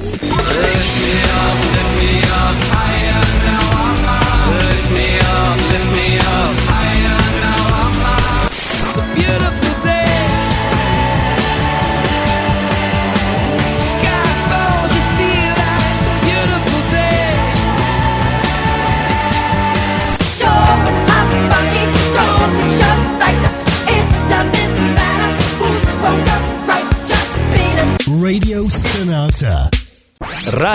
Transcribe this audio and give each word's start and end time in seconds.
yeah 0.00 0.47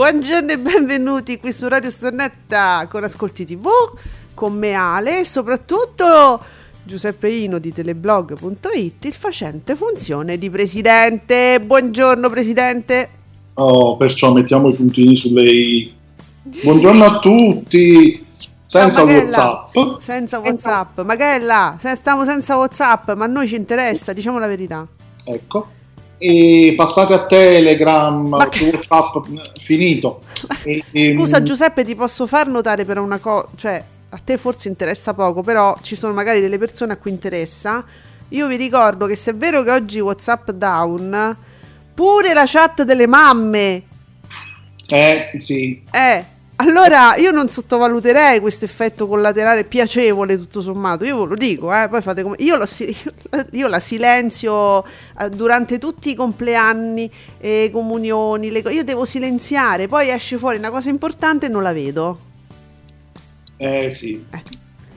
Buongiorno 0.00 0.52
e 0.52 0.58
benvenuti 0.58 1.38
qui 1.38 1.52
su 1.52 1.68
Radio 1.68 1.90
Stornetta 1.90 2.86
con 2.88 3.04
Ascolti 3.04 3.44
TV, 3.44 3.68
con 4.32 4.54
me 4.54 4.72
Ale 4.72 5.20
e 5.20 5.24
soprattutto 5.26 6.42
Giuseppe 6.82 7.28
Ino 7.28 7.58
di 7.58 7.70
teleblog.it, 7.70 9.04
il 9.04 9.12
facente 9.12 9.76
funzione 9.76 10.38
di 10.38 10.48
presidente. 10.48 11.60
Buongiorno 11.60 12.30
presidente. 12.30 13.08
Oh, 13.52 13.98
perciò 13.98 14.32
mettiamo 14.32 14.70
i 14.70 14.72
puntini 14.72 15.14
sulle 15.14 15.44
i. 15.44 15.94
Buongiorno 16.62 17.04
a 17.04 17.18
tutti. 17.18 18.26
Senza 18.62 19.04
Magella. 19.04 19.68
WhatsApp. 19.70 20.00
Senza 20.00 20.38
WhatsApp. 20.38 21.00
Magella, 21.00 21.76
se 21.78 21.94
stiamo 21.96 22.24
senza 22.24 22.56
WhatsApp, 22.56 23.10
ma 23.10 23.26
a 23.26 23.28
noi 23.28 23.48
ci 23.48 23.54
interessa, 23.54 24.14
diciamo 24.14 24.38
la 24.38 24.46
verità. 24.46 24.86
Ecco. 25.24 25.78
E 26.22 26.74
passate 26.76 27.14
a 27.14 27.24
Telegram, 27.24 28.46
che- 28.50 28.78
WhatsApp, 28.86 29.24
finito. 29.58 30.20
E- 30.64 31.14
Scusa 31.16 31.42
Giuseppe, 31.42 31.82
ti 31.82 31.94
posso 31.94 32.26
far 32.26 32.46
notare 32.46 32.84
però 32.84 33.02
una 33.02 33.16
cosa, 33.16 33.48
cioè 33.56 33.82
a 34.10 34.20
te 34.22 34.36
forse 34.36 34.68
interessa 34.68 35.14
poco, 35.14 35.42
però 35.42 35.74
ci 35.80 35.96
sono 35.96 36.12
magari 36.12 36.40
delle 36.40 36.58
persone 36.58 36.92
a 36.92 36.96
cui 36.96 37.10
interessa. 37.10 37.82
Io 38.28 38.46
vi 38.48 38.56
ricordo 38.56 39.06
che 39.06 39.16
se 39.16 39.30
è 39.30 39.34
vero 39.34 39.62
che 39.62 39.70
oggi 39.70 39.98
WhatsApp 40.00 40.50
down, 40.50 41.36
pure 41.94 42.34
la 42.34 42.44
chat 42.46 42.82
delle 42.82 43.06
mamme 43.06 43.82
Eh, 44.88 45.30
sì. 45.38 45.82
Eh, 45.90 46.24
allora 46.60 47.16
io 47.16 47.30
non 47.30 47.48
sottovaluterei 47.48 48.38
questo 48.38 48.66
effetto 48.66 49.06
collaterale 49.06 49.64
piacevole 49.64 50.36
tutto 50.36 50.60
sommato, 50.60 51.04
io 51.04 51.22
ve 51.22 51.28
lo 51.28 51.34
dico, 51.34 51.72
eh, 51.72 51.88
poi 51.88 52.02
fate 52.02 52.22
come... 52.22 52.36
Io, 52.40 52.56
lo 52.56 52.66
io 53.52 53.66
la 53.66 53.80
silenzio 53.80 54.84
eh, 54.84 55.30
durante 55.30 55.78
tutti 55.78 56.10
i 56.10 56.14
compleanni, 56.14 57.10
e 57.38 57.70
comunioni, 57.72 58.50
le 58.50 58.58
io 58.58 58.84
devo 58.84 59.06
silenziare, 59.06 59.88
poi 59.88 60.10
esce 60.10 60.36
fuori 60.36 60.58
una 60.58 60.70
cosa 60.70 60.90
importante 60.90 61.46
e 61.46 61.48
non 61.48 61.62
la 61.62 61.72
vedo. 61.72 62.18
Eh, 63.56 63.88
sì. 63.88 64.22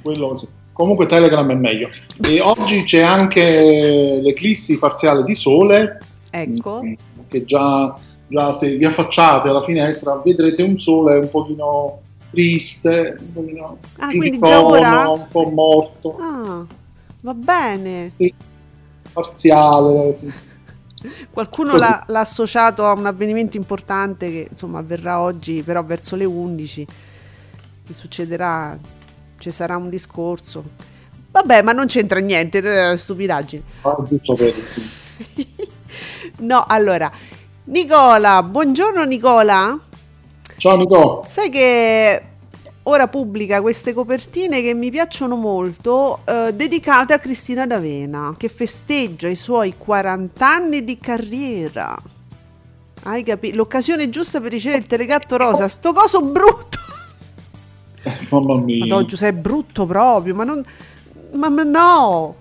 Quello 0.01 0.35
sì. 0.35 0.47
Comunque 0.73 1.05
Telegram 1.05 1.49
è 1.49 1.55
meglio. 1.55 1.89
E 2.21 2.41
oggi 2.41 2.83
c'è 2.83 3.01
anche 3.01 4.19
l'eclissi 4.21 4.77
parziale 4.79 5.23
di 5.23 5.35
sole. 5.35 5.99
Ecco. 6.29 6.81
Che 7.29 7.45
già, 7.45 7.95
già 8.33 8.51
se 8.51 8.75
vi 8.75 8.85
affacciate 8.85 9.47
alla 9.47 9.61
finestra 9.61 10.19
vedrete 10.25 10.63
un 10.63 10.79
sole 10.79 11.17
un 11.17 11.29
pochino 11.29 11.99
triste, 12.31 13.15
un 13.19 13.31
pochino 13.31 13.77
Ah, 13.99 14.63
ora? 14.65 15.09
un 15.09 15.27
po' 15.29 15.49
morto. 15.51 16.17
Ah, 16.19 16.65
va 17.21 17.33
bene. 17.35 18.11
Sì, 18.15 18.33
parziale. 19.11 20.15
Sì. 20.15 20.33
Qualcuno 21.29 21.75
l'ha, 21.75 22.03
l'ha 22.07 22.21
associato 22.21 22.85
a 22.85 22.93
un 22.93 23.05
avvenimento 23.05 23.55
importante 23.55 24.31
che 24.31 24.47
insomma 24.49 24.79
avverrà 24.79 25.21
oggi, 25.21 25.61
però 25.61 25.83
verso 25.83 26.15
le 26.15 26.25
11. 26.25 26.87
Che 27.85 27.93
succederà? 27.93 28.75
Ci 29.37 29.51
sarà 29.51 29.77
un 29.77 29.89
discorso. 29.89 30.63
Vabbè, 31.29 31.61
ma 31.61 31.71
non 31.71 31.85
c'entra 31.85 32.19
niente, 32.19 32.91
eh, 32.93 32.97
stupidaggini. 32.97 33.63
Ah, 33.81 33.95
giusto 34.07 34.33
per 34.33 34.53
sì. 34.65 34.81
No, 36.39 36.63
allora, 36.67 37.11
Nicola, 37.65 38.43
buongiorno 38.43 39.05
Nicola. 39.05 39.79
Ciao 40.57 40.75
Nico. 40.75 41.25
Sai 41.29 41.49
che 41.49 42.21
ora 42.83 43.07
pubblica 43.07 43.61
queste 43.61 43.93
copertine 43.93 44.61
che 44.61 44.73
mi 44.73 44.91
piacciono 44.91 45.37
molto, 45.37 46.19
eh, 46.25 46.53
dedicate 46.53 47.13
a 47.13 47.19
Cristina 47.19 47.65
D'Avena, 47.65 48.33
che 48.35 48.49
festeggia 48.49 49.29
i 49.29 49.35
suoi 49.35 49.75
40 49.77 50.45
anni 50.45 50.83
di 50.83 50.97
carriera. 50.97 51.97
Hai 53.03 53.23
capito? 53.23 53.55
L'occasione 53.55 54.09
giusta 54.09 54.41
per 54.41 54.51
ricevere 54.51 54.81
il 54.81 54.87
telegatto 54.87 55.37
rosa. 55.37 55.69
Sto 55.69 55.93
coso 55.93 56.21
brutto. 56.21 56.79
Mamma 58.29 58.57
mia. 58.59 58.79
Madonna, 58.79 59.05
Giuseppe, 59.05 59.37
è 59.37 59.41
brutto 59.41 59.85
proprio, 59.85 60.35
ma 60.35 60.43
non... 60.43 60.61
Ma, 61.31 61.47
ma 61.47 61.63
no! 61.63 62.35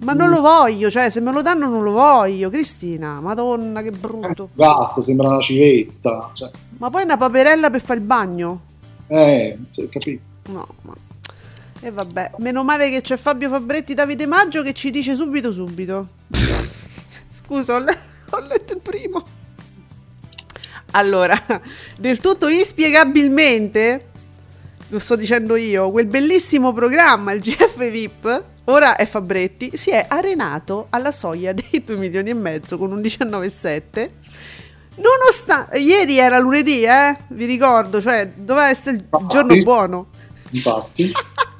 Ma 0.00 0.12
non 0.12 0.30
lo 0.30 0.40
voglio, 0.40 0.90
cioè 0.90 1.10
se 1.10 1.20
me 1.20 1.30
lo 1.32 1.40
danno 1.42 1.68
non 1.68 1.82
lo 1.82 1.92
voglio, 1.92 2.50
Cristina, 2.50 3.20
madonna 3.20 3.82
che 3.82 3.90
brutto. 3.92 4.50
Gatto, 4.54 5.00
sembra 5.00 5.28
una 5.28 5.40
civetta. 5.40 6.30
Cioè, 6.32 6.50
Ma 6.78 6.90
poi 6.90 7.04
una 7.04 7.16
paperella 7.16 7.70
per 7.70 7.80
fare 7.80 8.00
il 8.00 8.04
bagno? 8.04 8.60
eh, 9.06 9.58
sì, 9.68 9.88
capito. 9.88 10.22
No, 10.50 10.66
ma... 10.82 10.92
E 11.80 11.90
vabbè, 11.90 12.32
meno 12.38 12.64
male 12.64 12.88
che 12.90 13.00
c'è 13.02 13.16
Fabio 13.16 13.48
Fabretti 13.50 13.92
Davide 13.94 14.26
Maggio 14.26 14.62
che 14.62 14.72
ci 14.72 14.90
dice 14.90 15.14
subito 15.14 15.52
subito. 15.52 16.08
Scusa, 17.30 17.74
ho, 17.74 17.78
le- 17.78 17.98
ho 18.30 18.38
letto 18.40 18.72
il 18.72 18.80
primo. 18.80 19.22
Allora, 20.92 21.36
del 21.98 22.20
tutto 22.20 22.48
inspiegabilmente, 22.48 24.10
lo 24.94 25.00
sto 25.00 25.16
dicendo 25.16 25.56
io, 25.56 25.90
quel 25.90 26.06
bellissimo 26.06 26.72
programma, 26.72 27.32
il 27.32 27.40
GF 27.40 27.88
VIP, 27.90 28.42
ora 28.66 28.94
è 28.94 29.04
Fabretti, 29.06 29.76
si 29.76 29.90
è 29.90 30.06
arenato 30.08 30.86
alla 30.90 31.10
soglia 31.10 31.52
dei 31.52 31.82
2 31.84 31.96
milioni 31.96 32.30
e 32.30 32.34
mezzo 32.34 32.78
con 32.78 32.92
un 32.92 33.00
19,7. 33.00 34.10
Nonostante, 34.96 35.78
ieri 35.78 36.18
era 36.18 36.38
lunedì, 36.38 36.84
eh? 36.84 37.16
Vi 37.26 37.44
ricordo, 37.44 38.00
cioè 38.00 38.30
doveva 38.36 38.68
essere 38.68 38.98
il 38.98 39.02
Infatti. 39.02 39.26
giorno 39.26 39.56
buono. 39.56 40.06
Infatti, 40.50 41.10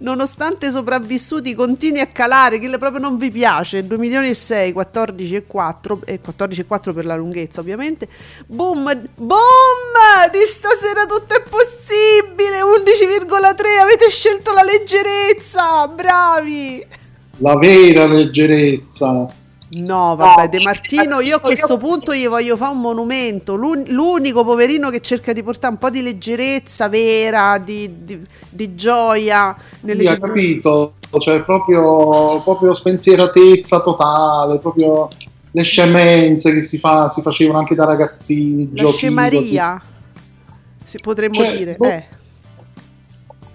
Nonostante 0.00 0.70
sopravvissuti 0.70 1.54
continui 1.54 2.00
a 2.00 2.06
calare, 2.06 2.58
che 2.58 2.68
proprio 2.78 3.00
non 3.00 3.18
vi 3.18 3.30
piace, 3.30 3.86
2 3.86 3.98
milioni 3.98 4.30
e 4.30 4.34
6, 4.34 4.72
14 4.72 5.34
e 5.34 5.46
4, 5.46 6.00
e 6.04 6.20
14 6.20 6.60
e 6.60 6.64
4 6.66 6.92
per 6.92 7.04
la 7.04 7.16
lunghezza 7.16 7.60
ovviamente, 7.60 8.08
boom, 8.46 9.08
boom, 9.14 10.30
di 10.32 10.38
stasera 10.46 11.04
tutto 11.04 11.34
è 11.34 11.42
possibile, 11.42 12.60
11,3, 12.60 13.78
avete 13.80 14.08
scelto 14.08 14.52
la 14.52 14.62
leggerezza, 14.62 15.86
bravi! 15.88 16.86
la 17.40 17.56
vera 17.56 18.06
leggerezza. 18.06 19.39
No, 19.72 20.16
vabbè, 20.16 20.48
De 20.48 20.60
Martino, 20.62 21.20
io 21.20 21.36
a 21.36 21.40
questo 21.40 21.76
punto 21.76 22.12
gli 22.12 22.26
voglio 22.26 22.56
fare 22.56 22.72
un 22.72 22.80
monumento. 22.80 23.54
L'un- 23.54 23.84
l'unico 23.86 24.42
poverino 24.42 24.90
che 24.90 25.00
cerca 25.00 25.32
di 25.32 25.44
portare 25.44 25.72
un 25.74 25.78
po' 25.78 25.90
di 25.90 26.02
leggerezza 26.02 26.88
vera, 26.88 27.56
di, 27.58 28.04
di- 28.04 28.26
di 28.48 28.74
gioia. 28.74 29.56
Sì, 29.80 30.06
ha 30.08 30.18
capito, 30.18 30.94
cioè 31.18 31.44
proprio, 31.44 32.40
proprio 32.42 32.74
spensieratezza 32.74 33.80
totale, 33.80 34.58
proprio 34.58 35.08
le 35.52 35.62
scemenze 35.62 36.52
che 36.52 36.60
si, 36.60 36.78
fa, 36.78 37.06
si 37.06 37.22
facevano 37.22 37.58
anche 37.58 37.76
da 37.76 37.84
ragazzini, 37.84 38.70
La 38.74 38.90
scemaria, 38.90 39.80
si 40.84 40.98
potremmo 40.98 41.34
Cioè, 41.34 41.56
dire. 41.56 41.76
boh. 41.76 41.84
Eh. 41.86 42.04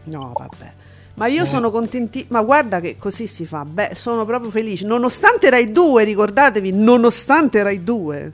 No, 0.06 0.32
vabbè. 0.34 0.74
Ma 1.16 1.28
io 1.28 1.46
sono 1.46 1.72
contenti, 1.72 2.26
ma 2.30 2.42
guarda 2.42 2.80
che 2.82 2.98
così 2.98 3.26
si 3.26 3.46
fa. 3.46 3.64
Beh, 3.66 3.92
sono 3.94 4.26
proprio 4.26 4.52
felice. 4.52 4.86
Nonostante 4.86 5.50
Rai 5.50 5.72
2, 5.72 6.04
ricordatevi, 6.04 6.72
nonostante 6.74 7.64
Rai 7.64 7.84
2. 7.84 8.32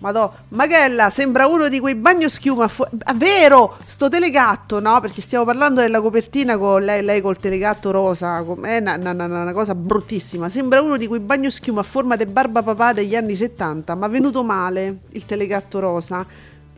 Madò, 0.00 0.32
Magella 0.50 1.10
sembra 1.10 1.46
uno 1.48 1.68
di 1.68 1.80
quei 1.80 1.96
bagnoschiuma. 1.96 2.68
Fu- 2.68 2.84
ah, 3.04 3.14
vero, 3.14 3.76
sto 3.86 4.08
telegatto, 4.08 4.78
no? 4.78 5.00
Perché 5.00 5.20
stiamo 5.20 5.44
parlando 5.44 5.80
della 5.80 6.00
copertina 6.00 6.56
con 6.56 6.82
lei, 6.82 7.02
lei 7.02 7.20
col 7.20 7.36
telegatto 7.36 7.90
rosa. 7.90 8.40
com- 8.42 8.64
È 8.64 8.76
una, 8.78 8.94
una- 8.96 9.10
una- 9.10 9.24
una 9.42 9.52
cosa 9.52 9.74
bruttissima. 9.74 10.48
Sembra 10.48 10.80
uno 10.80 10.96
di 10.96 11.08
quei 11.08 11.18
bagnoschiuma 11.20 11.80
a 11.80 11.84
forma 11.84 12.14
di 12.14 12.26
barba 12.26 12.62
papà 12.62 12.92
degli 12.92 13.16
anni 13.16 13.34
70. 13.34 13.96
Ma 13.96 14.06
venuto 14.06 14.44
male 14.44 14.98
il 15.10 15.24
telegatto 15.26 15.80
rosa. 15.80 16.24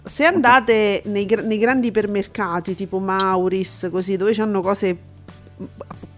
Se 0.04 0.24
andate 0.24 1.02
nei, 1.06 1.26
nei 1.44 1.58
grandi 1.58 1.88
ipermercati 1.88 2.74
tipo 2.74 2.98
Mauris, 2.98 3.88
così, 3.90 4.16
dove 4.16 4.34
hanno 4.40 4.60
cose 4.60 4.96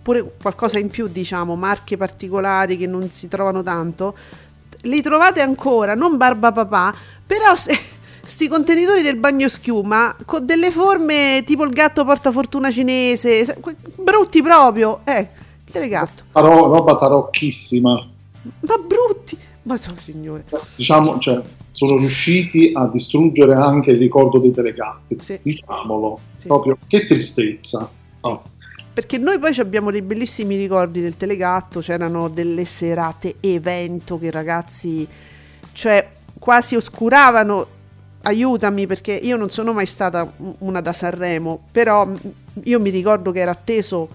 pure 0.02 0.32
qualcosa 0.40 0.79
in 0.79 0.88
più, 0.88 1.08
diciamo, 1.08 1.55
marche 1.55 1.96
particolari 1.96 2.76
che 2.76 2.87
non 2.87 3.08
si 3.11 3.29
trovano 3.29 3.62
tanto, 3.62 4.17
li 4.82 5.00
trovate 5.00 5.40
ancora, 5.40 5.94
non 5.94 6.17
barba 6.17 6.50
papà, 6.52 6.94
però 7.25 7.55
se, 7.55 7.79
sti 8.25 8.49
contenitori 8.49 9.02
del 9.02 9.17
bagno 9.17 9.49
schiuma 9.49 10.17
con 10.25 10.44
delle 10.44 10.70
forme 10.70 11.43
tipo 11.46 11.64
il 11.64 11.70
gatto 11.70 12.05
portafortuna 12.05 12.70
cinese, 12.70 13.56
brutti 13.96 14.43
proprio, 14.43 15.00
eh, 15.05 15.29
il 15.64 15.73
telegatto, 15.73 16.25
Taro- 16.32 16.67
roba 16.67 16.96
tarocchissima. 16.96 18.08
ma 18.43 18.76
brutti, 18.79 19.38
ma 19.62 19.76
so, 19.76 19.94
signore, 20.00 20.44
Diciamo, 20.75 21.19
cioè, 21.20 21.40
sono 21.72 21.96
riusciti 21.96 22.70
a 22.74 22.86
distruggere 22.86 23.54
anche 23.54 23.90
il 23.90 23.98
ricordo 23.98 24.38
dei 24.38 24.52
telegatti. 24.52 25.19
Sì. 25.20 25.38
Diciamolo, 25.42 26.19
Sì. 26.36 26.46
proprio 26.46 26.78
che 26.86 27.04
tristezza. 27.04 27.90
Oh. 28.24 28.42
perché 28.94 29.19
noi 29.19 29.38
poi 29.40 29.58
abbiamo 29.58 29.90
dei 29.90 30.02
bellissimi 30.02 30.54
ricordi 30.54 31.00
del 31.00 31.16
telegatto, 31.16 31.80
c'erano 31.80 32.28
delle 32.28 32.64
serate 32.64 33.36
evento 33.40 34.16
che 34.19 34.26
i 34.26 34.30
ragazzi, 34.30 35.04
cioè 35.72 36.08
quasi 36.38 36.76
oscuravano, 36.76 37.66
aiutami 38.22 38.86
perché 38.86 39.12
io 39.12 39.36
non 39.36 39.48
sono 39.48 39.72
mai 39.72 39.86
stata 39.86 40.30
una 40.58 40.80
da 40.80 40.92
Sanremo, 40.92 41.64
però 41.72 42.08
io 42.64 42.80
mi 42.80 42.90
ricordo 42.90 43.32
che 43.32 43.40
era 43.40 43.50
atteso 43.50 44.08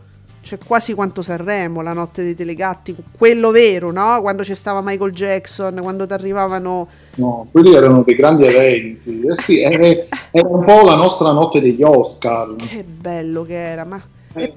cioè 0.48 0.58
quasi 0.66 0.94
quanto 0.94 1.22
Sanremo, 1.22 1.82
la 1.82 1.92
notte 1.94 2.24
dei 2.24 2.34
telegatti, 2.34 2.96
quello 3.18 3.52
vero, 3.52 3.92
no? 3.92 4.20
Quando 4.22 4.44
c'è 4.44 4.54
stava 4.54 4.82
Michael 4.82 5.12
Jackson, 5.12 5.78
quando 5.82 6.08
ti 6.08 6.14
arrivavano... 6.14 6.88
No, 7.16 7.48
quelli 7.52 7.74
erano 7.76 8.04
dei 8.04 8.16
grandi 8.16 8.46
eventi. 8.46 9.22
Eh 9.22 9.36
sì, 9.36 9.60
era 9.62 10.48
un 10.48 10.64
po' 10.64 10.84
la 10.84 10.96
nostra 10.96 11.32
notte 11.34 11.60
degli 11.60 11.84
Oscar. 11.84 12.56
Che 12.56 12.84
bello 12.84 13.44
che 13.44 13.72
era, 13.72 13.84
ma... 13.86 14.02
Eh, 14.34 14.54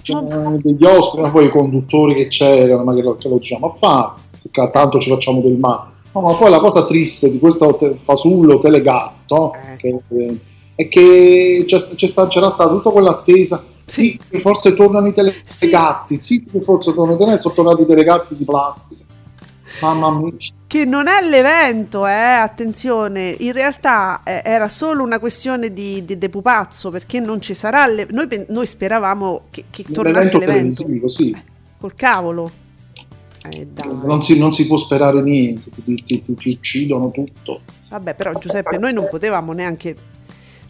C'erano 0.00 0.58
degli 0.62 0.84
Oscar, 0.84 1.30
poi 1.30 1.46
i 1.46 1.50
conduttori 1.50 2.14
che 2.14 2.28
c'erano, 2.28 2.84
ma 2.84 2.94
che 2.94 3.02
lo, 3.02 3.14
che 3.16 3.28
lo 3.28 3.36
diciamo 3.38 3.68
a 3.68 3.76
fare, 3.78 4.70
tanto 4.70 4.98
ci 4.98 5.08
facciamo 5.10 5.40
del 5.40 5.56
male. 5.56 5.92
No, 6.12 6.20
ma 6.20 6.34
poi 6.34 6.50
la 6.50 6.58
cosa 6.60 6.84
triste 6.84 7.30
di 7.30 7.38
questo 7.38 7.74
te- 7.76 7.96
fasullo 8.02 8.58
telegatto 8.58 9.52
Eh. 9.54 9.76
che- 9.76 10.00
eh, 10.16 10.38
è 10.74 10.88
che 10.88 11.64
c'è, 11.66 11.78
c'è 11.78 12.06
sta- 12.06 12.28
c'era 12.28 12.50
stata 12.50 12.70
tutta 12.70 12.90
quell'attesa. 12.90 13.64
Sì, 13.86 14.18
forse 14.40 14.74
tornano 14.74 15.08
i 15.08 15.12
telegatti, 15.12 16.20
sì, 16.20 16.40
che 16.40 16.60
forse 16.62 16.92
tornano 16.94 17.16
i 17.16 17.18
telegatti, 17.18 17.42
sono 17.42 17.54
tornati 17.54 17.82
i 17.82 17.86
telegatti 17.86 18.36
di 18.36 18.44
plastica. 18.44 19.02
Mamma 19.80 20.10
mia. 20.10 20.32
Che 20.66 20.84
non 20.84 21.06
è 21.08 21.26
l'evento, 21.28 22.06
eh, 22.06 22.12
attenzione, 22.12 23.34
in 23.38 23.52
realtà 23.52 24.22
eh, 24.24 24.40
era 24.44 24.68
solo 24.68 25.02
una 25.02 25.18
questione 25.18 25.72
di, 25.72 26.04
di, 26.04 26.16
di 26.16 26.28
pupazzo 26.28 26.90
perché 26.90 27.20
non 27.20 27.40
ci 27.40 27.54
sarà, 27.54 27.86
le- 27.86 28.06
noi, 28.10 28.26
noi 28.48 28.66
speravamo 28.66 29.42
che, 29.50 29.64
che 29.70 29.84
tornasse 29.84 30.38
L'evento 30.38 31.08
sì. 31.08 31.36
col 31.78 31.94
cavolo. 31.94 32.50
Eh. 33.50 33.66
Non 34.02 34.22
si, 34.22 34.38
non 34.38 34.52
si 34.52 34.66
può 34.66 34.76
sperare 34.76 35.20
niente, 35.20 35.70
ti- 35.70 35.82
ti- 36.02 36.20
ti- 36.20 36.34
ti 36.34 36.48
uccidono 36.48 37.10
tutto. 37.10 37.60
Vabbè, 37.90 38.14
però 38.14 38.32
Giuseppe, 38.38 38.78
noi 38.78 38.92
non 38.94 39.06
potevamo 39.10 39.52
neanche, 39.52 39.94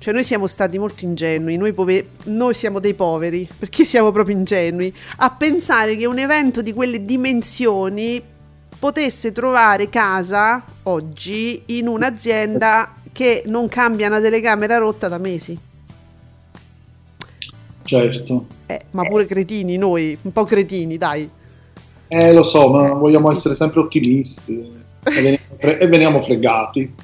cioè 0.04 0.12
noi 0.12 0.24
siamo 0.24 0.46
stati 0.46 0.76
molto 0.76 1.06
ingenui, 1.06 1.56
noi, 1.56 1.72
pove- 1.72 2.08
noi 2.24 2.52
siamo 2.52 2.78
dei 2.78 2.92
poveri, 2.92 3.48
perché 3.58 3.86
siamo 3.86 4.12
proprio 4.12 4.36
ingenui, 4.36 4.94
a 5.16 5.30
pensare 5.30 5.96
che 5.96 6.04
un 6.04 6.18
evento 6.18 6.60
di 6.60 6.74
quelle 6.74 7.06
dimensioni 7.06 8.22
potesse 8.78 9.32
trovare 9.32 9.88
casa 9.88 10.62
oggi 10.82 11.62
in 11.68 11.88
un'azienda 11.88 12.92
che 13.12 13.44
non 13.46 13.66
cambia 13.68 14.08
una 14.08 14.20
telecamera 14.20 14.76
rotta 14.76 15.08
da 15.08 15.16
mesi. 15.16 15.58
Certo. 17.84 18.46
Eh, 18.66 18.82
ma 18.90 19.04
pure 19.06 19.24
cretini 19.24 19.78
noi, 19.78 20.18
un 20.20 20.32
po' 20.34 20.44
cretini, 20.44 20.98
dai. 20.98 21.26
Eh, 22.08 22.32
lo 22.34 22.42
so, 22.42 22.68
ma 22.68 22.92
vogliamo 22.92 23.30
essere 23.30 23.54
sempre 23.54 23.80
ottimisti 23.80 24.70
e 25.02 25.10
veniamo, 25.14 25.38
fre- 25.58 25.78
e 25.78 25.86
veniamo 25.86 26.20
fregati. 26.20 26.94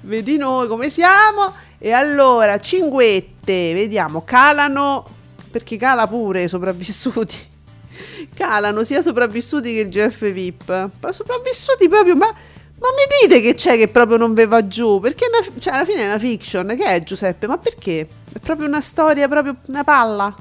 Vedi 0.00 0.38
noi 0.38 0.66
come 0.68 0.88
siamo. 0.88 1.52
E 1.84 1.90
allora, 1.90 2.60
cinguette, 2.60 3.74
vediamo, 3.74 4.22
calano, 4.22 5.04
perché 5.50 5.76
cala 5.76 6.06
pure 6.06 6.46
sopravvissuti. 6.46 7.50
Calano 8.34 8.84
sia 8.84 9.02
sopravvissuti 9.02 9.74
che 9.74 9.80
il 9.80 9.88
GF 9.88 10.30
VIP. 10.30 10.90
Ma 11.00 11.12
sopravvissuti 11.12 11.88
proprio, 11.88 12.14
ma, 12.14 12.26
ma 12.26 12.86
mi 12.96 13.26
dite 13.28 13.40
che 13.40 13.54
c'è 13.54 13.76
che 13.76 13.88
proprio 13.88 14.16
non 14.16 14.32
ve 14.32 14.46
va 14.46 14.64
giù? 14.68 15.00
Perché 15.00 15.26
una- 15.26 15.60
cioè, 15.60 15.74
alla 15.74 15.84
fine 15.84 16.02
è 16.02 16.06
una 16.06 16.18
fiction, 16.20 16.68
che 16.78 16.84
è 16.86 17.02
Giuseppe? 17.02 17.48
Ma 17.48 17.58
perché? 17.58 18.06
È 18.32 18.38
proprio 18.38 18.68
una 18.68 18.80
storia, 18.80 19.26
proprio 19.26 19.56
una 19.66 19.82
palla. 19.82 20.32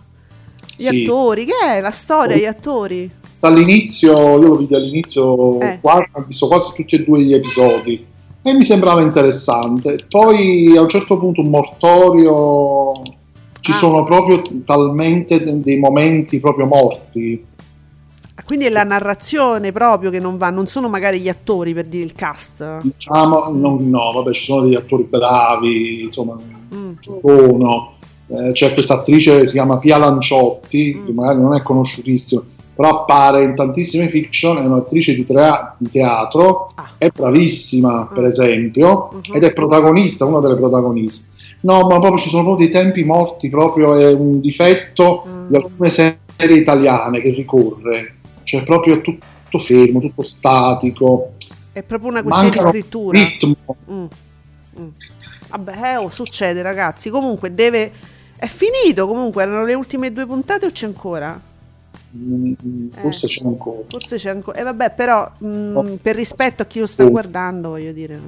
Gli 0.75 0.83
Sì. 0.85 1.01
attori, 1.03 1.45
che 1.45 1.53
è 1.59 1.81
la 1.81 1.91
storia, 1.91 2.37
gli 2.37 2.45
attori? 2.45 3.09
Sta 3.31 3.47
all'inizio, 3.47 4.11
io 4.13 4.37
lo 4.37 4.55
vidi 4.55 4.75
all'inizio, 4.75 5.59
Eh. 5.59 5.79
quasi, 5.81 6.07
ho 6.11 6.23
visto 6.27 6.47
quasi 6.47 6.71
tutti 6.75 6.95
e 6.97 7.03
due 7.03 7.19
gli 7.21 7.33
episodi 7.33 8.05
e 8.43 8.53
mi 8.53 8.63
sembrava 8.63 9.01
interessante. 9.01 9.97
Poi 10.09 10.75
a 10.75 10.81
un 10.81 10.89
certo 10.89 11.17
punto 11.17 11.41
un 11.41 11.49
mortorio, 11.49 12.93
ci 13.61 13.71
Ah. 13.71 13.75
sono 13.75 14.03
proprio 14.03 14.41
talmente 14.65 15.41
de- 15.43 15.61
dei 15.61 15.77
momenti 15.77 16.39
proprio 16.39 16.65
morti. 16.65 17.45
Quindi 18.43 18.65
è 18.65 18.69
la 18.69 18.83
narrazione 18.83 19.71
proprio 19.71 20.09
che 20.09 20.19
non 20.19 20.37
va, 20.37 20.49
non 20.49 20.65
sono 20.67 20.89
magari 20.89 21.19
gli 21.19 21.29
attori 21.29 21.73
per 21.73 21.85
dire 21.85 22.03
il 22.03 22.13
cast. 22.13 22.81
Diciamo, 22.81 23.49
non- 23.51 23.87
no, 23.89 24.11
vabbè, 24.13 24.31
ci 24.31 24.43
sono 24.45 24.63
degli 24.63 24.75
attori 24.75 25.03
bravi, 25.03 26.01
insomma, 26.03 26.35
Mm. 26.73 26.91
ci 26.99 27.11
sono. 27.21 27.91
Eh, 28.27 28.51
c'è 28.53 28.73
questa 28.73 28.95
attrice 28.95 29.39
che 29.39 29.45
si 29.47 29.53
chiama 29.53 29.77
Pia 29.77 29.97
Lanciotti, 29.97 30.95
Mm. 30.97 31.05
che 31.05 31.11
magari 31.13 31.39
non 31.41 31.53
è 31.53 31.61
conosciutissima, 31.61 32.41
però 32.73 33.01
appare 33.01 33.43
in 33.43 33.55
tantissime 33.55 34.07
fiction, 34.07 34.57
è 34.57 34.65
un'attrice 34.65 35.13
di, 35.13 35.23
trea- 35.25 35.75
di 35.77 35.89
teatro, 35.89 36.71
Ah. 36.75 36.91
è 36.97 37.09
bravissima 37.09 38.09
per 38.13 38.23
Mm. 38.23 38.25
esempio, 38.27 39.09
Mhm. 39.13 39.35
ed 39.35 39.43
è 39.43 39.53
protagonista, 39.53 40.25
una 40.25 40.39
delle 40.39 40.55
protagoniste. 40.55 41.29
No, 41.61 41.81
ma 41.87 41.99
proprio 41.99 42.17
ci 42.17 42.29
sono 42.29 42.43
proprio 42.43 42.67
dei 42.67 42.73
tempi 42.75 43.03
morti, 43.03 43.49
proprio 43.49 43.95
è 43.95 44.11
un 44.13 44.39
difetto 44.39 45.23
Mm. 45.27 45.47
di 45.49 45.55
alcune 45.55 45.89
serie 45.89 46.57
italiane 46.57 47.21
che 47.21 47.29
ricorre, 47.29 48.15
cioè 48.43 48.63
proprio 48.63 48.99
tutto 49.01 49.59
fermo, 49.59 49.99
tutto 49.99 50.23
statico, 50.23 51.33
È 51.73 51.83
proprio 51.83 52.09
una 52.09 52.23
questione 52.23 52.49
di 52.49 52.55
mancano 52.55 52.71
scrittura. 52.77 53.17
ritmo. 53.19 53.55
Mm. 53.91 54.05
Mm. 54.79 54.87
Vabbè, 55.49 55.97
oh, 55.99 56.09
succede 56.09 56.61
ragazzi. 56.61 57.09
Comunque 57.09 57.53
deve... 57.53 57.91
È 58.37 58.47
finito 58.47 59.05
comunque, 59.07 59.43
erano 59.43 59.63
le 59.65 59.73
ultime 59.75 60.11
due 60.11 60.25
puntate 60.25 60.65
o 60.65 60.71
c'è 60.71 60.85
ancora? 60.87 61.39
Mm, 62.15 62.89
Forse 62.99 63.25
Eh. 63.25 63.29
c'è 63.29 63.45
ancora. 63.45 63.79
Forse 63.87 64.17
c'è 64.17 64.29
ancora. 64.29 64.57
E 64.59 64.63
vabbè, 64.63 64.91
però 64.91 65.31
mm, 65.43 65.75
Oh. 65.77 65.97
per 66.01 66.15
rispetto 66.15 66.61
a 66.61 66.65
chi 66.65 66.79
lo 66.79 66.87
sta 66.87 67.03
Oh. 67.05 67.09
guardando, 67.09 67.69
voglio 67.69 67.91
dire... 67.91 68.19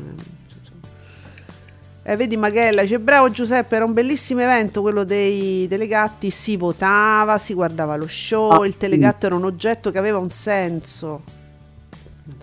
Eh, 2.05 2.17
vedi 2.17 2.35
Magella, 2.35 2.81
dice 2.81 2.99
bravo 2.99 3.29
Giuseppe, 3.31 3.77
era 3.77 3.85
un 3.85 3.93
bellissimo 3.93 4.41
evento 4.41 4.81
quello 4.81 5.05
dei 5.05 5.65
telegatti, 5.69 6.29
si 6.31 6.57
votava, 6.57 7.37
si 7.37 7.53
guardava 7.53 7.95
lo 7.95 8.07
show, 8.09 8.51
Ah, 8.51 8.65
il 8.65 8.73
sì. 8.73 8.77
telegatto 8.79 9.25
era 9.25 9.35
un 9.35 9.45
oggetto 9.45 9.89
che 9.89 9.99
aveva 9.99 10.17
un 10.17 10.29
senso. 10.29 11.21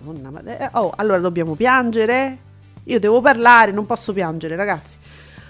Madonna, 0.03 0.31
ma 0.31 0.41
eh, 0.57 0.69
oh, 0.73 0.91
allora 0.95 1.19
dobbiamo 1.19 1.53
piangere? 1.53 2.37
Io 2.85 2.99
devo 2.99 3.21
parlare, 3.21 3.71
non 3.71 3.85
posso 3.85 4.13
piangere, 4.13 4.55
ragazzi. 4.55 4.97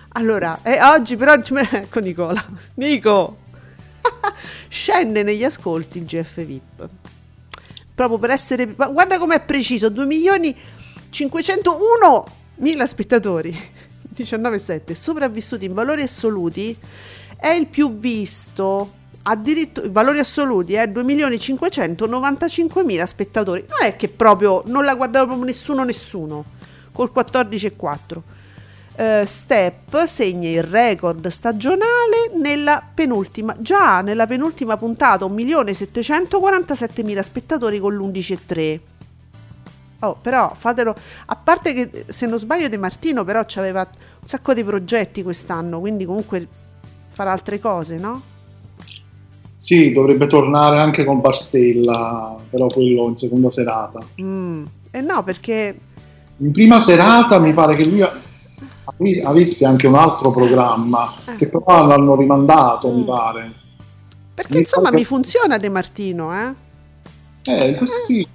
Allora, 0.10 0.60
eh, 0.62 0.84
oggi 0.84 1.16
però 1.16 1.32
ecco 1.72 2.00
Nicola. 2.02 2.44
Nico. 2.74 3.38
Scende 4.68 5.24
negli 5.24 5.44
ascolti 5.44 5.98
il 6.00 6.06
GF 6.06 6.44
VIP. 6.44 6.90
Proprio 7.94 8.18
per 8.18 8.30
essere 8.32 8.74
ma 8.76 8.88
guarda 8.88 9.18
com'è 9.18 9.42
preciso, 9.42 9.90
2 9.90 10.06
milioni 10.06 10.56
501 11.10 12.26
mila 12.56 12.88
spettatori. 12.88 13.56
19,7 14.16 14.94
sopravvissuti 14.94 15.66
in 15.66 15.74
valori 15.74 16.02
assoluti 16.02 16.78
è 17.38 17.50
il 17.50 17.68
più 17.68 17.98
visto 17.98 19.00
addirittura 19.24 19.88
valori 19.90 20.20
assoluti 20.20 20.74
è 20.74 20.88
2 20.88 21.04
milioni 21.04 21.40
595 21.40 22.84
mila 22.84 23.06
spettatori 23.06 23.66
non 23.68 23.88
è 23.88 23.96
che 23.96 24.10
proprio 24.10 24.64
non 24.66 24.84
la 24.84 24.96
guardava 24.96 25.26
proprio 25.26 25.46
nessuno 25.46 25.84
nessuno 25.84 26.44
col 26.92 27.12
14,4 27.16 28.22
eh, 28.96 29.24
Step 29.26 30.06
segna 30.06 30.50
il 30.50 30.64
record 30.64 31.26
stagionale 31.28 32.21
nella 32.36 32.82
penultima 32.94 33.56
già 33.60 34.02
nella 34.02 34.28
penultima 34.28 34.78
puntata 34.78 35.26
1.747.000 35.26 37.20
spettatori 37.20 37.80
con 37.80 37.96
l'11,3 37.96 38.80
Oh, 40.04 40.18
però 40.20 40.52
fatelo. 40.56 40.96
A 41.28 41.36
parte 41.36 41.74
che 41.74 42.06
se 42.08 42.26
non 42.26 42.40
sbaglio 42.40 42.68
De 42.68 42.78
Martino, 42.78 43.24
però 43.24 43.46
aveva 43.56 43.88
un 43.92 44.28
sacco 44.28 44.54
di 44.54 44.64
progetti 44.64 45.22
quest'anno, 45.22 45.80
quindi 45.80 46.06
comunque 46.06 46.48
farà 47.10 47.32
altre 47.32 47.60
cose, 47.60 47.98
no? 47.98 48.22
Sì, 49.56 49.94
dovrebbe 49.94 50.26
tornare 50.26 50.80
anche 50.80 51.04
con 51.04 51.22
Bastella, 51.22 52.36
però 52.50 52.66
quello 52.66 53.10
in 53.10 53.16
seconda 53.16 53.48
serata. 53.50 54.04
Mm. 54.20 54.66
Eh 54.90 55.02
no, 55.02 55.24
perché 55.24 55.78
In 56.38 56.52
prima 56.52 56.80
serata 56.80 57.38
mi 57.40 57.54
pare 57.54 57.76
che 57.76 57.86
lui 57.86 58.02
avesse 59.24 59.66
anche 59.66 59.88
un 59.88 59.96
altro 59.96 60.32
programma, 60.32 61.14
Eh. 61.26 61.36
che 61.38 61.48
però 61.48 61.86
l'hanno 61.86 62.16
rimandato, 62.16 62.92
mi 62.92 63.02
Mm. 63.02 63.06
pare. 63.06 63.52
Perché 64.34 64.54
Mi 64.54 64.60
insomma 64.60 64.86
pare- 64.86 64.98
mi 64.98 65.06
funziona 65.06 65.58
De 65.58 65.70
Martino, 65.70 66.32
eh? 66.34 66.54
Eh, 67.44 67.76
questo 67.76 67.98
sì. 68.06 68.28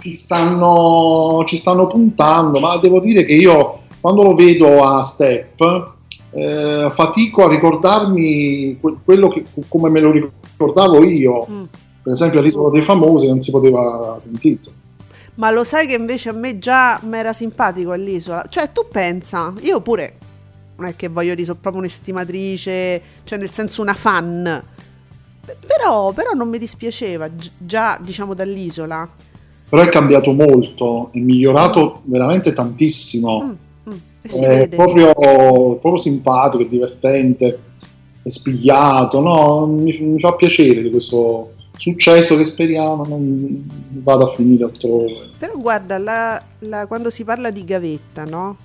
Ci 0.00 0.14
stanno, 0.14 1.42
ci 1.46 1.56
stanno 1.56 1.86
puntando, 1.86 2.60
ma 2.60 2.76
devo 2.78 3.00
dire 3.00 3.24
che 3.24 3.32
io 3.34 3.78
quando 4.00 4.22
lo 4.22 4.34
vedo 4.34 4.82
a 4.84 5.02
Step 5.02 5.92
eh, 6.30 6.88
fatico 6.90 7.44
a 7.44 7.48
ricordarmi 7.48 8.78
que- 8.80 8.96
quello 9.04 9.28
che, 9.28 9.44
come 9.68 9.88
me 9.88 10.00
lo 10.00 10.10
ricordavo 10.10 11.02
io. 11.04 11.46
Mm. 11.48 11.62
Per 12.02 12.12
esempio 12.12 12.40
all'Isola 12.40 12.68
dei 12.70 12.82
Famosi 12.82 13.28
non 13.28 13.40
si 13.40 13.50
poteva 13.50 14.16
sentire. 14.18 14.58
Ma 15.36 15.50
lo 15.50 15.64
sai 15.64 15.86
che 15.86 15.94
invece 15.94 16.28
a 16.28 16.32
me 16.32 16.58
già 16.58 17.00
mi 17.02 17.18
era 17.18 17.32
simpatico 17.32 17.92
all'isola? 17.92 18.44
Cioè, 18.48 18.70
tu 18.70 18.86
pensa, 18.90 19.52
io 19.60 19.80
pure 19.80 20.18
non 20.76 20.88
è 20.88 20.96
che 20.96 21.08
voglio 21.08 21.34
dire, 21.34 21.46
sono 21.46 21.58
proprio 21.60 21.82
un'estimatrice, 21.82 23.02
cioè 23.24 23.38
nel 23.38 23.50
senso 23.50 23.82
una 23.82 23.94
fan. 23.94 24.62
Però, 25.66 26.12
però 26.12 26.32
non 26.32 26.48
mi 26.48 26.58
dispiaceva 26.58 27.28
gi- 27.28 27.50
già, 27.58 27.98
diciamo, 28.00 28.34
dall'isola. 28.34 29.08
Però 29.68 29.82
è 29.82 29.88
cambiato 29.88 30.32
molto, 30.32 31.10
è 31.12 31.18
migliorato 31.18 32.02
veramente 32.04 32.52
tantissimo. 32.52 33.42
Mm, 33.88 33.92
mm, 33.92 34.40
è 34.40 34.68
proprio, 34.68 35.12
proprio 35.12 35.96
simpatico, 35.96 36.62
è 36.62 36.66
divertente, 36.66 37.58
è 38.22 38.28
spigliato, 38.28 39.20
no? 39.20 39.66
mi, 39.66 39.96
mi 40.00 40.20
fa 40.20 40.34
piacere 40.34 40.82
di 40.82 40.90
questo 40.90 41.53
successo 41.76 42.36
che 42.36 42.44
speriamo 42.44 43.04
non 43.06 43.68
vada 44.02 44.24
a 44.24 44.34
finire 44.34 44.64
altrove. 44.64 45.30
Però 45.38 45.56
guarda, 45.56 45.98
la- 45.98 46.42
la- 46.60 46.86
quando 46.86 47.10
si 47.10 47.24
parla 47.24 47.50
di 47.50 47.64
gavetta, 47.64 48.24
no? 48.24 48.56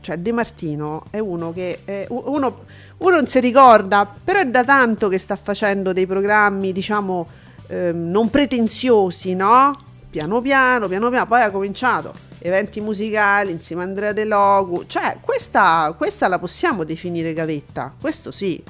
Cioè 0.00 0.16
De 0.18 0.32
Martino 0.32 1.04
è 1.10 1.18
uno 1.18 1.52
che 1.52 1.80
è- 1.84 2.06
uno, 2.08 2.64
uno 2.98 3.10
non 3.14 3.26
si 3.26 3.40
ricorda, 3.40 4.12
però 4.24 4.40
è 4.40 4.46
da 4.46 4.64
tanto 4.64 5.08
che 5.08 5.18
sta 5.18 5.36
facendo 5.36 5.92
dei 5.92 6.06
programmi, 6.06 6.72
diciamo, 6.72 7.26
ehm, 7.68 8.10
non 8.10 8.30
pretenziosi, 8.30 9.34
no? 9.34 9.76
Piano 10.10 10.40
piano, 10.40 10.88
piano 10.88 11.10
piano, 11.10 11.26
poi 11.26 11.42
ha 11.42 11.50
cominciato 11.50 12.14
eventi 12.40 12.80
musicali 12.80 13.50
insieme 13.50 13.82
a 13.82 13.86
Andrea 13.86 14.12
De 14.12 14.24
Logu, 14.24 14.84
cioè 14.86 15.18
questa, 15.20 15.92
questa 15.96 16.28
la 16.28 16.38
possiamo 16.38 16.84
definire 16.84 17.32
gavetta, 17.34 17.92
questo 18.00 18.30
sì. 18.30 18.62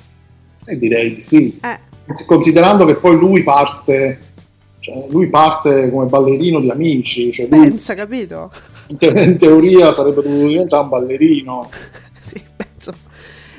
E 0.64 0.76
direi 0.78 1.14
di 1.14 1.22
sì. 1.22 1.58
Eh, 1.62 1.78
Considerando 2.26 2.84
che 2.84 2.94
poi 2.94 3.16
lui 3.16 3.42
parte, 3.42 4.18
cioè 4.78 5.06
lui 5.10 5.28
parte 5.28 5.90
come 5.90 6.06
ballerino 6.06 6.60
di 6.60 6.70
amici, 6.70 7.30
cioè 7.30 7.48
lui 7.50 7.68
pensa, 7.68 7.94
capito? 7.94 8.50
in 8.88 8.96
te- 8.96 9.08
in 9.08 9.36
teoria 9.36 9.92
sarebbe 9.92 10.22
dovuto 10.22 10.46
diventare 10.48 10.82
un 10.82 10.88
ballerino. 10.88 11.68
sì, 12.20 12.42
penso. 12.56 12.94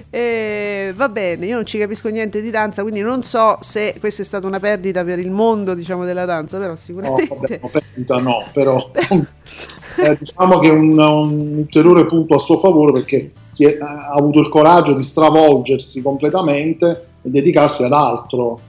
Eh, 0.10 0.92
va 0.96 1.08
bene, 1.10 1.46
io 1.46 1.54
non 1.56 1.66
ci 1.66 1.78
capisco 1.78 2.10
niente 2.10 2.42
di 2.42 2.50
danza, 2.50 2.82
quindi 2.82 3.02
non 3.02 3.22
so 3.22 3.58
se 3.62 3.96
questa 4.00 4.24
è 4.24 4.26
stata 4.26 4.48
una 4.48 4.60
perdita 4.60 5.04
per 5.04 5.20
il 5.20 5.30
mondo, 5.30 5.76
diciamo, 5.76 6.04
della 6.04 6.26
danza, 6.26 6.58
però 6.58 6.72
No, 6.72 6.78
sicuramente... 6.78 7.28
vabbè, 7.28 7.60
no, 7.62 7.70
perdita 7.70 8.18
no, 8.18 8.44
però 8.52 8.92
eh, 10.04 10.18
diciamo 10.20 10.58
che 10.60 10.68
è 10.70 10.72
un, 10.72 10.98
un 10.98 11.58
ulteriore 11.58 12.06
punto 12.06 12.34
a 12.36 12.40
suo 12.40 12.58
favore 12.58 12.94
perché 12.94 13.32
è- 13.58 13.78
ha 13.80 14.14
avuto 14.14 14.40
il 14.40 14.50
coraggio 14.50 14.94
di 14.94 15.04
stravolgersi 15.04 16.02
completamente 16.02 17.09
e 17.22 17.30
dedicarsi 17.30 17.84
ad 17.84 17.94
altro. 17.94 18.60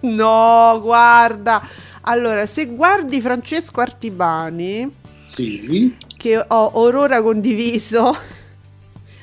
No, 0.00 0.78
guarda. 0.82 1.60
Allora, 2.02 2.46
se 2.46 2.66
guardi 2.66 3.20
Francesco 3.20 3.80
Artibani, 3.80 4.88
Sì, 5.22 5.96
che 6.16 6.38
ho 6.38 6.70
orora 6.74 7.20
condiviso, 7.22 8.16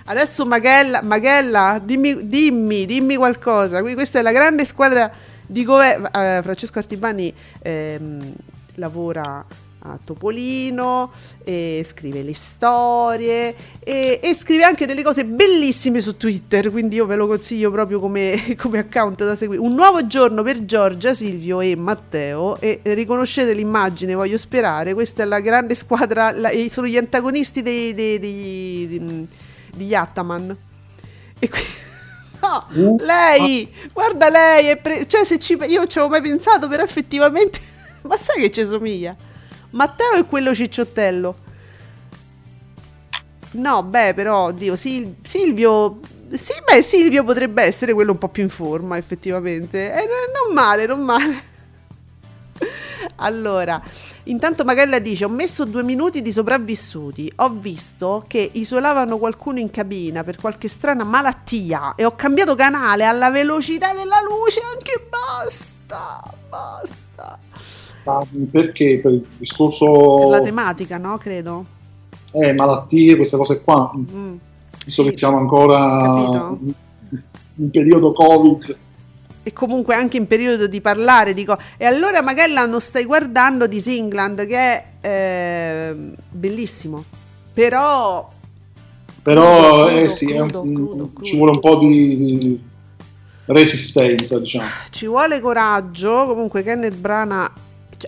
adesso 0.05 0.45
Magella, 0.45 1.01
Magella 1.01 1.79
dimmi, 1.81 2.27
dimmi, 2.27 2.85
dimmi 2.85 3.15
qualcosa. 3.15 3.81
Qui- 3.81 3.93
Questa 3.93 4.19
è 4.19 4.21
la 4.21 4.31
grande 4.33 4.65
squadra 4.65 5.09
di 5.45 5.63
governo. 5.63 6.11
eh, 6.11 6.39
Francesco 6.41 6.79
Artibani 6.79 7.33
ehm, 7.61 8.33
lavora 8.75 9.45
a 9.85 9.99
Topolino, 10.03 11.11
e 11.43 11.81
scrive 11.85 12.21
le 12.23 12.33
storie 12.33 13.53
e, 13.79 14.19
e 14.23 14.33
scrive 14.33 14.63
anche 14.63 14.85
delle 14.85 15.03
cose 15.03 15.25
bellissime 15.25 15.99
su 15.99 16.15
Twitter, 16.15 16.71
quindi 16.71 16.95
io 16.95 17.05
ve 17.05 17.15
lo 17.17 17.27
consiglio 17.27 17.69
proprio 17.69 17.99
come, 17.99 18.55
come 18.57 18.79
account 18.79 19.23
da 19.25 19.35
seguire. 19.35 19.61
Un 19.61 19.73
nuovo 19.73 20.07
giorno 20.07 20.41
per 20.41 20.63
Giorgia, 20.65 21.13
Silvio 21.13 21.59
e 21.59 21.75
Matteo 21.75 22.59
e 22.61 22.79
riconoscete 22.83 23.53
l'immagine, 23.53 24.13
voglio 24.15 24.37
sperare, 24.37 24.93
questa 24.93 25.23
è 25.23 25.25
la 25.25 25.41
grande 25.41 25.75
squadra, 25.75 26.31
la- 26.31 26.51
sono 26.69 26.87
gli 26.87 26.97
antagonisti 26.97 27.61
dei, 27.61 27.93
dei, 27.93 28.19
dei- 28.19 28.87
di- 28.87 29.27
di 29.75 29.85
Yattaman. 29.85 30.55
E 31.39 31.49
qui... 31.49 31.59
No, 32.43 32.67
Uh, 32.75 32.97
lei, 32.99 33.71
guarda 33.93 34.27
lei, 34.27 34.67
è 34.67 34.75
pre- 34.75 35.05
cioè 35.05 35.23
se 35.23 35.39
ci, 35.39 35.53
io 35.53 35.77
non 35.77 35.87
ci 35.87 35.97
avevo 35.97 36.09
mai 36.11 36.21
pensato, 36.21 36.67
però 36.67 36.83
effettivamente, 36.83 37.57
ma 38.03 38.17
sai 38.17 38.41
che 38.41 38.51
ci 38.51 38.65
somiglia? 38.65 39.15
Matteo 39.73 40.13
è 40.13 40.25
quello 40.25 40.53
cicciottello. 40.53 41.35
No, 43.53 43.83
beh, 43.83 44.13
però, 44.13 44.51
Dio, 44.51 44.75
Sil- 44.77 45.17
Silvio... 45.23 45.99
Sì, 46.31 46.53
beh, 46.65 46.81
Silvio 46.81 47.23
potrebbe 47.23 47.61
essere 47.63 47.93
quello 47.93 48.11
un 48.11 48.17
po' 48.17 48.29
più 48.29 48.41
in 48.41 48.49
forma, 48.49 48.97
effettivamente. 48.97 49.93
Eh, 49.93 50.07
non 50.33 50.53
male, 50.53 50.85
non 50.85 51.01
male. 51.01 51.51
Allora, 53.17 53.81
intanto 54.23 54.63
Magella 54.63 54.97
dice: 54.97 55.25
Ho 55.25 55.29
messo 55.29 55.65
due 55.65 55.83
minuti 55.83 56.21
di 56.21 56.31
sopravvissuti. 56.31 57.31
Ho 57.37 57.49
visto 57.49 58.23
che 58.27 58.49
isolavano 58.53 59.17
qualcuno 59.17 59.59
in 59.59 59.69
cabina 59.69 60.23
per 60.23 60.37
qualche 60.37 60.67
strana 60.67 61.03
malattia 61.03 61.95
e 61.95 62.05
ho 62.05 62.15
cambiato 62.15 62.55
canale 62.55 63.03
alla 63.03 63.29
velocità 63.29 63.93
della 63.93 64.21
luce. 64.21 64.61
Anche 64.61 65.05
basta, 65.09 66.23
basta. 66.49 67.42
Perché 68.51 68.99
per 69.01 69.11
il 69.13 69.19
Per 69.21 69.37
discorso 69.37 70.29
la 70.29 70.41
tematica, 70.41 70.97
no? 70.97 71.17
Credo. 71.17 71.65
eh, 72.31 72.53
malattie, 72.53 73.15
queste 73.15 73.37
cose 73.37 73.61
qua, 73.61 73.91
Mm. 73.95 74.33
visto 74.85 75.03
Sì. 75.03 75.09
che 75.09 75.15
siamo 75.17 75.37
ancora 75.37 76.55
in, 76.59 76.73
in 77.55 77.69
periodo 77.69 78.11
Covid, 78.11 78.77
E 79.45 79.51
comunque 79.53 79.93
anche 79.93 80.15
in 80.17 80.25
periodo 80.25 80.67
di 80.67 80.79
parlare 80.81 81.33
dico 81.33 81.57
e 81.77 81.85
allora 81.85 82.21
magari 82.21 82.53
non 82.53 82.79
stai 82.79 83.03
guardando 83.05 83.67
di 83.67 83.79
Singland 83.81 84.45
che 84.47 84.55
è 84.57 84.85
ehm, 85.01 86.13
bellissimo 86.31 87.03
però 87.53 88.29
però 89.21 89.85
Crudo, 89.85 89.89
eh, 89.89 90.09
sì, 90.09 90.31
un- 90.31 90.47
crudo, 90.49 90.61
crudo, 90.61 91.09
crudo. 91.13 91.21
ci 91.23 91.35
vuole 91.35 91.51
un 91.51 91.59
po' 91.59 91.75
di, 91.77 92.15
di 92.15 92.63
resistenza, 93.47 94.39
diciamo. 94.39 94.67
ci 94.89 95.07
vuole 95.07 95.39
coraggio 95.41 96.25
comunque 96.25 96.63
Kenneth 96.63 96.95
Brana 96.95 97.51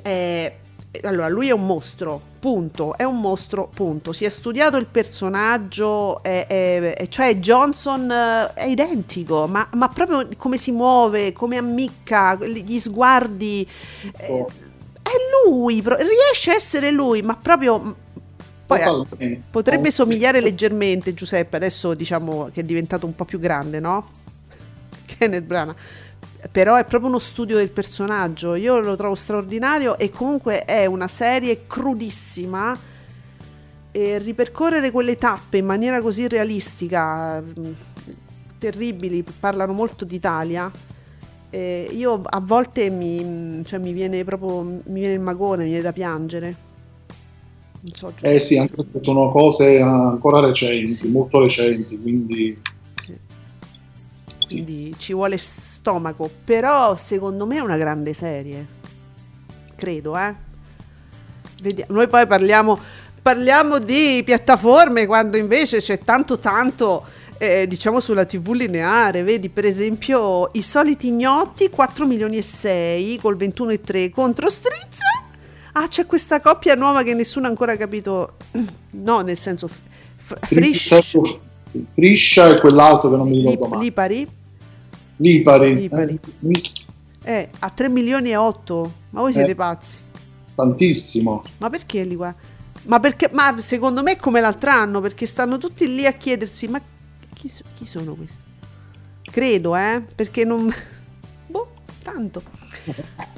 cioè, 0.03 0.57
allora 1.03 1.27
lui 1.27 1.49
è 1.49 1.51
un 1.51 1.65
mostro 1.65 2.21
punto 2.39 2.95
è 2.95 3.03
un 3.03 3.19
mostro 3.19 3.69
punto 3.73 4.13
si 4.13 4.23
è 4.23 4.29
studiato 4.29 4.77
il 4.77 4.85
personaggio 4.85 6.21
è, 6.23 6.45
è- 6.47 7.07
cioè 7.09 7.35
Johnson 7.37 8.09
eh, 8.09 8.53
è 8.53 8.65
identico 8.65 9.47
ma, 9.47 9.67
ma 9.73 9.87
proprio 9.89 10.27
come 10.37 10.57
si 10.57 10.71
muove 10.71 11.33
come 11.33 11.57
ammicca 11.57 12.35
gli 12.45 12.79
sguardi 12.79 13.67
eh, 14.17 14.45
è 15.01 15.11
lui 15.45 15.81
riesce 15.81 16.51
a 16.51 16.55
essere 16.55 16.91
lui 16.91 17.21
ma 17.21 17.35
proprio 17.35 17.95
poi 18.65 18.79
eh. 19.19 19.41
Potrebbe 19.51 19.89
Oh, 19.89 19.91
somigliare 19.91 20.41
leggermente 20.41 21.13
Giuseppe, 21.13 21.55
adesso 21.55 21.93
diciamo 21.93 22.49
che 22.51 22.61
è 22.61 22.63
diventato 22.63 23.05
un 23.05 23.13
po' 23.13 23.23
più 23.23 23.37
grande, 23.39 23.79
no? 23.79 24.09
Kenneth 25.05 25.43
Branagh. 25.43 25.75
Però 26.51 26.75
è 26.75 26.85
proprio 26.85 27.09
uno 27.09 27.19
studio 27.19 27.55
del 27.57 27.71
personaggio, 27.71 28.55
io 28.55 28.79
lo 28.79 28.95
trovo 28.95 29.15
straordinario 29.15 29.97
e 29.97 30.09
comunque 30.11 30.63
è 30.63 30.85
una 30.85 31.07
serie 31.07 31.65
crudissima 31.67 32.77
e 33.91 34.17
ripercorrere 34.19 34.91
quelle 34.91 35.17
tappe 35.17 35.57
in 35.57 35.65
maniera 35.65 36.01
così 36.01 36.27
realistica, 36.27 37.39
mh, 37.41 37.75
terribili, 38.59 39.23
parlano 39.39 39.73
molto 39.73 40.05
d'Italia. 40.05 40.71
eh, 41.49 41.87
io 41.91 42.21
a 42.23 42.39
volte 42.41 42.89
mi, 42.89 43.63
cioè, 43.65 43.79
mi 43.79 43.93
viene 43.93 44.23
proprio 44.25 44.61
mi 44.61 44.99
viene 44.99 45.13
il 45.13 45.21
magone, 45.21 45.63
mi 45.63 45.69
viene 45.69 45.83
da 45.83 45.93
piangere. 45.93 46.55
So. 47.93 48.11
Eh 48.21 48.39
sì, 48.39 48.57
anche 48.57 48.75
perché 48.75 48.99
sono 49.03 49.29
cose 49.29 49.79
ancora 49.79 50.39
recenti, 50.41 50.91
Sì. 50.91 51.07
molto 51.07 51.39
recenti, 51.39 51.97
quindi 52.01 52.59
Sì. 54.45 54.55
Sì. 54.57 54.63
Quindi 54.63 54.95
ci 54.97 55.13
vuole 55.13 55.37
stomaco, 55.37 56.29
però 56.43 56.95
secondo 56.95 57.45
me 57.45 57.57
è 57.57 57.61
una 57.61 57.77
grande 57.77 58.13
serie. 58.13 58.65
Credo, 59.75 60.17
eh. 60.17 60.33
Vediamo. 61.61 61.93
Noi 61.93 62.07
poi 62.07 62.27
parliamo, 62.27 62.79
parliamo 63.21 63.79
di 63.79 64.21
piattaforme 64.23 65.05
quando 65.05 65.37
invece 65.37 65.79
c'è 65.81 65.99
tanto 65.99 66.37
tanto 66.37 67.05
eh, 67.37 67.67
diciamo 67.67 67.99
sulla 67.99 68.25
tv 68.25 68.51
lineare, 68.53 69.23
vedi 69.23 69.49
per 69.49 69.65
esempio 69.65 70.49
i 70.53 70.61
soliti 70.61 71.07
ignoti 71.07 71.69
4 71.69 72.05
milioni 72.05 72.37
e 72.37 72.41
6 72.41 73.17
col 73.19 73.35
21 73.35 73.71
e 73.71 73.81
3 73.81 74.09
contro 74.09 74.49
Strizza. 74.49 75.23
Ah, 75.73 75.87
c'è 75.89 76.05
questa 76.05 76.39
coppia 76.39 76.75
nuova 76.75 77.03
che 77.03 77.13
nessuno 77.13 77.47
ha 77.47 77.49
ancora 77.49 77.75
capito. 77.77 78.37
No, 78.95 79.19
nel 79.19 79.37
senso 79.39 79.67
f- 79.67 80.37
Frisch 80.41 80.87
Friscia 81.89 82.47
e 82.55 82.59
quell'altro 82.59 83.09
che 83.09 83.15
non 83.17 83.27
mi 83.29 83.37
ricordo 83.37 83.67
mai. 83.75 83.83
Lipari 83.83 84.27
Lipari, 85.17 85.75
Lipari. 85.75 86.19
eh, 87.23 87.33
eh, 87.33 87.49
a 87.59 87.69
3 87.69 87.89
milioni 87.89 88.29
e 88.31 88.35
8. 88.35 88.91
Ma 89.11 89.21
voi 89.21 89.33
siete 89.33 89.51
Eh. 89.51 89.55
pazzi? 89.55 89.97
tantissimo. 90.55 91.43
Ma 91.57 91.69
perché 91.69 92.03
lì 92.03 92.15
qua? 92.15 92.33
Ma 92.83 92.99
perché? 92.99 93.29
Ma 93.33 93.55
secondo 93.61 94.03
me 94.03 94.13
è 94.13 94.17
come 94.17 94.39
l'altro 94.41 94.69
anno, 94.69 95.01
perché 95.01 95.25
stanno 95.25 95.57
tutti 95.57 95.93
lì 95.93 96.05
a 96.05 96.13
chiedersi: 96.13 96.67
ma 96.67 96.79
chi, 97.33 97.51
chi 97.73 97.85
sono 97.85 98.13
questi? 98.15 98.39
Credo, 99.23 99.75
eh? 99.75 100.01
Perché 100.15 100.43
non. 100.45 100.71
Boh, 101.47 101.67
tanto. 102.03 102.41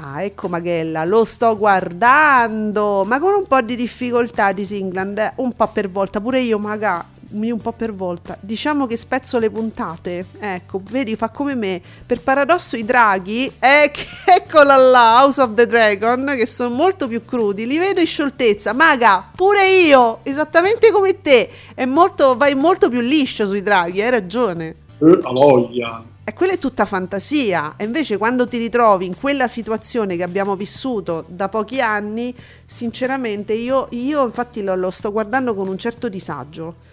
Ah, 0.00 0.22
ecco 0.22 0.46
Maghella, 0.48 1.04
lo 1.04 1.24
sto 1.24 1.56
guardando, 1.58 3.04
ma 3.04 3.18
con 3.18 3.32
un 3.32 3.46
po' 3.48 3.60
di 3.62 3.74
difficoltà 3.74 4.52
di 4.52 4.64
Singland, 4.64 5.18
eh, 5.18 5.32
un 5.36 5.52
po' 5.54 5.66
per 5.68 5.90
volta, 5.90 6.20
pure 6.20 6.40
io 6.40 6.58
Maga, 6.60 7.04
un 7.30 7.60
po' 7.60 7.72
per 7.72 7.92
volta. 7.92 8.36
Diciamo 8.40 8.86
che 8.86 8.96
spezzo 8.96 9.38
le 9.38 9.50
puntate, 9.50 10.26
ecco, 10.38 10.80
vedi, 10.90 11.16
fa 11.16 11.28
come 11.28 11.54
me. 11.54 11.80
Per 12.06 12.20
paradosso 12.20 12.76
i 12.76 12.84
draghi, 12.84 13.46
eh, 13.58 13.90
che- 13.92 14.06
eccola 14.36 14.76
là, 14.76 15.22
House 15.22 15.40
of 15.40 15.54
the 15.54 15.66
Dragon, 15.66 16.34
che 16.36 16.46
sono 16.46 16.74
molto 16.74 17.06
più 17.08 17.24
crudi, 17.24 17.66
li 17.66 17.78
vedo 17.78 18.00
in 18.00 18.06
scioltezza. 18.06 18.72
Maga, 18.72 19.30
pure 19.34 19.68
io, 19.68 20.20
esattamente 20.22 20.90
come 20.90 21.20
te, 21.20 21.50
è 21.74 21.84
molto, 21.84 22.36
vai 22.36 22.54
molto 22.54 22.88
più 22.88 23.00
liscio 23.00 23.46
sui 23.46 23.62
draghi, 23.62 24.00
hai 24.02 24.10
ragione. 24.10 24.74
Eh, 24.98 25.16
voglia. 25.22 26.02
E 26.24 26.34
quella 26.34 26.52
è 26.52 26.58
tutta 26.58 26.84
fantasia. 26.84 27.74
E 27.78 27.84
invece 27.84 28.18
quando 28.18 28.46
ti 28.46 28.58
ritrovi 28.58 29.06
in 29.06 29.16
quella 29.16 29.48
situazione 29.48 30.14
che 30.14 30.22
abbiamo 30.22 30.56
vissuto 30.56 31.24
da 31.26 31.48
pochi 31.48 31.80
anni, 31.80 32.34
sinceramente 32.66 33.54
io, 33.54 33.86
io 33.92 34.24
infatti 34.26 34.62
lo, 34.62 34.74
lo 34.74 34.90
sto 34.90 35.10
guardando 35.10 35.54
con 35.54 35.68
un 35.68 35.78
certo 35.78 36.10
disagio. 36.10 36.86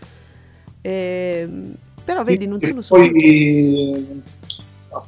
Ehm, 0.86 1.74
però 2.04 2.24
Sì, 2.24 2.32
vedi, 2.32 2.48
non 2.48 2.60
sono 2.62 2.82
solo... 2.82 3.02
Poi 3.02 3.24
eh, 3.24 4.06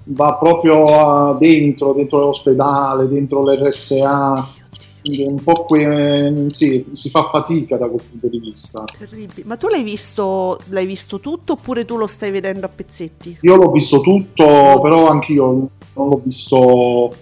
va 0.05 0.37
proprio 0.37 1.37
dentro, 1.39 1.93
dentro 1.93 2.19
l'ospedale, 2.19 3.07
dentro 3.07 3.43
l'RSA. 3.43 4.55
Un 5.03 5.41
po' 5.41 5.63
que- 5.63 6.47
sì, 6.49 6.85
si 6.91 7.09
fa 7.09 7.21
fatica 7.23 7.77
da 7.77 7.87
quel 7.87 8.01
punto 8.09 8.27
di 8.27 8.39
vista. 8.39 8.83
Terribile. 8.97 9.43
Ma 9.45 9.55
tu 9.55 9.67
l'hai 9.69 9.83
visto, 9.83 10.59
l'hai 10.69 10.85
visto 10.85 11.21
tutto 11.21 11.53
oppure 11.53 11.85
tu 11.85 11.95
lo 11.95 12.07
stai 12.07 12.31
vedendo 12.31 12.65
a 12.65 12.69
pezzetti? 12.69 13.37
Io 13.41 13.55
l'ho 13.55 13.71
visto 13.71 14.01
tutto, 14.01 14.81
però 14.81 15.07
anch'io 15.07 15.69
non 15.93 16.09
l'ho 16.09 16.21
visto, 16.21 17.15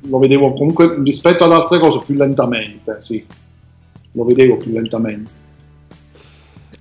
lo 0.00 0.18
vedevo 0.18 0.52
comunque 0.52 1.02
rispetto 1.02 1.42
ad 1.42 1.50
altre 1.50 1.80
cose 1.80 2.02
più 2.06 2.14
lentamente, 2.14 3.00
sì, 3.00 3.26
lo 4.12 4.24
vedevo 4.24 4.56
più 4.58 4.70
lentamente. 4.70 5.42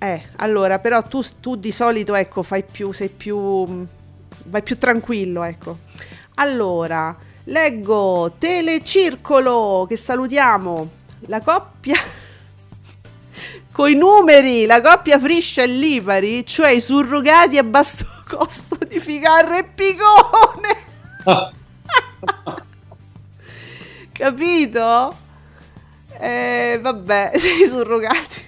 Eh, 0.04 0.22
allora, 0.36 0.80
però 0.80 1.02
tu, 1.02 1.22
tu 1.40 1.56
di 1.56 1.72
solito, 1.72 2.14
ecco, 2.14 2.44
fai 2.44 2.66
più, 2.70 2.92
sei 2.92 3.08
più, 3.08 3.88
vai 4.48 4.62
più 4.62 4.78
tranquillo, 4.78 5.44
ecco. 5.44 5.78
Allora, 6.36 7.16
leggo 7.46 8.34
Telecircolo, 8.38 9.86
che 9.88 9.96
salutiamo, 9.96 10.90
la 11.28 11.40
coppia, 11.40 11.96
coi 13.72 13.96
numeri, 13.96 14.66
la 14.66 14.82
coppia 14.82 15.18
Friscia 15.18 15.64
e 15.64 15.68
Lipari, 15.68 16.46
cioè 16.46 16.72
i 16.72 16.82
surrogati 16.82 17.58
a 17.58 17.64
basso 17.64 18.06
costo 18.28 18.78
di 18.86 19.00
Ficarra 19.00 19.58
e 19.58 19.64
Picone. 19.64 20.84
Capito? 24.12 25.16
Eh, 26.20 26.78
vabbè, 26.82 27.32
i 27.36 27.66
surrogati. 27.66 28.43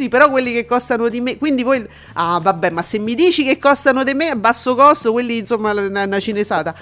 Sì, 0.00 0.08
però 0.08 0.30
quelli 0.30 0.54
che 0.54 0.64
costano 0.64 1.10
di 1.10 1.20
me. 1.20 1.36
Quindi 1.36 1.62
voi. 1.62 1.86
Ah, 2.14 2.40
vabbè, 2.40 2.70
ma 2.70 2.80
se 2.80 2.98
mi 2.98 3.14
dici 3.14 3.44
che 3.44 3.58
costano 3.58 4.02
di 4.02 4.14
me 4.14 4.28
a 4.28 4.34
basso 4.34 4.74
costo, 4.74 5.12
quelli 5.12 5.36
insomma 5.36 5.72
una, 5.72 6.04
una 6.04 6.18
cinesata. 6.18 6.74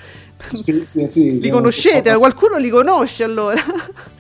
Sì, 0.53 0.85
sì, 0.87 1.05
sì, 1.09 1.41
Li 1.41 1.51
conoscete? 1.51 2.15
Qualcuno 2.17 2.59
li 2.59 2.69
conosce 2.69 3.25
allora? 3.25 3.61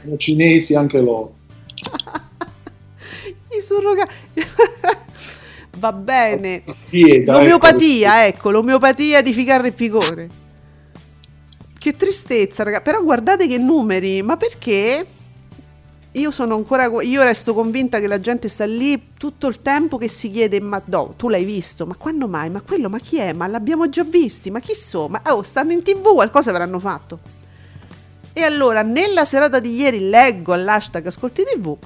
sono 0.03 0.17
cinesi 0.17 0.75
anche 0.75 0.99
loro. 0.99 1.37
I 3.57 3.61
surrogati. 3.61 4.13
Va 5.79 5.93
bene. 5.93 6.65
Spiega, 6.67 7.35
L'omeopatia, 7.35 8.27
ecco, 8.27 8.51
l'omeopatia 8.51 9.23
di 9.23 9.33
Ficarra 9.33 9.69
e 9.69 9.71
Picone. 9.71 10.29
Che 11.79 11.97
tristezza, 11.97 12.65
raga. 12.65 12.81
Però 12.81 13.01
guardate 13.05 13.47
che 13.47 13.59
numeri, 13.59 14.23
ma 14.23 14.37
perché? 14.37 15.07
Io 16.12 16.31
sono 16.31 16.55
ancora. 16.55 16.87
Io 17.03 17.23
resto 17.23 17.53
convinta 17.53 18.01
che 18.01 18.07
la 18.07 18.18
gente 18.18 18.49
sta 18.49 18.64
lì 18.64 19.11
tutto 19.18 19.47
il 19.47 19.61
tempo 19.61 19.99
che 19.99 20.09
si 20.09 20.31
chiede: 20.31 20.61
Ma 20.61 20.81
no, 20.87 21.14
tu 21.16 21.29
l'hai 21.29 21.44
visto? 21.44 21.85
Ma 21.87 21.94
quando 21.97 22.27
mai? 22.27 22.49
Ma 22.49 22.62
quello, 22.62 22.88
ma 22.88 22.99
chi 22.99 23.18
è? 23.18 23.33
Ma 23.33 23.47
l'abbiamo 23.47 23.88
già 23.88 24.05
visti? 24.05 24.51
Ma 24.51 24.61
chi 24.61 24.75
sono? 24.75 25.09
Ma 25.09 25.23
oh, 25.27 25.42
stanno 25.42 25.73
in 25.73 25.83
tv, 25.83 26.14
qualcosa 26.14 26.51
avranno 26.51 26.79
fatto. 26.79 27.18
E 28.33 28.42
allora, 28.42 28.83
nella 28.83 29.25
serata 29.25 29.59
di 29.59 29.75
ieri, 29.75 30.09
leggo 30.09 30.53
all'hashtag 30.53 31.07
Ascolti 31.07 31.42
TV. 31.44 31.77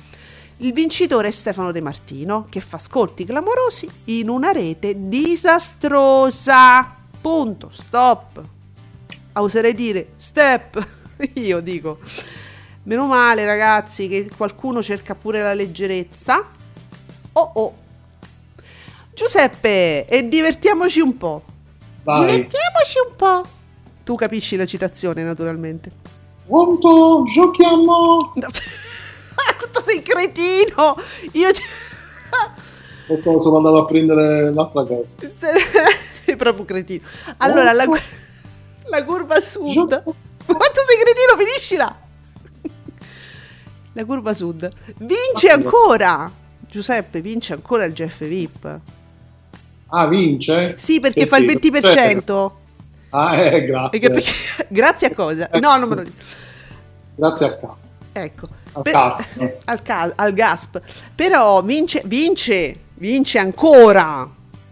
Il 0.58 0.72
vincitore 0.72 1.28
è 1.28 1.30
Stefano 1.32 1.72
De 1.72 1.80
Martino 1.80 2.46
che 2.48 2.61
fa 2.61 2.76
ascolti 2.76 3.24
clamorosi 3.24 3.90
in 4.04 4.28
una 4.28 4.52
rete 4.52 5.08
disastrosa. 5.08 6.94
Punto. 7.20 7.70
Stop. 7.72 8.42
Ah, 9.32 9.42
oserei 9.42 9.74
dire 9.74 10.11
step. 10.16 10.87
Io 11.35 11.61
dico. 11.61 11.98
Meno 12.84 13.06
male, 13.06 13.44
ragazzi, 13.44 14.08
che 14.08 14.28
qualcuno 14.36 14.82
cerca 14.82 15.14
pure 15.14 15.40
la 15.40 15.54
leggerezza. 15.54 16.44
Oh 17.34 17.50
oh. 17.54 17.74
Giuseppe, 19.14 20.04
e 20.06 20.28
divertiamoci 20.28 21.00
un 21.00 21.16
po'. 21.16 21.42
Vai, 22.02 22.20
Divertiamoci 22.26 22.98
un 23.08 23.16
po'. 23.16 23.42
Tu 24.02 24.14
capisci 24.16 24.56
la 24.56 24.66
citazione, 24.66 25.22
naturalmente. 25.22 25.90
quanto 26.46 27.22
giochiamo? 27.24 28.32
No. 28.34 28.48
Quanto 29.58 29.80
sei 29.80 30.02
cretino! 30.02 30.96
Io. 31.32 31.48
Adesso 33.08 33.38
sono 33.40 33.56
andato 33.58 33.78
a 33.78 33.84
prendere 33.84 34.48
un'altra 34.48 34.84
cosa. 34.84 35.16
sei 36.24 36.36
proprio 36.36 36.64
cretino. 36.64 37.06
Allora, 37.38 37.72
la, 37.72 37.86
la 38.86 39.04
curva 39.04 39.40
sud. 39.40 39.70
Gioco- 39.72 40.14
Quanto 40.44 40.80
sei 40.84 40.96
cretino, 41.02 41.36
finiscila! 41.38 42.00
La 43.94 44.05
curva 44.05 44.33
sud. 44.35 44.70
Vince 44.98 45.48
ancora! 45.48 46.31
Giuseppe, 46.70 47.20
vince 47.20 47.52
ancora 47.52 47.85
il 47.85 47.92
Jeff 47.92 48.24
VIP. 48.24 48.78
Ah, 49.88 50.07
vince? 50.07 50.74
Sì, 50.78 51.00
perché 51.00 51.26
fa 51.26 51.37
il 51.37 51.44
20%. 51.46 52.50
Ah, 53.11 53.37
eh, 53.37 53.64
grazie. 53.66 54.11
perché- 54.11 54.33
grazie 54.68 55.07
a 55.09 55.14
cosa? 55.14 55.48
No, 55.61 55.76
non 55.76 55.88
me 55.90 55.94
lo 55.96 56.02
dico. 56.05 56.16
Grazie 57.14 57.46
a 57.46 57.50
capo. 57.50 57.76
Ecco. 58.12 58.48
Al 58.72 58.83
Per- 58.83 59.57
al, 59.66 59.83
ca- 59.83 60.12
al 60.14 60.33
GASP. 60.33 60.81
Però 61.14 61.61
vince, 61.62 62.00
vince, 62.07 62.74
vince 62.94 63.38
ancora. 63.38 64.26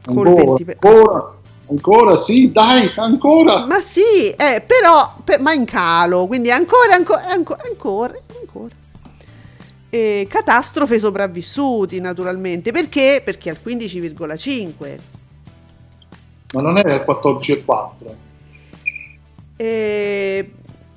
Ancora, 0.07 0.31
20%. 0.31 0.77
ancora, 0.81 1.35
ancora, 1.69 2.17
sì, 2.17 2.51
dai, 2.51 2.91
ancora. 2.97 3.67
Ma 3.67 3.81
sì, 3.83 4.31
eh, 4.31 4.65
però, 4.67 5.17
per- 5.23 5.41
ma 5.41 5.53
in 5.53 5.67
calo, 5.67 6.27
quindi 6.27 6.51
ancora, 6.51 6.95
ancora, 6.95 7.27
ancora, 7.29 7.63
ancora, 7.69 8.15
ancora. 9.91 9.99
E 9.99 10.27
catastrofe 10.29 10.99
sopravvissuti, 10.99 12.01
naturalmente. 12.01 12.71
Perché? 12.73 13.23
Perché 13.25 13.51
al 13.51 13.59
15,5. 13.65 14.99
Ma 16.53 16.61
non 16.63 16.79
era 16.79 16.95
il 16.95 17.05
14,4. 17.07 18.15
E, 19.57 20.51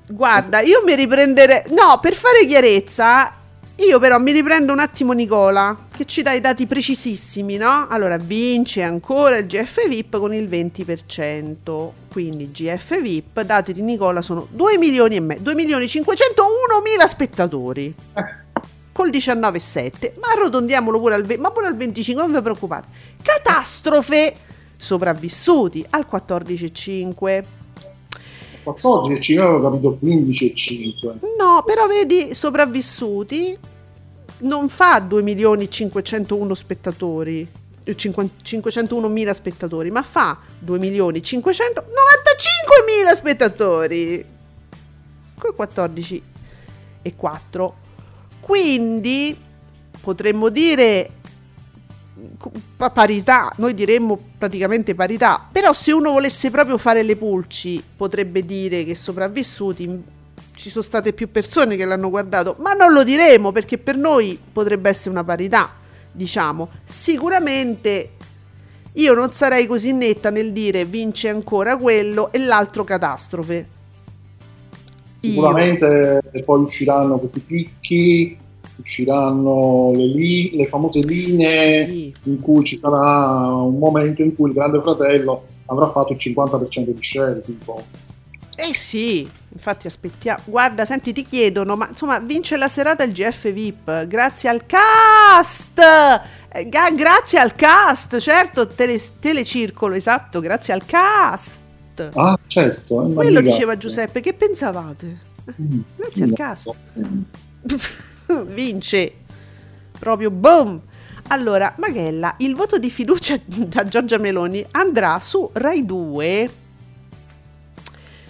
guarda, 0.08 0.62
io 0.62 0.82
mi 0.86 0.96
riprenderei... 0.96 1.64
No, 1.70 2.00
per 2.02 2.14
fare 2.14 2.46
chiarezza, 2.46 3.34
io 3.76 4.00
però 4.00 4.18
mi 4.20 4.32
riprendo 4.32 4.72
un 4.72 4.80
attimo 4.80 5.12
Nicola, 5.12 5.88
che 5.96 6.06
ci 6.06 6.22
dà 6.22 6.32
i 6.32 6.42
dati 6.42 6.66
precisissimi, 6.66 7.58
no? 7.58 7.88
Allora, 7.90 8.18
vince 8.18 8.82
ancora 8.82 9.38
il 9.38 9.46
GF 9.46 9.88
VIP 9.88 10.18
con 10.18 10.34
il 10.34 10.48
20%. 10.48 11.90
Quindi 12.10 12.52
GF 12.52 13.00
VIP, 13.02 13.42
dati 13.42 13.74
di 13.74 13.82
Nicola, 13.82 14.22
sono 14.22 14.48
2 14.50 14.78
milioni 14.78 15.18
e 15.18 15.20
mezzo, 15.20 15.42
2 15.42 15.56
milioni 15.56 15.88
501 15.88 16.82
mila 16.82 17.06
spettatori. 17.06 17.94
Col 19.04 19.12
19,7, 19.12 20.14
ma 20.18 20.30
arrotondiamolo 20.34 20.98
pure 20.98 21.16
al 21.16 21.24
20, 21.24 21.42
ma 21.42 21.52
pure 21.52 21.68
al 21.68 21.76
25, 21.76 22.24
non 22.24 22.34
vi 22.34 22.42
preoccupate. 22.42 22.88
Catastrofe 23.22 24.34
sopravvissuti 24.78 25.86
al 25.90 26.08
14,5. 26.10 27.44
14 28.64 29.12
e 29.12 29.22
5 29.22 29.44
avevo 29.44 29.70
capito 29.70 29.98
15 29.98 30.52
e 30.52 30.56
5. 30.56 31.20
No, 31.38 31.64
però 31.66 31.86
vedi, 31.86 32.34
sopravvissuti 32.34 33.58
non 34.38 34.70
fa 34.70 35.00
2 35.00 35.22
milioni 35.22 35.70
501 35.70 36.54
spettatori, 36.54 37.46
eh, 37.84 37.98
501 37.98 39.10
mila 39.10 39.34
spettatori, 39.34 39.92
ma 39.92 40.02
fa 40.02 40.40
2 40.60 40.80
milioni 40.80 41.22
595 41.22 41.92
mila 42.88 43.14
spettatori. 43.14 44.26
Con 45.38 45.54
14 45.54 46.24
e 47.02 47.16
4. 47.18 47.82
Quindi 48.44 49.38
potremmo 50.02 50.50
dire 50.50 51.10
parità, 52.92 53.50
noi 53.56 53.74
diremmo 53.74 54.20
praticamente 54.38 54.94
parità, 54.96 55.48
però 55.50 55.72
se 55.72 55.94
uno 55.94 56.12
volesse 56.12 56.52
proprio 56.52 56.78
fare 56.78 57.04
le 57.04 57.16
pulci 57.16 57.82
potrebbe 57.96 58.46
dire 58.46 58.84
che 58.84 58.96
sopravvissuti 58.96 60.04
ci 60.56 60.70
sono 60.70 60.84
state 60.84 61.14
più 61.14 61.32
persone 61.32 61.78
che 61.78 61.86
l'hanno 61.86 62.10
guardato, 62.10 62.58
ma 62.60 62.74
non 62.74 62.92
lo 62.92 63.06
diremo 63.06 63.54
perché 63.54 63.78
per 63.78 63.96
noi 63.96 64.38
potrebbe 64.52 64.90
essere 64.90 65.12
una 65.12 65.24
parità, 65.24 65.72
diciamo. 66.12 66.70
Sicuramente 66.84 68.12
io 68.92 69.14
non 69.14 69.32
sarei 69.32 69.66
così 69.68 69.94
netta 69.94 70.30
nel 70.30 70.52
dire 70.52 70.84
vince 70.84 71.30
ancora 71.30 71.78
quello 71.78 72.30
e 72.34 72.40
l'altro 72.40 72.84
catastrofe. 72.84 73.73
Sicuramente 75.24 76.22
io. 76.34 76.44
poi 76.44 76.62
usciranno 76.62 77.18
questi 77.18 77.40
picchi, 77.40 78.38
usciranno 78.76 79.92
le, 79.96 80.06
li, 80.06 80.52
le 80.54 80.68
famose 80.68 81.00
linee 81.00 81.86
sì. 81.86 82.14
in 82.24 82.42
cui 82.42 82.66
ci 82.66 82.78
sarà 82.78 83.46
un 83.48 83.78
momento 83.78 84.22
in 84.22 84.36
cui 84.36 84.50
il 84.50 84.54
Grande 84.56 84.82
Fratello 84.82 85.46
avrà 85.68 85.90
fatto 85.90 86.12
il 86.12 86.20
50% 86.20 86.90
di 86.90 86.98
share. 87.02 87.42
Tipo. 87.42 87.82
Eh 88.56 88.74
sì, 88.74 89.26
infatti 89.54 89.88
aspettiamo. 89.88 90.42
Guarda, 90.44 90.84
senti, 90.84 91.14
ti 91.14 91.24
chiedono, 91.24 91.78
ma 91.78 91.88
insomma, 91.88 92.20
vince 92.20 92.58
la 92.58 92.68
serata 92.68 93.06
il 93.06 93.14
GF 93.14 93.50
VIP 93.52 94.06
grazie 94.08 94.50
al 94.50 94.66
cast. 94.66 95.80
Eh, 96.52 96.68
grazie 96.68 97.40
al 97.40 97.56
cast, 97.56 98.18
certo, 98.18 98.68
tele, 98.68 99.02
telecircolo, 99.20 99.96
esatto, 99.96 100.42
grazie 100.42 100.74
al 100.74 100.86
cast. 100.86 101.63
Ah, 102.14 102.38
certo. 102.48 102.96
Quello 103.14 103.42
diceva 103.42 103.78
Giuseppe, 103.78 104.22
che 104.22 104.34
pensavate? 104.34 105.32
Mm. 105.62 105.80
Grazie 105.96 106.26
mm. 106.26 106.30
al 106.30 106.36
cast. 106.36 106.76
vince 108.48 109.14
proprio 109.98 110.32
boom. 110.32 110.82
Allora, 111.28 111.74
Maghella, 111.78 112.36
il 112.40 112.56
voto 112.56 112.78
di 112.78 112.90
fiducia 112.90 113.40
da 113.46 113.86
Giorgia 113.86 114.18
Meloni 114.18 114.66
andrà 114.72 115.20
su 115.22 115.50
Rai 115.54 115.86
2. 115.86 116.50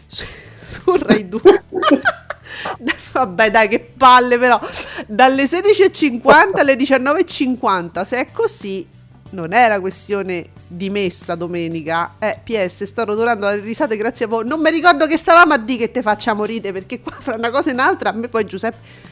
Su, 0.05 0.25
su 0.61 0.97
Rai 0.97 1.27
2. 1.27 1.63
Vabbè, 3.13 3.51
dai, 3.51 3.67
che 3.67 3.79
palle 3.79 4.37
però. 4.37 4.59
Dalle 5.07 5.45
16.50 5.45 6.59
alle 6.59 6.75
19.50. 6.75 8.03
Se 8.03 8.17
è 8.17 8.31
così, 8.31 8.87
non 9.33 9.53
era 9.53 9.79
questione 9.79 10.47
di 10.67 10.89
messa 10.89 11.35
domenica. 11.35 12.15
Eh, 12.19 12.39
PS, 12.43 12.83
sto 12.83 13.03
rotolando 13.03 13.49
le 13.49 13.59
risate 13.59 13.97
grazie 13.97 14.25
a 14.25 14.27
voi. 14.27 14.47
Non 14.47 14.61
mi 14.61 14.69
ricordo 14.69 15.05
che 15.07 15.17
stavamo 15.17 15.53
a 15.53 15.57
dire 15.57 15.79
che 15.79 15.91
te 15.91 16.01
facciamo 16.01 16.45
ridere, 16.45 16.73
perché 16.73 17.01
qua 17.01 17.13
fra 17.19 17.35
una 17.35 17.51
cosa 17.51 17.69
e 17.69 17.73
un'altra, 17.73 18.09
a 18.09 18.13
me 18.13 18.27
poi 18.27 18.45
Giuseppe 18.45 19.11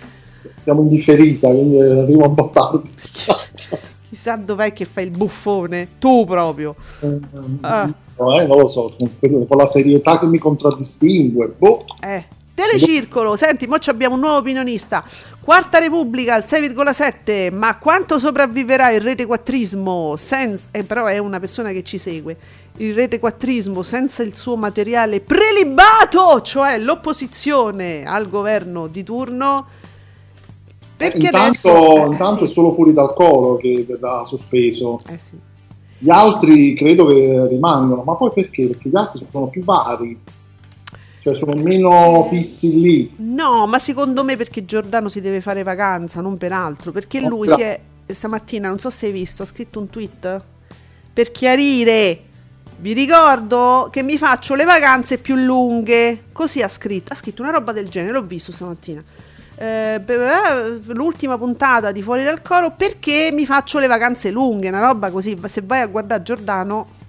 siamo 0.61 0.81
in 0.81 0.89
differita, 0.89 1.49
quindi 1.49 1.79
arrivo 1.79 2.27
un 2.27 2.35
po' 2.35 2.49
tardi. 2.53 2.89
Chissà 4.09 4.35
dov'è 4.35 4.73
che 4.73 4.85
fai 4.85 5.05
il 5.05 5.11
buffone, 5.11 5.89
tu 5.97 6.25
proprio. 6.25 6.75
Eh, 6.99 7.19
ah. 7.61 7.91
no, 8.17 8.39
eh, 8.39 8.45
non 8.45 8.57
lo 8.57 8.67
so, 8.67 8.93
con 8.97 9.57
la 9.57 9.65
serietà 9.65 10.19
che 10.19 10.25
mi 10.25 10.37
contraddistingue. 10.37 11.55
Boh. 11.57 11.85
Eh. 12.01 12.39
Telecircolo, 12.53 13.37
senti, 13.37 13.65
mo 13.65 13.77
abbiamo 13.83 14.15
un 14.15 14.21
nuovo 14.21 14.37
opinionista. 14.37 15.03
Quarta 15.43 15.79
Repubblica 15.79 16.35
al 16.35 16.43
6,7. 16.45 17.53
Ma 17.53 17.77
quanto 17.77 18.19
sopravviverà 18.19 18.91
il 18.91 19.01
rete 19.01 19.25
quattrismo? 19.25 20.15
Senza, 20.17 20.69
eh, 20.71 20.83
però 20.83 21.05
è 21.05 21.17
una 21.17 21.39
persona 21.39 21.71
che 21.71 21.83
ci 21.83 21.97
segue. 21.97 22.37
Il 22.77 22.93
rete 22.93 23.19
quattrismo 23.19 23.81
senza 23.81 24.23
il 24.23 24.35
suo 24.35 24.55
materiale 24.55 25.19
prelibato, 25.19 26.41
cioè 26.41 26.77
l'opposizione 26.77 28.03
al 28.05 28.29
governo 28.29 28.87
di 28.87 29.03
turno 29.03 29.65
perché 31.01 31.17
intanto, 31.17 31.37
adesso, 31.37 31.95
eh, 31.95 32.05
intanto 32.05 32.45
sì. 32.45 32.51
è 32.51 32.53
solo 32.53 32.73
fuori 32.73 32.93
dal 32.93 33.13
coro 33.15 33.55
che 33.57 33.83
verrà 33.87 34.23
sospeso. 34.23 34.99
Eh 35.09 35.17
sì. 35.17 35.35
Gli 35.97 36.11
altri 36.11 36.75
credo 36.75 37.07
che 37.07 37.47
rimangono, 37.47 38.03
ma 38.03 38.13
poi 38.15 38.29
perché? 38.31 38.67
Perché 38.67 38.89
gli 38.89 38.95
altri 38.95 39.25
sono 39.31 39.47
più 39.47 39.63
vari. 39.63 40.19
Cioè 41.21 41.35
sono 41.35 41.53
meno 41.53 42.23
fissi 42.29 42.79
lì. 42.79 43.13
No, 43.17 43.67
ma 43.67 43.79
secondo 43.79 44.23
me 44.23 44.35
perché 44.37 44.65
Giordano 44.65 45.07
si 45.07 45.21
deve 45.21 45.39
fare 45.39 45.63
vacanza, 45.63 46.19
non 46.21 46.37
per 46.37 46.51
altro. 46.51 46.91
Perché 46.91 47.19
no, 47.19 47.29
lui 47.29 47.47
si 47.47 47.61
è 47.61 47.79
stamattina, 48.07 48.67
non 48.67 48.79
so 48.79 48.89
se 48.89 49.05
hai 49.07 49.11
visto, 49.11 49.43
ha 49.43 49.45
scritto 49.45 49.79
un 49.79 49.89
tweet 49.89 50.41
per 51.13 51.31
chiarire. 51.31 52.19
Vi 52.79 52.93
ricordo 52.93 53.89
che 53.91 54.01
mi 54.01 54.17
faccio 54.17 54.55
le 54.55 54.63
vacanze 54.63 55.19
più 55.19 55.35
lunghe. 55.35 56.23
Così 56.31 56.61
ha 56.61 56.67
scritto. 56.67 57.13
Ha 57.13 57.15
scritto 57.15 57.43
una 57.43 57.51
roba 57.51 57.71
del 57.71 57.87
genere, 57.87 58.13
l'ho 58.13 58.23
visto 58.23 58.51
stamattina 58.51 59.03
eh, 59.61 60.01
l'ultima 60.87 61.37
puntata 61.37 61.91
di 61.91 62.01
Fuori 62.01 62.23
dal 62.23 62.41
Coro 62.41 62.71
perché 62.71 63.29
mi 63.31 63.45
faccio 63.45 63.77
le 63.77 63.85
vacanze 63.85 64.31
lunghe, 64.31 64.69
una 64.69 64.79
roba 64.79 65.11
così. 65.11 65.39
Se 65.45 65.61
vai 65.63 65.81
a 65.81 65.85
guardare 65.85 66.23
Giordano 66.23 66.99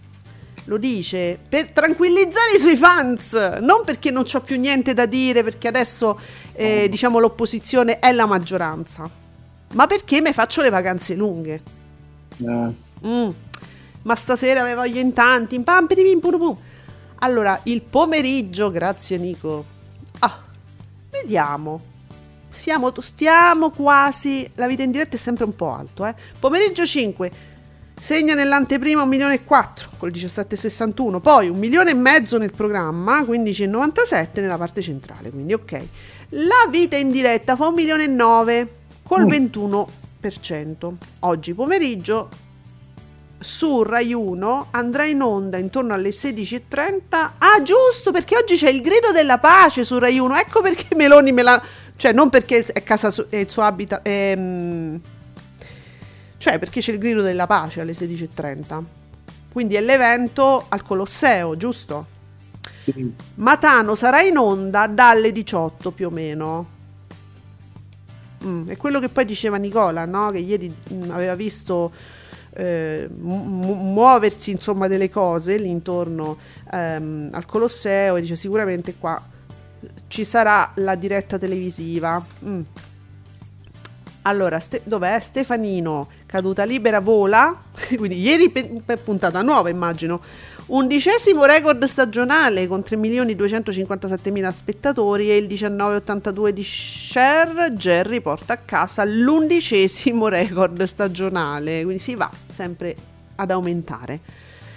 lo 0.64 0.76
dice 0.76 1.38
per 1.48 1.70
tranquillizzare 1.70 2.52
i 2.54 2.58
suoi 2.58 2.76
fans, 2.76 3.32
non 3.60 3.82
perché 3.84 4.10
non 4.10 4.24
ho 4.32 4.40
più 4.40 4.58
niente 4.58 4.94
da 4.94 5.06
dire, 5.06 5.42
perché 5.42 5.68
adesso 5.68 6.18
eh, 6.52 6.88
diciamo 6.88 7.18
l'opposizione 7.18 7.98
è 7.98 8.12
la 8.12 8.26
maggioranza, 8.26 9.08
ma 9.72 9.86
perché 9.86 10.20
mi 10.20 10.32
faccio 10.32 10.62
le 10.62 10.70
vacanze 10.70 11.14
lunghe. 11.14 11.62
Eh. 12.38 12.76
Mm. 13.06 13.30
Ma 14.02 14.16
stasera 14.16 14.64
mi 14.64 14.74
voglio 14.74 15.00
in 15.00 15.12
tanti, 15.12 15.54
in 15.54 15.64
pam, 15.64 15.86
pim, 15.86 16.20
pum, 16.20 16.38
pum. 16.38 16.56
Allora, 17.20 17.58
il 17.64 17.82
pomeriggio, 17.82 18.70
grazie 18.70 19.16
Nico. 19.16 19.64
Ah, 20.18 20.40
vediamo 21.10 21.90
siamo, 22.52 22.92
stiamo 23.00 23.70
quasi. 23.70 24.48
La 24.54 24.66
vita 24.66 24.82
in 24.82 24.92
diretta 24.92 25.16
è 25.16 25.18
sempre 25.18 25.44
un 25.44 25.56
po' 25.56 25.72
alto. 25.72 26.04
Eh? 26.06 26.14
Pomeriggio 26.38 26.86
5 26.86 27.32
segna 28.02 28.34
nell'anteprima 28.34 29.02
1 29.02 29.08
milione 29.08 29.34
e 29.34 29.44
4 29.44 29.90
col 29.96 30.10
17,61, 30.10 31.20
poi 31.20 31.48
1 31.48 31.56
milione 31.56 31.90
e 31.90 31.94
mezzo 31.94 32.36
nel 32.36 32.50
programma, 32.50 33.20
15,97 33.20 34.40
nella 34.40 34.58
parte 34.58 34.82
centrale. 34.82 35.30
Quindi, 35.30 35.52
ok. 35.52 35.82
La 36.30 36.68
vita 36.68 36.96
in 36.96 37.12
diretta 37.12 37.54
fa 37.54 37.68
1 37.68 37.76
milione 37.76 38.04
e 38.04 38.08
9 38.08 38.74
col 39.04 39.26
mm. 39.26 39.86
21%. 40.20 40.92
Oggi 41.20 41.54
pomeriggio 41.54 42.28
su 43.38 43.84
Rai 43.84 44.12
1 44.12 44.68
andrà 44.72 45.04
in 45.04 45.22
onda 45.22 45.56
intorno 45.58 45.94
alle 45.94 46.08
16.30. 46.08 47.00
Ah, 47.10 47.62
giusto, 47.62 48.10
perché 48.10 48.36
oggi 48.36 48.56
c'è 48.56 48.68
il 48.68 48.80
grido 48.80 49.12
della 49.12 49.38
pace 49.38 49.84
su 49.84 49.98
Rai 49.98 50.18
1. 50.18 50.36
Ecco 50.38 50.60
perché 50.60 50.96
Meloni 50.96 51.30
me 51.30 51.42
l'ha 51.42 51.62
cioè, 51.94 52.12
non 52.12 52.30
perché 52.30 52.64
è, 52.72 52.82
casa 52.82 53.12
su- 53.12 53.26
è 53.28 53.36
il 53.36 53.48
suo 53.48 53.62
habitat. 53.62 54.02
È, 54.02 54.34
mm, 54.36 54.96
cioè, 56.42 56.58
perché 56.58 56.80
c'è 56.80 56.90
il 56.90 56.98
grido 56.98 57.22
della 57.22 57.46
pace 57.46 57.82
alle 57.82 57.92
16.30. 57.92 58.82
Quindi 59.52 59.76
è 59.76 59.80
l'evento 59.80 60.64
al 60.70 60.82
Colosseo, 60.82 61.56
giusto? 61.56 62.06
Sì. 62.78 63.14
Matano 63.36 63.94
sarà 63.94 64.22
in 64.22 64.36
onda 64.36 64.88
dalle 64.88 65.30
18 65.30 65.92
più 65.92 66.08
o 66.08 66.10
meno. 66.10 66.66
Mm, 68.44 68.70
è 68.70 68.76
quello 68.76 68.98
che 68.98 69.08
poi 69.08 69.24
diceva 69.24 69.56
Nicola, 69.56 70.04
no? 70.04 70.32
Che 70.32 70.38
ieri 70.38 70.74
mm, 70.92 71.12
aveva 71.12 71.36
visto 71.36 71.92
eh, 72.54 73.08
mu- 73.08 73.74
muoversi 73.74 74.50
insomma 74.50 74.88
delle 74.88 75.08
cose 75.08 75.56
lì 75.58 75.68
intorno 75.68 76.38
ehm, 76.72 77.28
al 77.30 77.46
Colosseo 77.46 78.16
e 78.16 78.20
dice 78.20 78.34
sicuramente 78.34 78.96
qua 78.98 79.22
ci 80.08 80.24
sarà 80.24 80.72
la 80.74 80.96
diretta 80.96 81.38
televisiva. 81.38 82.20
Mm. 82.44 82.60
Allora, 84.22 84.60
ste- 84.60 84.82
dov'è? 84.84 85.18
Stefanino, 85.20 86.08
caduta 86.26 86.64
libera, 86.64 87.00
vola. 87.00 87.60
Quindi 87.96 88.20
ieri 88.20 88.50
pe- 88.50 88.96
puntata 88.96 89.42
nuova, 89.42 89.68
immagino. 89.68 90.20
Undicesimo 90.66 91.44
record 91.44 91.84
stagionale 91.84 92.68
con 92.68 92.80
3.257.000 92.80 94.52
spettatori 94.52 95.28
e 95.30 95.36
il 95.36 95.46
19,82 95.46 96.48
di 96.50 96.62
share. 96.62 97.72
Jerry 97.72 98.20
porta 98.20 98.52
a 98.52 98.58
casa 98.58 99.04
l'undicesimo 99.04 100.28
record 100.28 100.82
stagionale. 100.84 101.82
Quindi 101.82 102.00
si 102.00 102.14
va 102.14 102.30
sempre 102.48 102.94
ad 103.36 103.50
aumentare. 103.50 104.20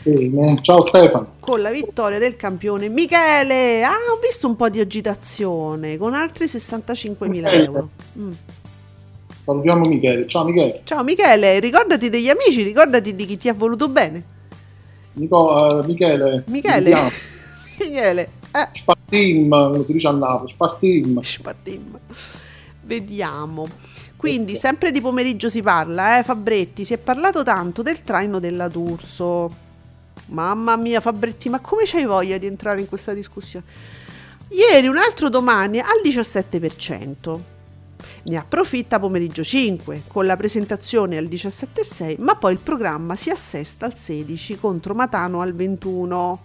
Bene. 0.01 0.59
Ciao 0.61 0.81
Stefano. 0.81 1.35
Con 1.39 1.61
la 1.61 1.69
vittoria 1.69 2.19
del 2.19 2.35
campione 2.35 2.89
Michele. 2.89 3.83
Ah, 3.83 3.93
ho 4.11 4.19
visto 4.21 4.47
un 4.47 4.55
po' 4.55 4.69
di 4.69 4.79
agitazione 4.79 5.97
con 5.97 6.13
altri 6.13 6.45
65.000 6.45 7.53
euro. 7.53 7.89
Mm. 8.17 8.31
Salutiamo 9.45 9.85
Michele. 9.85 10.25
Ciao 10.25 10.43
Michele. 10.43 10.81
Ciao 10.85 11.03
Michele, 11.03 11.59
ricordati 11.59 12.09
degli 12.09 12.29
amici, 12.29 12.63
ricordati 12.63 13.13
di 13.13 13.27
chi 13.27 13.37
ti 13.37 13.47
ha 13.47 13.53
voluto 13.53 13.87
bene. 13.87 14.23
Nico, 15.13 15.51
uh, 15.51 15.85
Michele. 15.85 16.43
Michele. 16.47 17.11
Michele. 17.79 18.29
Eh. 18.51 18.67
Spartim, 18.71 19.49
come 19.49 19.83
si 19.83 19.93
dice 19.93 20.07
a 20.07 20.11
Napoli, 20.11 20.49
Spartim. 20.49 21.21
Spartim. 21.21 21.99
Vediamo. 22.81 23.69
Quindi, 24.15 24.55
sempre 24.55 24.91
di 24.91 24.99
pomeriggio 24.99 25.49
si 25.49 25.61
parla, 25.61 26.17
eh, 26.17 26.23
Fabretti. 26.23 26.83
Si 26.83 26.95
è 26.95 26.97
parlato 26.97 27.43
tanto 27.43 27.83
del 27.83 28.01
traino 28.01 28.39
della 28.39 28.67
D'Urso. 28.67 29.63
Mamma 30.29 30.75
mia, 30.75 30.99
Fabretti, 31.01 31.49
ma 31.49 31.59
come 31.59 31.83
c'hai 31.85 32.05
voglia 32.05 32.39
di 32.39 32.47
entrare 32.47 32.79
in 32.79 32.87
questa 32.87 33.13
discussione? 33.13 33.65
Ieri 34.49 34.87
un 34.87 34.97
altro 34.97 35.29
domani 35.29 35.79
al 35.79 36.01
17%. 36.03 37.53
Ne 38.23 38.37
approfitta 38.37 38.99
pomeriggio 38.99 39.43
5 39.43 40.03
con 40.07 40.25
la 40.25 40.35
presentazione 40.37 41.17
al 41.17 41.25
17,6, 41.25 42.15
ma 42.19 42.35
poi 42.35 42.53
il 42.53 42.59
programma 42.59 43.15
si 43.15 43.29
assesta 43.29 43.85
al 43.85 43.95
16 43.95 44.57
contro 44.59 44.93
Matano 44.93 45.41
al 45.41 45.53
21. 45.53 46.39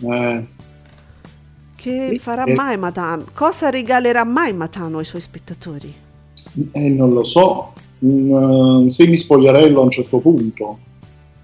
Eh, 0.00 0.46
Che 1.74 2.18
farà 2.20 2.44
eh. 2.44 2.54
mai 2.54 2.76
Matano? 2.78 3.26
Cosa 3.32 3.70
regalerà 3.70 4.24
mai 4.24 4.52
Matano 4.52 4.98
ai 4.98 5.04
suoi 5.04 5.20
spettatori? 5.20 5.94
eh, 6.72 6.88
non 6.88 7.10
lo 7.12 7.22
so, 7.24 7.72
un, 8.00 8.84
eh, 8.86 8.90
semispogliarello 8.90 9.80
a 9.80 9.84
un 9.84 9.90
certo 9.90 10.18
punto. 10.18 10.78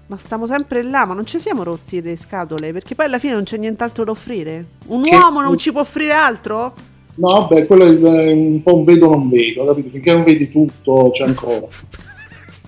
Ma 0.07 0.17
stiamo 0.17 0.45
sempre 0.47 0.83
là, 0.83 1.05
ma 1.05 1.13
non 1.13 1.25
ci 1.25 1.39
siamo 1.39 1.63
rotti 1.63 2.01
le 2.01 2.15
scatole, 2.15 2.71
perché 2.73 2.93
poi 2.95 3.05
alla 3.05 3.19
fine 3.19 3.33
non 3.33 3.43
c'è 3.43 3.57
nient'altro 3.57 4.03
da 4.03 4.11
offrire. 4.11 4.65
Un 4.87 5.03
Che- 5.03 5.15
uomo 5.15 5.41
non 5.41 5.57
ci 5.57 5.71
può 5.71 5.81
offrire 5.81 6.11
altro? 6.13 6.73
No, 7.15 7.47
beh, 7.47 7.65
quello 7.67 7.83
è 7.85 7.99
è 8.27 8.31
un 8.31 8.61
po' 8.63 8.75
un 8.75 8.83
vedo 8.83 9.09
non 9.09 9.29
vedo, 9.29 9.65
capito? 9.65 9.89
Finché 9.89 10.11
non 10.13 10.23
vedi 10.23 10.49
tutto 10.49 11.09
c'è 11.11 11.25
ancora. 11.25 11.67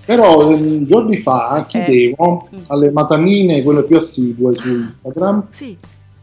Però 0.05 0.51
ehm, 0.51 0.85
giorni 0.85 1.17
fa 1.17 1.65
chiedevo 1.67 2.49
Mm. 2.53 2.59
alle 2.67 2.91
matanine, 2.91 3.63
quelle 3.63 3.83
più 3.83 3.95
assidue 3.97 4.53
su 4.53 4.67
Instagram, 4.67 5.47
Sì. 5.49 5.75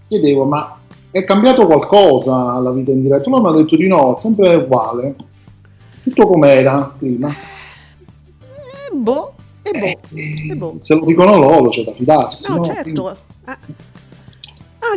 chiedevo 0.07 0.45
ma 0.45 0.79
è 1.11 1.25
cambiato 1.25 1.67
qualcosa 1.67 2.59
la 2.61 2.71
vita 2.73 2.93
in 2.93 3.03
diretta? 3.03 3.29
Loro 3.29 3.43
mi 3.43 3.49
hanno 3.49 3.57
detto 3.59 3.77
di 3.77 3.89
no, 3.89 4.15
sempre 4.19 4.55
uguale, 4.55 5.17
tutto 6.05 6.27
com'era 6.29 6.95
prima. 6.97 7.29
E 7.29 8.95
boh, 8.95 9.33
e 9.63 9.71
boh, 9.73 10.17
Eh, 10.17 10.55
boh. 10.55 10.77
Se 10.79 10.95
lo 10.95 11.05
dicono 11.05 11.37
loro 11.39 11.69
c'è 11.69 11.83
da 11.83 11.93
fidarsi. 11.93 12.51
No, 12.53 12.59
no? 12.59 12.65
certo. 12.65 13.11
Eh. 13.11 13.17
Ah, 13.47 13.59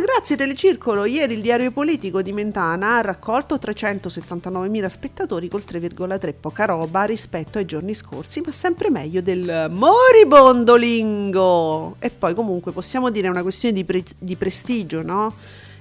grazie 0.00 0.36
Telecircolo. 0.36 1.04
Ieri 1.04 1.34
il 1.34 1.40
diario 1.40 1.70
politico 1.70 2.20
di 2.20 2.32
Mentana 2.32 2.96
ha 2.96 3.00
raccolto 3.00 3.54
379.000 3.54 4.86
spettatori 4.86 5.48
col 5.48 5.64
3,3, 5.66 6.34
poca 6.38 6.64
roba 6.64 7.04
rispetto 7.04 7.58
ai 7.58 7.64
giorni 7.64 7.94
scorsi, 7.94 8.40
ma 8.44 8.50
sempre 8.50 8.90
meglio 8.90 9.20
del 9.20 9.68
moribondo 9.70 10.74
lingo. 10.76 11.96
E 11.98 12.10
poi 12.10 12.34
comunque 12.34 12.72
possiamo 12.72 13.10
dire 13.10 13.28
una 13.28 13.42
questione 13.42 13.74
di, 13.74 13.84
pre- 13.84 14.04
di 14.18 14.36
prestigio, 14.36 15.02
no? 15.02 15.34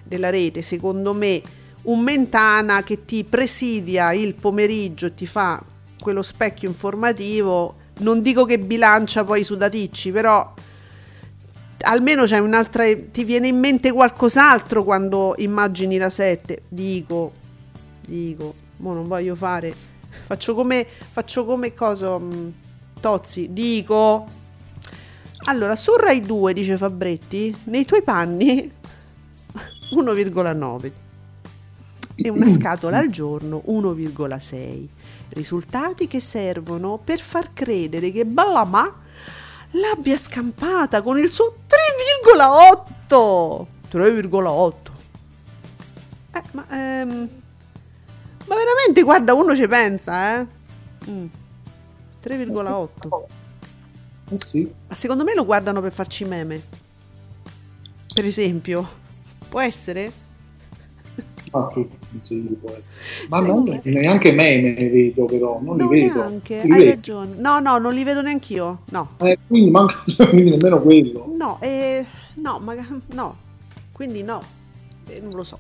Della 0.04 0.30
rete, 0.30 0.62
secondo 0.62 1.14
me 1.14 1.42
un 1.84 2.00
Mentana 2.02 2.84
che 2.84 3.06
ti 3.06 3.24
presidia 3.24 4.14
il 4.14 4.36
pomeriggio 4.36 5.08
e 5.08 5.14
ti 5.14 5.26
fa 5.26 5.62
quello 6.00 6.22
specchio 6.22 6.70
informativo, 6.70 7.76
non 8.00 8.22
dico 8.22 8.46
che 8.46 8.60
bilancia 8.60 9.24
poi 9.24 9.44
su 9.44 9.56
daticci, 9.56 10.12
però 10.12 10.54
almeno 11.86 12.24
c'è 12.26 12.40
un'altra 12.40 12.84
ti 13.12 13.24
viene 13.24 13.48
in 13.48 13.60
mente 13.60 13.92
qualcos'altro 13.92 14.84
quando 14.84 15.34
immagini 15.38 15.98
la 15.98 16.10
7 16.10 16.64
dico 16.68 17.34
dico 18.06 18.54
mo 18.78 18.94
non 18.94 19.08
voglio 19.08 19.36
fare 19.36 19.74
faccio 20.26 20.54
come 20.56 20.86
faccio 21.12 21.46
come 21.46 21.74
cosa 21.74 22.18
mh, 22.18 22.54
Tozzi 23.00 23.54
dico. 23.54 24.26
Allora 25.48 25.76
su 25.76 25.96
Rai 25.96 26.22
2 26.22 26.54
dice 26.54 26.76
Fabretti 26.76 27.56
nei 27.66 27.86
tuoi 27.86 28.02
panni 28.02 28.66
1,9 29.94 30.92
e 32.16 32.30
una 32.30 32.50
scatola 32.50 32.98
al 32.98 33.10
giorno 33.10 33.62
1,6 33.68 34.88
risultati 35.30 36.08
che 36.08 36.20
servono 36.20 36.98
per 36.98 37.20
far 37.20 37.54
credere 37.54 38.12
che 38.12 38.26
Ballamà 38.26 39.04
l'abbia 39.80 40.18
scampata 40.18 41.02
con 41.02 41.18
il 41.18 41.32
suo 41.32 41.56
3,8 41.68 43.66
3,8 43.92 44.74
eh, 46.34 46.42
ma, 46.52 46.66
ehm, 46.70 47.30
ma 48.48 48.56
veramente 48.56 49.02
guarda 49.02 49.34
uno 49.34 49.56
ci 49.56 49.68
pensa 49.68 50.40
eh 50.40 50.48
Mm. 51.08 51.26
3,8 52.24 53.26
Eh 54.32 54.38
sì. 54.40 54.74
ma 54.88 54.96
secondo 54.96 55.24
me 55.24 55.36
lo 55.36 55.46
guardano 55.46 55.82
per 55.82 55.92
farci 55.94 56.26
meme 56.26 56.60
per 58.12 58.26
esempio 58.26 58.90
può 59.48 59.62
essere? 59.62 60.12
Sì, 61.74 61.88
sì, 62.20 62.58
può 62.60 62.70
essere. 62.72 62.84
Ma 63.28 63.38
Secondo 63.38 63.72
non, 63.72 63.82
me- 63.84 63.92
neanche 63.92 64.32
meme 64.32 64.74
vedo 64.90 65.26
però, 65.26 65.60
non 65.62 65.76
no 65.76 65.78
li 65.78 65.88
vedo. 65.88 66.22
neanche 66.22 66.56
Li 66.62 66.70
hai 66.70 66.78
vedi? 66.78 66.92
ragione 66.92 67.36
no 67.38 67.60
no 67.60 67.78
non 67.78 67.94
li 67.94 68.04
vedo 68.04 68.22
neanch'io 68.22 68.84
no 68.92 69.10
Eh, 69.18 69.38
quindi 69.48 69.72
manca 69.72 70.04
quindi 70.30 70.52
nemmeno 70.52 70.82
quello. 70.82 71.26
No, 71.38 71.60
eh, 71.62 72.06
no, 72.36 72.60
maga- 72.60 72.88
no, 73.14 73.36
quindi 73.92 74.24
no, 74.24 74.42
Eh, 75.08 75.20
non 75.20 75.34
lo 75.34 75.44
so. 75.44 75.60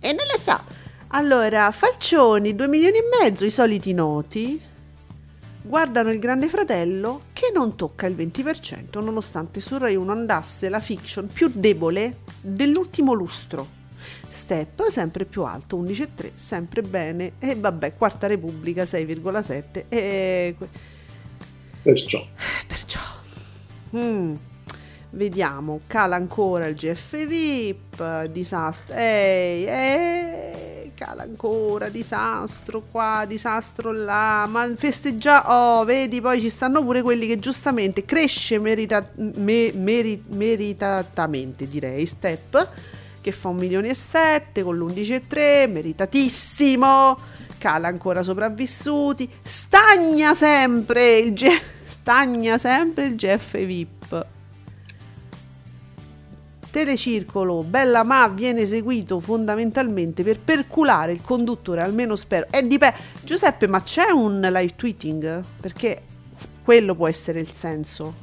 E 0.00 0.12
non 0.12 0.26
le 0.26 0.38
sa. 0.38 0.62
Allora, 1.08 1.70
Falcioni, 1.70 2.54
2 2.54 2.68
milioni 2.68 2.98
e 2.98 3.02
mezzo, 3.22 3.44
i 3.44 3.50
soliti 3.50 3.92
noti, 3.92 4.60
guardano 5.62 6.10
il 6.10 6.18
Grande 6.18 6.48
Fratello 6.48 7.22
che 7.32 7.50
non 7.54 7.76
tocca 7.76 8.06
il 8.06 8.14
20%, 8.14 9.00
nonostante 9.02 9.60
su 9.60 9.76
Rai 9.78 9.96
1 9.96 10.12
andasse 10.12 10.68
la 10.68 10.80
fiction 10.80 11.26
più 11.28 11.50
debole 11.52 12.18
dell'ultimo 12.40 13.12
lustro. 13.12 13.75
Step 14.28 14.88
sempre 14.90 15.24
più 15.24 15.42
alto, 15.44 15.76
11,3, 15.76 16.30
sempre 16.34 16.82
bene. 16.82 17.32
E 17.38 17.54
vabbè, 17.54 17.94
Quarta 17.96 18.26
Repubblica 18.26 18.84
6,7. 18.84 19.84
E 19.88 20.54
Perciò. 21.86 22.26
Perciò, 22.66 22.98
mm, 23.96 24.34
vediamo, 25.10 25.78
cala 25.86 26.16
ancora 26.16 26.66
il 26.66 26.74
GF 26.74 27.26
VIP, 27.26 28.24
disastro, 28.24 28.96
ehi, 28.96 29.64
ehi, 29.66 30.92
cala 30.96 31.22
ancora, 31.22 31.88
disastro 31.90 32.82
qua, 32.90 33.24
disastro 33.28 33.92
là, 33.92 34.46
ma 34.46 34.68
festeggia, 34.74 35.44
oh, 35.46 35.84
vedi, 35.84 36.20
poi 36.20 36.40
ci 36.40 36.50
stanno 36.50 36.82
pure 36.82 37.02
quelli 37.02 37.28
che 37.28 37.38
giustamente 37.38 38.04
cresce 38.04 38.58
merita- 38.58 39.08
me- 39.14 39.70
meri- 39.72 40.24
meritatamente, 40.26 41.68
direi, 41.68 42.04
Step, 42.04 42.68
che 43.26 43.32
fa 43.32 43.48
un 43.48 43.56
milione 43.56 43.88
e 43.88 43.94
sette 43.94 44.62
con 44.62 44.78
l'11,3, 44.78 45.68
meritatissimo, 45.68 47.18
cala 47.58 47.88
ancora 47.88 48.22
sopravvissuti, 48.22 49.28
stagna 49.42 50.32
sempre 50.32 51.16
il 51.16 51.32
G- 51.32 51.60
stagna 51.82 52.56
sempre 52.56 53.06
il 53.06 53.16
GF 53.16 53.64
VIP. 53.64 54.26
Telecircolo, 56.70 57.64
bella 57.64 58.04
ma 58.04 58.28
viene 58.28 58.60
eseguito 58.60 59.18
fondamentalmente 59.18 60.22
per 60.22 60.38
perculare 60.38 61.10
il 61.10 61.22
conduttore, 61.22 61.82
almeno 61.82 62.14
spero. 62.14 62.46
E 62.50 62.64
dipende. 62.64 62.96
Giuseppe, 63.24 63.66
ma 63.66 63.82
c'è 63.82 64.10
un 64.10 64.38
live 64.40 64.76
tweeting? 64.76 65.42
Perché 65.60 66.00
quello 66.62 66.94
può 66.94 67.08
essere 67.08 67.40
il 67.40 67.50
senso. 67.50 68.14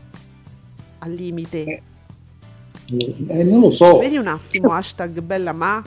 Al 1.00 1.12
limite. 1.12 1.92
Eh, 2.90 3.44
non 3.44 3.60
lo 3.62 3.72
so. 3.72 4.00
Vedi 4.00 4.18
un 4.18 4.28
attimo, 4.28 4.72
hashtag 4.72 5.20
bella 5.22 5.54
ma. 5.54 5.82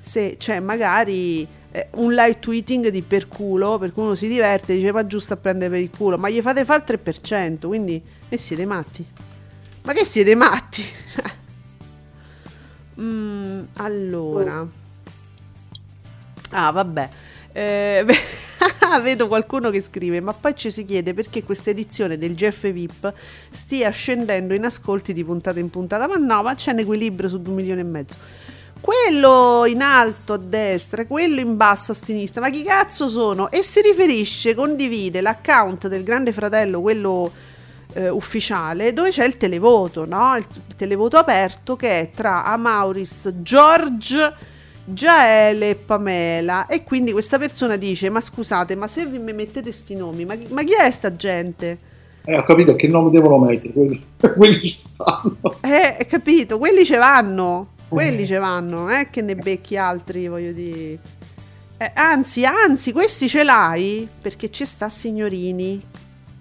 Se 0.00 0.36
c'è 0.38 0.60
magari 0.60 1.46
eh, 1.70 1.88
un 1.96 2.14
live 2.14 2.38
tweeting 2.38 2.88
di 2.88 3.02
per 3.02 3.28
culo, 3.28 3.78
per 3.78 3.92
cui 3.92 4.04
uno 4.04 4.14
si 4.14 4.28
diverte, 4.28 4.74
dice 4.74 4.90
va 4.90 5.06
giusto 5.06 5.34
a 5.34 5.36
prendere 5.36 5.70
per 5.70 5.80
il 5.80 5.90
culo, 5.90 6.16
ma 6.16 6.28
gli 6.28 6.40
fate 6.40 6.64
fare 6.64 6.84
il 6.86 7.00
3%, 7.02 7.66
quindi 7.66 8.02
e 8.28 8.38
siete 8.38 8.64
matti. 8.64 9.06
Ma 9.82 9.92
che 9.92 10.04
siete 10.04 10.34
matti? 10.34 10.84
Mm, 13.00 13.62
allora. 13.74 14.66
Ah, 16.50 16.70
vabbè. 16.72 17.08
Eh, 17.52 18.02
beh, 18.06 18.18
vedo 19.02 19.28
qualcuno 19.28 19.70
che 19.70 19.80
scrive, 19.80 20.20
ma 20.20 20.32
poi 20.32 20.54
ci 20.56 20.70
si 20.70 20.84
chiede 20.84 21.14
perché 21.14 21.42
questa 21.42 21.70
edizione 21.70 22.18
del 22.18 22.34
GF 22.34 22.70
VIP 22.70 23.12
stia 23.50 23.90
scendendo 23.90 24.54
in 24.54 24.64
ascolti 24.64 25.12
di 25.12 25.24
puntata 25.24 25.58
in 25.58 25.70
puntata. 25.70 26.06
Ma 26.06 26.16
no, 26.16 26.42
ma 26.42 26.54
c'è 26.54 26.72
un 26.72 26.78
equilibrio 26.78 27.28
su 27.28 27.40
2 27.40 27.54
milioni 27.54 27.80
e 27.80 27.84
mezzo. 27.84 28.16
Quello 28.80 29.64
in 29.66 29.82
alto 29.82 30.34
a 30.34 30.36
destra, 30.36 31.04
quello 31.06 31.40
in 31.40 31.56
basso 31.56 31.92
a 31.92 31.94
sinistra, 31.96 32.40
ma 32.40 32.48
chi 32.48 32.62
cazzo 32.62 33.08
sono? 33.08 33.50
E 33.50 33.62
si 33.62 33.80
riferisce, 33.80 34.54
condivide 34.54 35.20
l'account 35.20 35.88
del 35.88 36.04
Grande 36.04 36.32
Fratello, 36.32 36.80
quello 36.80 37.32
eh, 37.94 38.08
ufficiale, 38.08 38.92
dove 38.92 39.10
c'è 39.10 39.24
il 39.24 39.36
televoto, 39.36 40.04
no? 40.04 40.36
Il 40.36 40.46
televoto 40.76 41.16
aperto 41.16 41.74
che 41.74 42.00
è 42.00 42.10
tra 42.14 42.44
Amauris, 42.44 43.32
George, 43.38 44.34
Giaele 44.92 45.70
e 45.70 45.74
Pamela. 45.74 46.66
E 46.66 46.84
quindi 46.84 47.12
questa 47.12 47.38
persona 47.38 47.76
dice: 47.76 48.08
Ma 48.10 48.20
scusate, 48.20 48.74
ma 48.74 48.88
se 48.88 49.06
vi 49.06 49.18
mi 49.18 49.32
mettete 49.32 49.70
sti 49.70 49.94
nomi, 49.96 50.24
ma, 50.24 50.34
chi- 50.34 50.52
ma 50.52 50.62
chi 50.62 50.74
è 50.74 50.90
sta 50.90 51.14
gente? 51.14 51.78
Eh, 52.24 52.36
ho 52.36 52.44
capito 52.44 52.74
che 52.74 52.88
nome 52.88 53.10
devono 53.10 53.38
mettere, 53.38 53.72
quelli, 53.72 54.02
quelli 54.36 54.68
ci 54.68 54.78
stanno. 54.80 55.38
Eh, 55.62 56.04
capito, 56.06 56.58
quelli 56.58 56.84
ce 56.84 56.96
vanno. 56.96 57.68
quelli 57.88 58.26
ce 58.26 58.38
vanno, 58.38 58.80
non 58.80 58.90
è 58.90 59.08
che 59.08 59.22
ne 59.22 59.34
becchi 59.34 59.76
altri, 59.76 60.28
voglio 60.28 60.52
dire. 60.52 60.98
Eh, 61.78 61.90
anzi, 61.94 62.44
anzi, 62.44 62.92
questi 62.92 63.28
ce 63.28 63.44
l'hai 63.44 64.08
perché 64.20 64.50
ci 64.50 64.64
sta 64.64 64.88
Signorini 64.88 65.80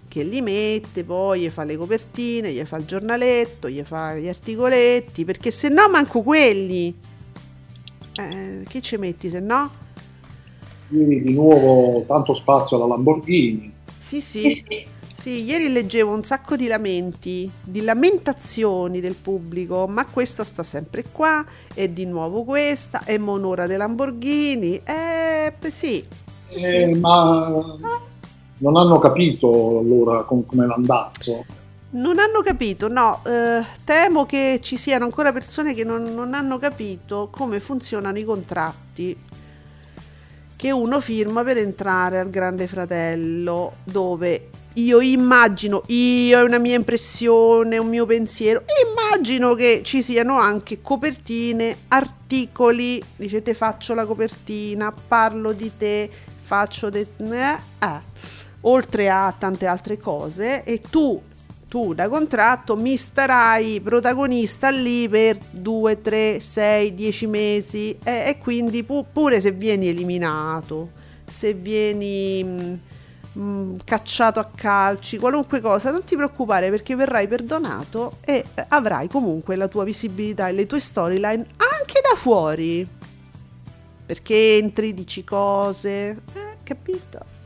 che 0.08 0.24
li 0.24 0.42
mette, 0.42 1.04
poi 1.04 1.42
gli 1.42 1.50
fa 1.50 1.64
le 1.64 1.78
copertine, 1.78 2.52
gli 2.52 2.64
fa 2.66 2.78
il 2.78 2.86
giornaletto, 2.86 3.70
gli 3.70 3.84
fa 3.84 4.16
gli 4.16 4.28
articoletti, 4.28 5.26
perché 5.26 5.52
se 5.52 5.70
no 5.70 5.88
manco 5.90 6.22
quelli. 6.22 6.94
Eh, 8.17 8.63
che 8.67 8.82
ci 8.82 8.97
metti 8.97 9.30
se 9.30 9.39
no? 9.39 9.69
Quindi 10.88 11.21
di 11.21 11.34
nuovo 11.34 12.03
tanto 12.06 12.34
spazio 12.34 12.77
alla 12.77 12.88
Lamborghini. 12.88 13.71
Sì, 13.99 14.21
sì. 14.21 14.95
Sì, 15.13 15.43
ieri 15.43 15.71
leggevo 15.71 16.13
un 16.13 16.23
sacco 16.23 16.56
di 16.56 16.67
lamenti, 16.67 17.49
di 17.63 17.82
lamentazioni 17.82 18.99
del 18.99 19.15
pubblico, 19.15 19.88
ma 19.88 20.06
questa 20.06 20.43
sta 20.43 20.62
sempre 20.62 21.06
qua, 21.12 21.43
e 21.73 21.91
di 21.91 22.06
nuovo 22.06 22.43
questa, 22.43 23.03
è 23.03 23.17
monora 23.17 23.65
dei 23.65 23.77
Lamborghini, 23.77 24.80
eh, 24.84 25.53
sì. 25.71 26.06
Eh, 26.49 26.95
ma 26.95 27.51
non 28.60 28.75
hanno 28.75 28.99
capito 28.99 29.80
allora 29.80 30.23
com- 30.23 30.45
com'è 30.45 30.65
l'andazzo. 30.65 31.43
Non 31.98 32.20
hanno 32.20 32.42
capito, 32.44 32.88
no, 32.88 33.24
eh, 33.26 33.66
temo 33.84 34.28
che 34.28 34.60
ci 34.62 34.78
siano 34.78 35.06
ancora 35.06 35.34
persone 35.34 35.74
che 35.74 35.84
non, 35.84 36.04
non 36.14 36.36
hanno 36.36 36.60
capito 36.60 37.28
come 37.32 37.60
funzionano 37.60 38.20
i 38.20 38.24
contratti 38.24 39.18
che 40.56 40.72
uno 40.72 41.02
firma 41.02 41.44
per 41.44 41.58
entrare 41.58 42.20
al 42.20 42.30
Grande 42.30 42.68
Fratello, 42.68 43.78
dove 43.84 44.50
io 44.74 45.02
immagino, 45.02 45.82
io 45.88 46.38
è 46.38 46.44
una 46.44 46.60
mia 46.60 46.76
impressione, 46.76 47.80
un 47.80 47.88
mio 47.88 48.06
pensiero, 48.06 48.64
immagino 48.88 49.56
che 49.56 49.82
ci 49.84 50.04
siano 50.04 50.38
anche 50.40 50.82
copertine, 50.82 51.78
articoli, 51.88 53.02
dice 53.16 53.42
te 53.42 53.56
faccio 53.56 53.96
la 53.96 54.06
copertina, 54.06 54.94
parlo 55.08 55.52
di 55.52 55.72
te, 55.76 56.08
faccio 56.42 56.92
de... 56.92 57.08
Eh, 57.18 57.58
eh. 57.80 58.02
oltre 58.62 59.10
a 59.10 59.34
tante 59.36 59.66
altre 59.66 59.98
cose 59.98 60.64
e 60.64 60.80
tu 60.80 61.20
tu 61.67 61.93
da 61.93 62.08
contratto 62.08 62.77
mi 62.77 62.95
starai 62.95 63.82
protagonista 63.82 64.69
lì 64.69 65.08
per 65.10 65.38
2, 65.49 66.01
3, 66.01 66.39
6, 66.39 66.93
10 66.93 67.27
mesi 67.27 67.97
e, 68.03 68.23
e 68.27 68.38
quindi 68.38 68.84
pu- 68.84 69.06
pure 69.12 69.41
se 69.41 69.51
vieni 69.51 69.89
eliminato, 69.89 70.91
se 71.25 71.53
vieni 71.53 72.43
mh, 72.43 72.80
mh, 73.39 73.75
cacciato 73.84 74.39
a 74.39 74.49
calci, 74.53 75.17
qualunque 75.17 75.60
cosa, 75.60 75.91
non 75.91 76.03
ti 76.06 76.15
preoccupare 76.15 76.69
perché 76.69 76.95
verrai 76.95 77.27
perdonato 77.27 78.17
e 78.21 78.45
eh, 78.53 78.65
avrai 78.69 79.10
comunque 79.10 79.56
la 79.58 79.67
tua 79.67 79.84
visibilità 79.84 80.47
e 80.47 80.53
le 80.53 80.65
tue 80.65 80.80
storyline 80.80 81.45
anche 81.58 82.01
da 82.01 82.15
fuori. 82.15 82.88
Perché 84.06 84.56
entri, 84.56 84.93
dici 84.93 85.25
cose, 85.25 85.89
eh, 86.34 86.58
capito? 86.63 87.37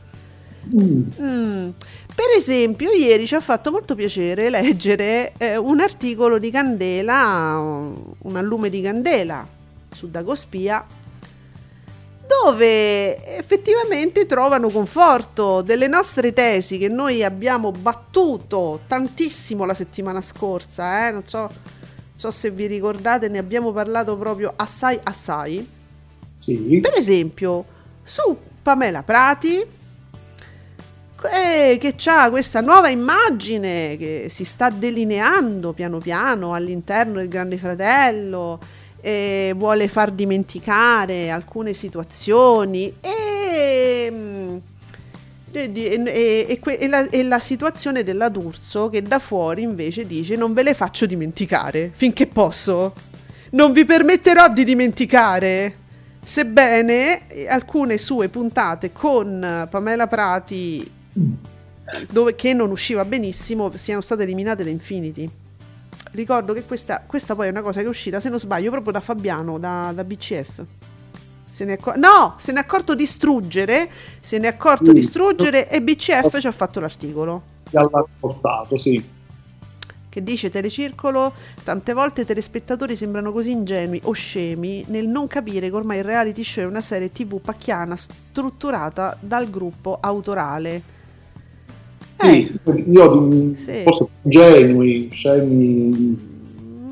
Mm. 0.74 1.02
Mm. 1.20 1.68
Per 2.14 2.26
esempio, 2.36 2.90
ieri 2.90 3.26
ci 3.26 3.34
ha 3.34 3.40
fatto 3.40 3.70
molto 3.70 3.94
piacere 3.94 4.50
leggere 4.50 5.32
eh, 5.38 5.56
un 5.56 5.80
articolo 5.80 6.38
di 6.38 6.50
Candela, 6.50 7.56
un 7.58 8.36
allume 8.36 8.68
di 8.68 8.82
Candela 8.82 9.46
su 9.90 10.10
Dagospia, 10.10 10.84
dove 12.26 13.24
effettivamente 13.36 14.26
trovano 14.26 14.68
conforto 14.68 15.62
delle 15.62 15.86
nostre 15.86 16.32
tesi 16.32 16.78
che 16.78 16.88
noi 16.88 17.22
abbiamo 17.22 17.70
battuto 17.70 18.80
tantissimo 18.86 19.64
la 19.64 19.74
settimana 19.74 20.20
scorsa, 20.20 21.08
eh? 21.08 21.12
non 21.12 21.26
so, 21.26 21.50
so 22.14 22.30
se 22.30 22.50
vi 22.50 22.66
ricordate, 22.66 23.28
ne 23.28 23.38
abbiamo 23.38 23.72
parlato 23.72 24.16
proprio 24.16 24.52
assai 24.56 24.98
assai. 25.02 25.68
Sì. 26.34 26.78
Per 26.80 26.94
esempio, 26.96 27.64
su 28.02 28.36
Pamela 28.62 29.02
Prati, 29.02 29.64
eh, 31.30 31.78
che 31.78 31.94
ha 32.06 32.30
questa 32.30 32.60
nuova 32.60 32.88
immagine 32.88 33.96
che 33.96 34.26
si 34.28 34.44
sta 34.44 34.70
delineando 34.70 35.72
piano 35.72 35.98
piano 35.98 36.54
all'interno 36.54 37.14
del 37.14 37.28
Grande 37.28 37.58
Fratello, 37.58 38.58
e 39.04 39.52
vuole 39.56 39.88
far 39.88 40.12
dimenticare 40.12 41.28
alcune 41.28 41.72
situazioni 41.72 42.94
e, 43.00 44.08
mm, 44.08 44.56
e, 45.50 45.70
e, 46.06 46.60
e 46.62 46.88
la, 46.88 47.08
la, 47.10 47.38
situazione 47.40 48.04
della 48.04 48.28
D'Urso 48.28 48.88
che 48.88 49.02
da 49.02 49.18
fuori 49.18 49.62
invece 49.62 50.06
dice 50.06 50.36
non 50.36 50.52
ve 50.52 50.62
le 50.62 50.74
faccio 50.74 51.06
dimenticare 51.06 51.90
finché 51.92 52.28
posso, 52.28 52.94
non 53.50 53.72
vi 53.72 53.84
permetterò 53.84 54.48
di 54.48 54.64
dimenticare. 54.64 55.76
Sebbene 56.24 57.22
alcune 57.48 57.98
sue 57.98 58.28
puntate 58.28 58.92
con 58.92 59.66
Pamela 59.68 60.06
Prati 60.06 60.88
dove, 62.10 62.34
che 62.34 62.52
non 62.52 62.70
usciva 62.70 63.04
benissimo 63.04 63.70
siano 63.76 64.00
state 64.00 64.22
eliminate 64.22 64.64
da 64.64 64.70
Infinity. 64.70 65.28
Ricordo 66.12 66.52
che 66.52 66.64
questa, 66.64 67.02
questa, 67.06 67.34
poi 67.34 67.46
è 67.46 67.50
una 67.50 67.62
cosa 67.62 67.80
che 67.80 67.86
è 67.86 67.88
uscita, 67.88 68.20
se 68.20 68.28
non 68.28 68.38
sbaglio, 68.38 68.70
proprio 68.70 68.92
da 68.92 69.00
Fabiano, 69.00 69.58
da, 69.58 69.92
da 69.94 70.04
BCF. 70.04 70.64
Se 71.50 71.64
ne 71.64 71.74
accor- 71.74 71.96
no, 71.96 72.34
se 72.38 72.52
ne 72.52 72.60
è 72.60 72.62
accorto 72.62 72.94
di 72.94 73.06
struggere, 73.06 73.88
se 74.20 74.38
ne 74.38 74.46
è 74.46 74.50
accorto 74.50 74.86
sì. 74.86 74.92
di 74.92 75.02
struggere 75.02 75.68
e 75.68 75.82
BCF 75.82 76.38
ci 76.38 76.46
ha 76.46 76.52
fatto 76.52 76.80
l'articolo. 76.80 77.42
L'ha 77.70 77.88
portato, 78.18 78.76
sì. 78.76 79.20
Che 80.08 80.22
dice 80.22 80.50
Telecircolo, 80.50 81.32
tante 81.62 81.94
volte 81.94 82.22
i 82.22 82.24
telespettatori 82.26 82.94
sembrano 82.94 83.32
così 83.32 83.50
ingenui 83.50 84.00
o 84.04 84.12
scemi 84.12 84.84
nel 84.88 85.08
non 85.08 85.26
capire 85.26 85.70
che 85.70 85.74
ormai 85.74 85.98
il 85.98 86.04
reality 86.04 86.44
show 86.44 86.64
è 86.64 86.66
una 86.66 86.82
serie 86.82 87.10
tv 87.10 87.40
pacchiana 87.40 87.96
strutturata 87.96 89.16
dal 89.18 89.48
gruppo 89.48 89.96
autorale 89.98 90.91
sì, 92.22 92.58
eh. 92.64 92.84
io 92.90 93.54
sì. 93.54 93.80
forse 93.82 94.06
ingenui, 94.22 95.08
scemi, 95.10 96.18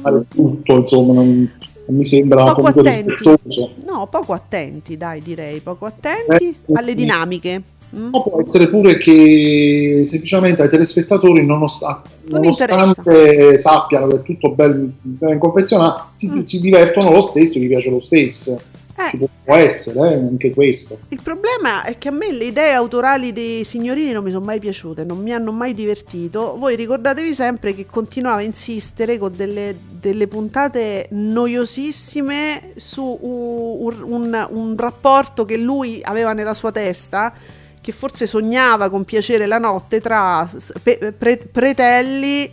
fare 0.00 0.24
tutto, 0.28 0.76
insomma, 0.76 1.14
non, 1.14 1.50
non 1.86 1.96
mi 1.96 2.04
sembra 2.04 2.52
poco 2.52 2.68
attenti. 2.68 3.10
rispettoso. 3.10 3.72
No, 3.84 4.06
poco 4.10 4.32
attenti, 4.32 4.96
dai, 4.96 5.20
direi, 5.20 5.60
poco 5.60 5.86
attenti 5.86 6.48
eh, 6.48 6.72
alle 6.74 6.94
dinamiche. 6.94 7.62
Mm. 7.94 8.10
può 8.10 8.40
essere 8.40 8.68
pure 8.68 8.98
che 8.98 10.02
semplicemente 10.06 10.62
ai 10.62 10.68
telespettatori, 10.68 11.44
nonost- 11.44 11.82
non 12.26 12.40
nonostante 12.40 13.58
sappiano 13.58 14.06
che 14.06 14.16
è 14.16 14.22
tutto 14.22 14.50
ben, 14.50 14.92
ben 15.00 15.38
confezionato, 15.38 16.10
si, 16.12 16.30
mm. 16.30 16.42
si 16.44 16.60
divertono 16.60 17.10
lo 17.10 17.20
stesso, 17.20 17.58
gli 17.58 17.66
piace 17.66 17.90
lo 17.90 17.98
stesso. 17.98 18.60
Eh. 19.08 19.28
Può 19.44 19.54
essere 19.56 20.12
eh, 20.12 20.14
anche 20.14 20.50
questo. 20.50 20.98
Il 21.08 21.20
problema 21.22 21.82
è 21.84 21.98
che 21.98 22.08
a 22.08 22.12
me 22.12 22.32
le 22.32 22.44
idee 22.44 22.72
autorali 22.72 23.32
dei 23.32 23.64
signorini 23.64 24.12
non 24.12 24.24
mi 24.24 24.30
sono 24.30 24.44
mai 24.44 24.58
piaciute, 24.58 25.04
non 25.04 25.18
mi 25.18 25.32
hanno 25.32 25.52
mai 25.52 25.74
divertito. 25.74 26.56
Voi 26.58 26.76
ricordatevi 26.76 27.34
sempre 27.34 27.74
che 27.74 27.86
continuava 27.86 28.38
a 28.38 28.42
insistere 28.42 29.18
con 29.18 29.34
delle, 29.34 29.76
delle 29.90 30.26
puntate 30.26 31.06
noiosissime 31.10 32.72
su 32.76 33.18
un, 33.20 34.02
un, 34.02 34.48
un 34.50 34.76
rapporto 34.76 35.44
che 35.44 35.56
lui 35.56 36.00
aveva 36.02 36.32
nella 36.32 36.54
sua 36.54 36.70
testa 36.70 37.32
che 37.80 37.92
forse 37.92 38.26
sognava 38.26 38.90
con 38.90 39.04
piacere 39.04 39.46
la 39.46 39.58
notte 39.58 40.00
tra 40.00 40.48
pre- 40.82 41.12
pre- 41.12 41.38
Pretelli 41.38 42.52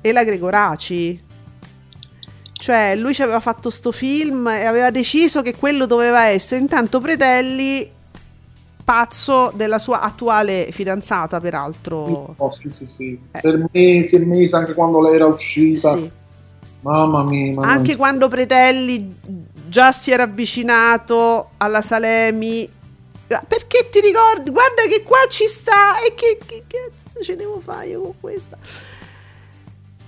e 0.00 0.12
la 0.12 0.22
Gregoraci. 0.22 1.24
Cioè, 2.58 2.94
lui 2.96 3.14
ci 3.14 3.22
aveva 3.22 3.40
fatto 3.40 3.68
sto 3.70 3.92
film 3.92 4.48
e 4.48 4.64
aveva 4.64 4.90
deciso 4.90 5.42
che 5.42 5.54
quello 5.54 5.86
doveva 5.86 6.26
essere. 6.26 6.60
Intanto 6.60 7.00
Pretelli, 7.00 7.90
pazzo 8.82 9.52
della 9.54 9.78
sua 9.78 10.00
attuale 10.00 10.68
fidanzata, 10.70 11.38
peraltro. 11.40 12.34
Oh, 12.36 12.50
sì, 12.50 12.70
sì, 12.70 12.86
sì. 12.86 13.18
Eh. 13.32 13.40
Per 13.40 13.68
mesi 13.72 14.16
e 14.16 14.24
mesi, 14.24 14.54
anche 14.54 14.74
quando 14.74 15.02
lei 15.02 15.14
era 15.14 15.26
uscita. 15.26 15.96
Sì. 15.96 16.10
Mamma 16.80 17.24
mia. 17.24 17.52
Mamma 17.52 17.68
anche 17.68 17.88
mia. 17.88 17.96
quando 17.96 18.28
Pretelli 18.28 19.14
già 19.68 19.92
si 19.92 20.10
era 20.10 20.22
avvicinato 20.22 21.50
alla 21.58 21.82
Salemi. 21.82 22.70
Perché 23.26 23.88
ti 23.90 24.00
ricordi? 24.00 24.50
Guarda 24.50 24.82
che 24.88 25.02
qua 25.02 25.18
ci 25.28 25.46
sta 25.46 26.00
e 26.00 26.14
che, 26.14 26.38
che 26.46 26.62
cazzo 26.66 27.24
ce 27.24 27.34
devo 27.34 27.60
fare 27.60 27.88
io 27.88 28.00
con 28.00 28.14
questa? 28.20 28.56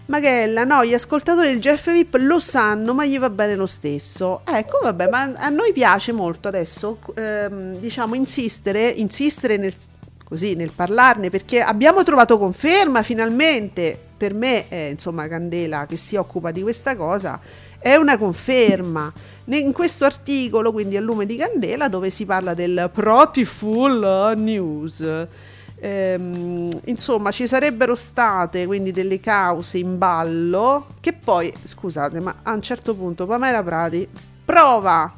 Magella, 0.08 0.64
no, 0.64 0.86
gli 0.86 0.94
ascoltatori 0.94 1.48
del 1.48 1.60
Jeff 1.60 1.92
VIP 1.92 2.14
lo 2.20 2.38
sanno, 2.38 2.94
ma 2.94 3.04
gli 3.04 3.18
va 3.18 3.28
bene 3.28 3.54
lo 3.54 3.66
stesso. 3.66 4.40
Ecco, 4.46 4.78
vabbè, 4.82 5.06
ma 5.10 5.32
a 5.36 5.50
noi 5.50 5.74
piace 5.74 6.12
molto 6.12 6.48
adesso, 6.48 6.98
ehm, 7.14 7.76
diciamo, 7.76 8.14
insistere, 8.14 8.88
insistere 8.88 9.58
nel, 9.58 9.74
così, 10.24 10.54
nel 10.54 10.70
parlarne, 10.74 11.28
perché 11.28 11.60
abbiamo 11.60 12.04
trovato 12.04 12.38
conferma 12.38 13.02
finalmente, 13.02 13.98
per 14.16 14.32
me, 14.32 14.70
eh, 14.70 14.88
insomma, 14.88 15.28
Candela 15.28 15.84
che 15.84 15.98
si 15.98 16.16
occupa 16.16 16.52
di 16.52 16.62
questa 16.62 16.96
cosa, 16.96 17.38
è 17.78 17.94
una 17.96 18.16
conferma. 18.16 19.12
In 19.44 19.72
questo 19.72 20.06
articolo, 20.06 20.72
quindi 20.72 20.96
a 20.96 21.02
lume 21.02 21.26
di 21.26 21.36
candela, 21.36 21.88
dove 21.88 22.08
si 22.08 22.24
parla 22.24 22.54
del 22.54 22.88
Protiful 22.90 24.32
News 24.36 25.26
Ehm, 25.80 26.68
insomma, 26.86 27.30
ci 27.30 27.46
sarebbero 27.46 27.94
state 27.94 28.66
quindi 28.66 28.90
delle 28.90 29.20
cause 29.20 29.78
in 29.78 29.96
ballo 29.96 30.86
che 31.00 31.12
poi, 31.12 31.52
scusate, 31.64 32.18
ma 32.20 32.36
a 32.42 32.52
un 32.52 32.62
certo 32.62 32.94
punto 32.94 33.26
Pamela 33.26 33.62
Prati 33.62 34.08
prova 34.44 35.12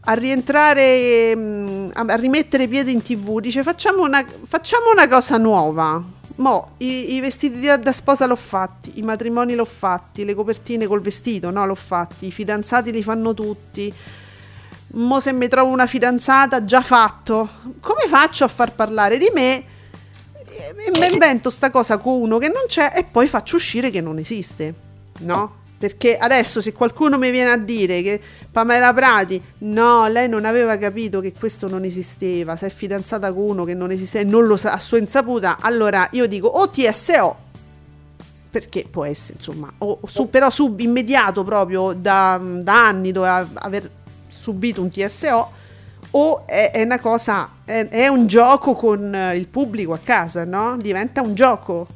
a 0.00 0.12
rientrare, 0.14 1.36
mm, 1.36 1.88
a 1.92 2.14
rimettere 2.16 2.66
piede 2.66 2.90
in 2.90 3.02
tv, 3.02 3.40
dice 3.40 3.62
facciamo 3.62 4.02
una, 4.02 4.24
facciamo 4.42 4.90
una 4.90 5.06
cosa 5.06 5.36
nuova. 5.36 6.02
Mo, 6.36 6.70
i, 6.78 7.14
i 7.14 7.20
vestiti 7.20 7.60
da, 7.60 7.76
da, 7.76 7.92
sposa 7.92 8.24
l'ho 8.26 8.36
fatti, 8.36 8.92
i 8.94 9.02
matrimoni 9.02 9.54
l'ho 9.54 9.64
fatti, 9.64 10.24
le 10.24 10.34
copertine 10.34 10.86
col 10.86 11.00
vestito, 11.00 11.50
no, 11.50 11.66
l'ho 11.66 11.74
fatti, 11.74 12.26
i 12.26 12.30
fidanzati 12.30 12.90
li 12.92 13.02
fanno 13.02 13.34
tutti. 13.34 13.92
Mo 14.90 15.20
se 15.20 15.32
mi 15.32 15.48
trovo 15.48 15.72
una 15.72 15.86
fidanzata, 15.86 16.64
già 16.64 16.80
fatto. 16.80 17.48
Come 17.80 18.06
faccio 18.08 18.44
a 18.44 18.48
far 18.48 18.74
parlare 18.74 19.18
di 19.18 19.30
me? 19.34 19.64
E 20.46 20.90
mi 20.98 21.12
invento 21.12 21.50
sta 21.50 21.70
cosa 21.70 21.98
con 21.98 22.20
uno 22.20 22.38
che 22.38 22.48
non 22.48 22.64
c'è 22.66 22.92
e 22.96 23.04
poi 23.04 23.28
faccio 23.28 23.56
uscire 23.56 23.90
che 23.90 24.00
non 24.00 24.18
esiste. 24.18 24.74
No? 25.20 25.56
Perché 25.78 26.16
adesso 26.16 26.60
se 26.60 26.72
qualcuno 26.72 27.18
mi 27.18 27.30
viene 27.30 27.50
a 27.50 27.56
dire 27.56 28.02
che 28.02 28.20
Pamela 28.50 28.92
Prati, 28.92 29.40
no, 29.58 30.08
lei 30.08 30.28
non 30.28 30.44
aveva 30.44 30.76
capito 30.76 31.20
che 31.20 31.32
questo 31.32 31.68
non 31.68 31.84
esisteva, 31.84 32.56
si 32.56 32.64
è 32.64 32.70
fidanzata 32.70 33.32
con 33.32 33.44
uno 33.50 33.64
che 33.64 33.74
non 33.74 33.92
esiste 33.92 34.20
e 34.20 34.24
non 34.24 34.46
lo 34.46 34.56
sa 34.56 34.72
a 34.72 34.78
sua 34.78 34.98
insaputa, 34.98 35.58
allora 35.60 36.08
io 36.12 36.26
dico 36.26 36.48
o 36.48 36.68
TSO, 36.68 37.36
perché 38.50 38.86
può 38.90 39.04
essere 39.04 39.34
insomma, 39.36 39.72
o, 39.78 40.00
su, 40.04 40.28
però 40.28 40.50
sub 40.50 40.80
immediato 40.80 41.44
proprio 41.44 41.92
da, 41.92 42.40
da 42.42 42.86
anni 42.86 43.12
doveva 43.12 43.46
aver 43.54 43.88
subito 44.48 44.80
un 44.80 44.90
TSO 44.90 45.50
o 46.12 46.46
è, 46.46 46.70
è 46.72 46.82
una 46.82 46.98
cosa, 46.98 47.50
è, 47.66 47.86
è, 47.88 48.08
un 48.08 48.26
gioco 48.26 48.74
con 48.74 49.32
il 49.34 49.46
pubblico 49.46 49.92
a 49.92 49.98
casa, 50.02 50.46
no? 50.46 50.78
Diventa 50.78 51.20
un 51.20 51.34
gioco. 51.34 51.86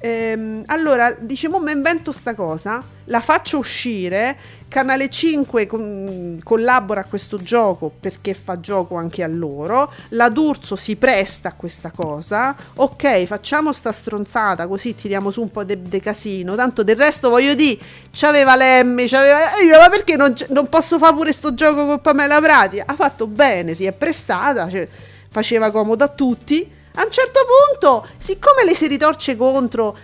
Ehm, 0.00 0.64
allora, 0.66 1.12
diciamo, 1.18 1.58
mi 1.58 1.72
invento 1.72 2.12
sta 2.12 2.34
cosa, 2.34 2.82
la 3.04 3.20
faccio 3.22 3.56
uscire 3.56 4.36
Canale 4.68 5.08
5 5.08 5.66
con, 5.66 6.40
collabora 6.44 7.00
a 7.00 7.04
questo 7.04 7.38
gioco 7.38 7.90
perché 7.98 8.34
fa 8.34 8.60
gioco 8.60 8.96
anche 8.96 9.22
a 9.22 9.26
loro. 9.26 9.90
La 10.10 10.28
D'Urso 10.28 10.76
si 10.76 10.96
presta 10.96 11.48
a 11.48 11.52
questa 11.54 11.90
cosa. 11.90 12.54
Ok, 12.76 13.24
facciamo 13.24 13.72
sta 13.72 13.92
stronzata 13.92 14.66
così 14.66 14.94
tiriamo 14.94 15.30
su 15.30 15.40
un 15.40 15.50
po' 15.50 15.64
de 15.64 16.00
casino. 16.00 16.54
Tanto 16.54 16.82
del 16.82 16.96
resto 16.96 17.30
voglio 17.30 17.54
dire, 17.54 17.80
c'aveva 18.12 18.56
Lemmy, 18.56 19.08
c'aveva... 19.08 19.56
Eh, 19.56 19.66
ma 19.70 19.88
perché 19.88 20.16
non, 20.16 20.34
non, 20.50 20.68
posso 20.68 20.98
fare 20.98 21.14
pure 21.14 21.32
sto 21.32 21.54
gioco 21.54 21.86
con 21.86 22.00
Pamela 22.02 22.38
Prati? 22.38 22.78
Ha 22.78 22.94
fatto 22.94 23.26
bene, 23.26 23.74
si 23.74 23.86
è 23.86 23.92
prestata, 23.92 24.68
cioè, 24.68 24.86
faceva 25.30 25.70
comodo 25.70 26.04
a 26.04 26.08
tutti. 26.08 26.70
A 26.96 27.04
un 27.04 27.10
certo 27.10 27.40
punto, 27.46 28.06
siccome 28.18 28.64
le 28.64 28.74
si 28.74 28.86
ritorce 28.86 29.34
contro 29.34 29.96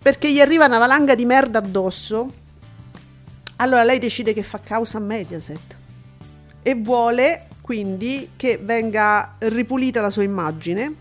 perché 0.00 0.32
gli 0.32 0.40
arriva 0.40 0.64
una 0.64 0.78
valanga 0.78 1.14
di 1.14 1.26
merda 1.26 1.58
addosso 1.58 2.44
allora 3.56 3.84
lei 3.84 3.98
decide 3.98 4.32
che 4.32 4.42
fa 4.42 4.60
causa 4.60 4.98
a 4.98 5.00
Mediaset 5.00 5.76
e 6.62 6.74
vuole 6.74 7.46
quindi 7.66 8.30
che 8.36 8.60
venga 8.62 9.34
ripulita 9.38 10.00
la 10.00 10.10
sua 10.10 10.22
immagine, 10.22 10.94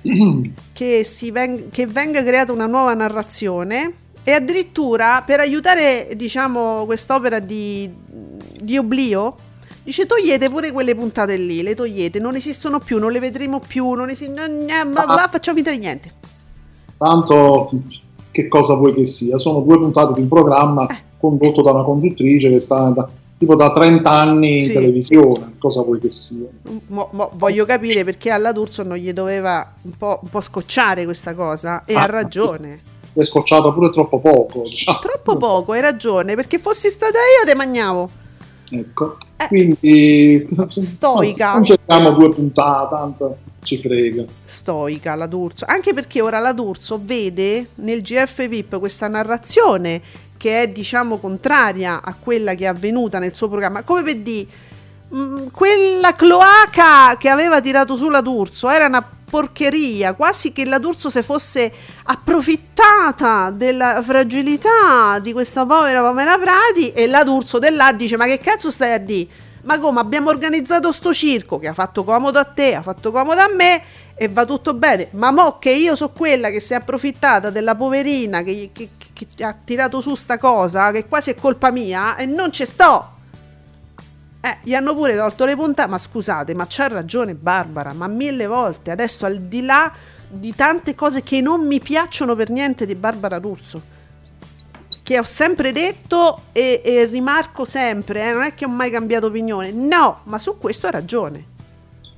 che, 0.72 1.06
ven- 1.30 1.68
che 1.70 1.86
venga 1.86 2.22
creata 2.24 2.52
una 2.52 2.66
nuova 2.66 2.94
narrazione 2.94 3.92
e 4.24 4.32
addirittura 4.32 5.22
per 5.26 5.40
aiutare 5.40 6.08
diciamo 6.16 6.84
quest'opera 6.86 7.38
di, 7.38 7.92
di 8.60 8.78
oblio 8.78 9.36
dice 9.84 10.06
togliete 10.06 10.50
pure 10.50 10.72
quelle 10.72 10.96
puntate 10.96 11.36
lì 11.36 11.62
le 11.62 11.76
togliete 11.76 12.18
non 12.18 12.34
esistono 12.34 12.80
più 12.80 12.98
non 12.98 13.12
le 13.12 13.20
vedremo 13.20 13.60
più 13.60 13.92
non 13.92 14.10
esistono 14.10 14.42
ma, 14.92 15.02
ah. 15.04 15.28
facciamo 15.28 15.56
finta 15.56 15.70
di 15.70 15.78
niente. 15.78 16.12
Tanto 16.96 17.70
che 18.30 18.48
cosa 18.48 18.74
vuoi 18.74 18.94
che 18.94 19.04
sia? 19.04 19.38
Sono 19.38 19.60
due 19.60 19.78
puntate 19.78 20.14
di 20.14 20.22
un 20.22 20.28
programma. 20.28 20.86
Eh 20.86 21.05
condotto 21.28 21.62
da 21.62 21.72
una 21.72 21.82
conduttrice 21.82 22.50
che 22.50 22.58
sta 22.58 22.90
da, 22.90 23.08
tipo 23.36 23.54
da 23.54 23.70
30 23.70 24.10
anni 24.10 24.60
sì. 24.60 24.66
in 24.66 24.72
televisione, 24.72 25.54
cosa 25.58 25.82
vuoi 25.82 25.98
che 25.98 26.08
sia. 26.08 26.46
Mo, 26.88 27.08
mo, 27.12 27.30
voglio 27.34 27.64
capire 27.64 28.04
perché 28.04 28.30
alla 28.30 28.52
D'Urso 28.52 28.82
non 28.82 28.96
gli 28.96 29.12
doveva 29.12 29.74
un 29.82 29.92
po', 29.96 30.20
un 30.22 30.28
po 30.28 30.40
scocciare 30.40 31.04
questa 31.04 31.34
cosa 31.34 31.84
e 31.84 31.94
ah, 31.94 32.02
ha 32.02 32.06
ragione. 32.06 32.80
È 33.12 33.24
scocciata 33.24 33.72
pure 33.72 33.90
troppo 33.90 34.20
poco. 34.20 34.62
Diciamo. 34.62 34.98
Troppo 34.98 35.36
poco, 35.36 35.72
hai 35.72 35.80
ragione, 35.80 36.34
perché 36.34 36.58
fossi 36.58 36.88
stata 36.88 37.18
io 37.18 37.46
te 37.46 37.54
magnavo. 37.54 38.10
Ecco, 38.68 39.16
eh, 39.36 39.46
quindi 39.46 40.48
stoica. 40.68 41.54
Non 41.54 41.64
cerchiamo 41.64 42.10
due 42.10 42.30
puntate, 42.30 42.94
tanto 42.94 43.36
ci 43.66 43.78
frega. 43.78 44.24
Stoica 44.44 45.14
la 45.14 45.26
D'Urso, 45.26 45.64
anche 45.66 45.92
perché 45.92 46.20
ora 46.20 46.38
la 46.38 46.52
D'Urso 46.52 47.00
vede 47.02 47.70
nel 47.76 48.00
GF 48.00 48.48
VIP 48.48 48.78
questa 48.78 49.08
narrazione 49.08 50.00
che 50.36 50.62
è 50.62 50.68
diciamo 50.68 51.18
contraria 51.18 52.02
a 52.02 52.14
quella 52.18 52.54
che 52.54 52.64
è 52.64 52.68
avvenuta 52.68 53.18
nel 53.18 53.34
suo 53.34 53.48
programma, 53.48 53.82
come 53.82 54.02
per 54.02 54.16
dire, 54.16 54.46
mh, 55.08 55.50
quella 55.50 56.14
cloaca 56.14 57.16
che 57.18 57.28
aveva 57.28 57.60
tirato 57.60 57.96
su 57.96 58.08
la 58.08 58.20
D'Urso 58.20 58.68
era 58.68 58.86
una 58.86 59.06
porcheria, 59.28 60.14
quasi 60.14 60.52
che 60.52 60.64
la 60.64 60.78
D'Urso 60.78 61.10
si 61.10 61.22
fosse 61.22 61.72
approfittata 62.04 63.50
della 63.50 64.02
fragilità 64.02 65.18
di 65.20 65.32
questa 65.32 65.66
povera 65.66 66.00
Pamela 66.00 66.38
Prati 66.38 66.92
e 66.92 67.06
la 67.06 67.24
D'Urso 67.24 67.58
dell'A 67.58 67.92
dice 67.92 68.16
ma 68.16 68.26
che 68.26 68.38
cazzo 68.38 68.70
stai 68.70 68.92
a 68.92 68.98
dire? 68.98 69.44
Ma 69.62 69.80
come? 69.80 69.98
Abbiamo 69.98 70.30
organizzato 70.30 70.92
sto 70.92 71.12
circo 71.12 71.58
che 71.58 71.66
ha 71.66 71.74
fatto 71.74 72.04
comodo 72.04 72.38
a 72.38 72.44
te, 72.44 72.76
ha 72.76 72.82
fatto 72.82 73.10
comodo 73.10 73.40
a 73.40 73.50
me 73.52 73.82
e 74.14 74.28
va 74.28 74.46
tutto 74.46 74.72
bene, 74.72 75.08
ma 75.10 75.30
mo 75.30 75.58
che 75.58 75.70
io 75.70 75.94
so 75.96 76.10
quella 76.10 76.48
che 76.48 76.60
si 76.60 76.72
è 76.72 76.76
approfittata 76.76 77.50
della 77.50 77.74
poverina 77.74 78.42
che, 78.42 78.70
che, 78.72 78.90
che 79.16 79.44
ha 79.44 79.56
tirato 79.64 80.00
su 80.00 80.14
sta 80.14 80.36
cosa, 80.36 80.90
che 80.90 81.06
quasi 81.06 81.30
è 81.30 81.34
colpa 81.34 81.70
mia, 81.70 82.16
e 82.16 82.26
non 82.26 82.52
ci 82.52 82.66
sto. 82.66 83.14
Eh, 84.40 84.58
gli 84.62 84.74
hanno 84.74 84.94
pure 84.94 85.16
tolto 85.16 85.46
le 85.46 85.56
puntate, 85.56 85.88
ma 85.88 85.98
scusate, 85.98 86.54
ma 86.54 86.66
c'ha 86.68 86.88
ragione 86.88 87.34
Barbara, 87.34 87.94
ma 87.94 88.06
mille 88.06 88.46
volte, 88.46 88.90
adesso 88.90 89.24
al 89.24 89.40
di 89.40 89.62
là 89.62 89.90
di 90.28 90.54
tante 90.54 90.94
cose 90.94 91.22
che 91.22 91.40
non 91.40 91.66
mi 91.66 91.80
piacciono 91.80 92.34
per 92.34 92.50
niente 92.50 92.84
di 92.84 92.94
Barbara 92.94 93.38
D'Urso, 93.38 93.94
che 95.02 95.18
ho 95.18 95.24
sempre 95.24 95.72
detto 95.72 96.42
e, 96.52 96.82
e 96.84 97.04
rimarco 97.06 97.64
sempre, 97.64 98.28
eh, 98.28 98.32
non 98.32 98.42
è 98.42 98.54
che 98.54 98.66
ho 98.66 98.68
mai 98.68 98.90
cambiato 98.90 99.26
opinione, 99.26 99.72
no, 99.72 100.20
ma 100.24 100.38
su 100.38 100.58
questo 100.58 100.88
ha 100.88 100.90
ragione. 100.90 101.54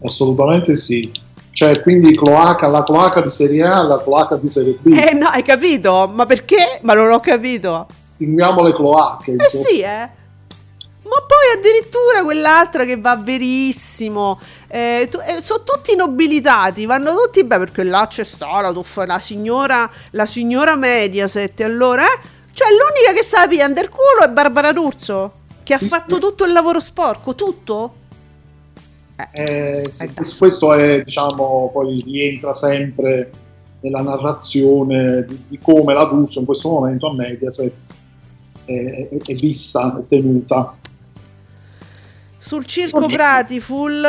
Assolutamente 0.02 0.74
sì 0.74 1.26
cioè 1.58 1.82
quindi 1.82 2.16
cloaca, 2.16 2.68
la 2.68 2.84
cloaca 2.84 3.20
di 3.20 3.30
Serie 3.30 3.64
A 3.64 3.82
la 3.82 4.00
cloaca 4.00 4.36
di 4.36 4.46
Serie 4.46 4.78
B. 4.78 4.96
Eh 4.96 5.12
no, 5.12 5.26
hai 5.26 5.42
capito? 5.42 6.08
Ma 6.08 6.24
perché? 6.24 6.78
Ma 6.82 6.94
non 6.94 7.10
ho 7.10 7.18
capito. 7.18 7.88
Distinguiamo 8.06 8.62
le 8.62 8.72
cloache. 8.72 9.32
Eh 9.32 9.48
sì, 9.48 9.80
eh. 9.80 10.08
Ma 11.02 11.16
poi 11.26 11.56
addirittura 11.56 12.22
quell'altra 12.22 12.84
che 12.84 12.96
va 12.96 13.16
verissimo. 13.16 14.38
Eh, 14.68 15.08
tu, 15.10 15.18
eh, 15.18 15.42
sono 15.42 15.64
tutti 15.64 15.96
nobilitati, 15.96 16.86
vanno 16.86 17.12
tutti 17.24 17.42
beh 17.42 17.58
perché 17.58 17.82
là 17.82 18.06
c'è 18.08 18.22
sta 18.22 18.60
la, 18.60 18.72
la 19.04 19.18
signora, 19.18 19.90
la 20.12 20.26
signora 20.26 20.76
Mediaset. 20.76 21.60
Allora, 21.62 22.04
eh? 22.04 22.18
Cioè 22.52 22.68
l'unica 22.68 23.12
che 23.12 23.24
sa 23.24 23.48
pigliare 23.48 23.72
il 23.72 23.88
culo 23.88 24.22
è 24.24 24.28
Barbara 24.28 24.70
D'Urso, 24.70 25.32
che 25.64 25.74
ha 25.74 25.80
fatto 25.80 26.20
tutto 26.20 26.44
il 26.44 26.52
lavoro 26.52 26.78
sporco, 26.78 27.34
tutto. 27.34 27.94
Eh, 29.32 29.84
sì, 29.88 30.04
eh, 30.04 30.36
questo 30.38 30.72
è, 30.72 31.02
diciamo, 31.02 31.70
poi 31.72 32.02
rientra 32.02 32.52
sempre 32.52 33.30
nella 33.80 34.02
narrazione 34.02 35.24
di, 35.24 35.42
di 35.48 35.58
come 35.58 35.92
la 35.92 36.04
D'Urso 36.04 36.40
in 36.40 36.44
questo 36.44 36.68
momento 36.68 37.08
a 37.08 37.14
Mediaset 37.14 37.72
è, 38.64 39.08
è, 39.10 39.16
è 39.16 39.34
vista, 39.34 39.98
è 39.98 40.06
tenuta. 40.06 40.76
Sul 42.36 42.64
circo 42.64 43.06
Pratiful 43.06 44.06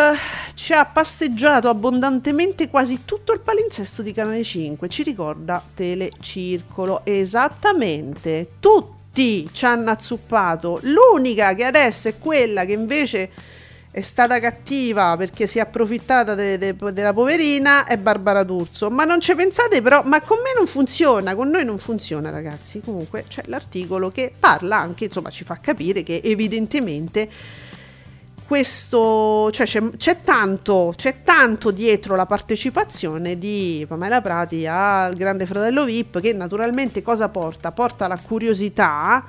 ci 0.53 0.74
ha 0.74 0.86
passeggiato 0.86 1.70
abbondantemente 1.70 2.70
quasi 2.70 3.03
tutto 3.03 3.34
il 3.34 3.39
palinsesto 3.39 4.01
di 4.01 4.12
Canale 4.12 4.43
5, 4.43 4.88
ci 4.88 5.03
ricorda 5.03 5.62
Telecircolo, 5.74 7.01
esattamente, 7.03 8.51
tutti 8.60 9.49
ci 9.51 9.66
hanno 9.66 9.89
azzuppato, 9.89 10.80
l'unica 10.84 11.53
che 11.55 11.66
adesso 11.66 12.07
è 12.07 12.18
quella 12.18 12.64
che 12.66 12.74
invece 12.74 13.30
è 13.92 14.02
stata 14.02 14.40
cattiva 14.40 15.16
perché 15.18 15.48
si 15.48 15.58
è 15.58 15.62
approfittata 15.62 16.36
de, 16.36 16.60
de, 16.60 16.76
della 16.94 17.14
poverina 17.14 17.86
è 17.86 17.98
Barbara 17.98 18.44
D'Urso. 18.44 18.90
Ma 18.90 19.04
non 19.04 19.20
ci 19.20 19.34
pensate 19.36 19.82
però, 19.82 20.04
ma 20.06 20.22
con 20.22 20.38
me 20.44 20.54
non 20.56 20.68
funziona, 20.68 21.36
con 21.36 21.50
noi 21.50 21.66
non 21.66 21.80
funziona 21.80 22.30
ragazzi. 22.30 22.82
Comunque 22.82 23.26
c'è 23.28 23.44
l'articolo 23.48 24.12
che 24.12 24.32
parla 24.38 24.78
anche, 24.78 25.06
insomma 25.06 25.30
ci 25.32 25.44
fa 25.44 25.58
capire 25.60 26.04
che 26.04 26.22
evidentemente 26.24 27.30
questo, 28.46 29.52
cioè 29.52 29.66
c'è, 29.66 29.92
c'è, 29.96 30.24
tanto, 30.24 30.94
c'è 30.96 31.18
tanto 31.24 31.70
dietro 31.70 32.16
la 32.16 32.26
partecipazione 32.26 33.38
di 33.38 33.86
Pamela 33.88 34.22
Prati 34.22 34.66
al 34.66 35.14
Grande 35.14 35.46
Fratello 35.46 35.86
VIP 35.86 36.20
che 36.20 36.34
naturalmente 36.34 37.04
cosa 37.04 37.30
porta? 37.30 37.72
Porta 37.72 38.08
la 38.08 38.18
curiosità 38.18 39.24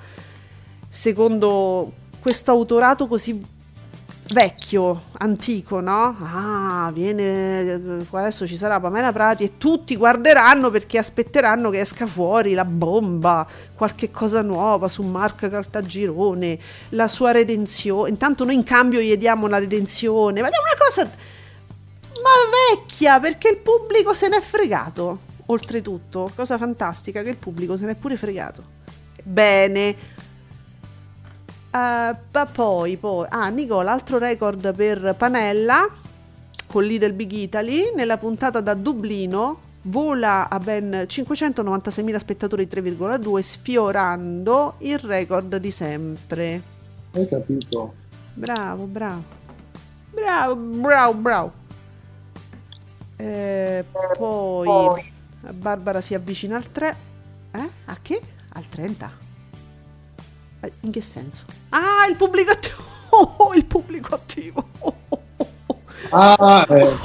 secondo 0.89 1.93
questo 2.19 2.51
autorato 2.51 3.07
così 3.07 3.39
vecchio, 4.33 5.05
antico, 5.19 5.81
no? 5.81 6.17
Ah, 6.21 6.91
viene 6.93 8.05
adesso 8.11 8.47
ci 8.47 8.57
sarà 8.57 8.79
Pamela 8.81 9.13
Prati 9.13 9.45
e 9.45 9.59
tutti 9.59 9.97
guarderanno 9.97 10.71
perché 10.71 10.99
aspetteranno 10.99 11.71
che 11.71 11.81
esca 11.81 12.07
fuori 12.07 12.55
la 12.55 12.65
bomba, 12.65 13.47
qualche 13.75 14.11
cosa 14.11 14.43
nuova 14.43 14.89
su 14.89 15.03
Marco 15.03 15.49
Caltagirone, 15.49 16.59
la 16.91 17.09
sua 17.09 17.33
redenzione. 17.33 18.11
Intanto 18.11 18.45
noi 18.45 18.55
in 18.55 18.63
cambio 18.63 19.01
gli 19.01 19.17
diamo 19.17 19.47
la 19.47 19.59
redenzione, 19.59 20.41
ma 20.41 20.49
è 20.49 20.51
una 20.51 20.85
cosa 20.87 21.11
ma 22.21 22.75
vecchia 22.75 23.19
perché 23.19 23.49
il 23.49 23.57
pubblico 23.59 24.15
se 24.15 24.29
n'è 24.29 24.41
fregato. 24.41 25.29
Oltretutto, 25.47 26.31
cosa 26.37 26.59
fantastica 26.59 27.23
che 27.23 27.31
il 27.31 27.37
pubblico 27.37 27.77
se 27.77 27.87
n'è 27.87 27.95
pure 27.95 28.17
fregato. 28.17 28.63
Bene, 29.23 29.97
Uh, 31.73 32.17
poi, 32.53 32.97
poi, 32.97 33.27
ah, 33.29 33.49
Nicola, 33.49 33.93
altro 33.93 34.19
record 34.19 34.75
per 34.75 35.15
Panella 35.17 35.87
con 36.67 36.85
Lidl 36.85 37.13
Big 37.13 37.31
Italy 37.33 37.93
nella 37.95 38.17
puntata 38.17 38.61
da 38.61 38.75
Dublino 38.75 39.69
vola 39.83 40.49
a 40.49 40.59
ben 40.59 41.07
596.000 41.09 42.17
spettatori 42.17 42.67
3,2 42.71 43.39
sfiorando 43.39 44.75
il 44.79 44.99
record 44.99 45.57
di 45.57 45.71
sempre. 45.71 46.63
Hai 47.13 47.29
capito? 47.29 47.95
Bravo, 48.35 48.85
bravo. 48.85 49.23
Bravo, 50.11 50.55
bravo, 50.55 51.15
bravo. 51.15 51.53
Eh, 53.17 53.85
poi 54.17 55.13
Barbara 55.51 56.01
si 56.01 56.15
avvicina 56.15 56.57
al 56.57 56.71
3. 56.71 56.97
Eh? 57.53 57.69
A 57.87 57.97
che? 58.01 58.21
Al 58.53 58.69
30. 58.69 59.29
Eh, 60.61 60.73
in 60.81 60.91
che 60.91 61.01
senso? 61.01 61.45
Ah, 61.71 62.07
il 62.09 62.17
pubblico 62.17 62.53
attivo! 62.53 62.83
Oh, 63.11 63.53
il 63.55 63.65
pubblico 63.65 64.15
attivo! 64.15 64.69
Ah, 66.11 66.67
eh, 66.69 66.97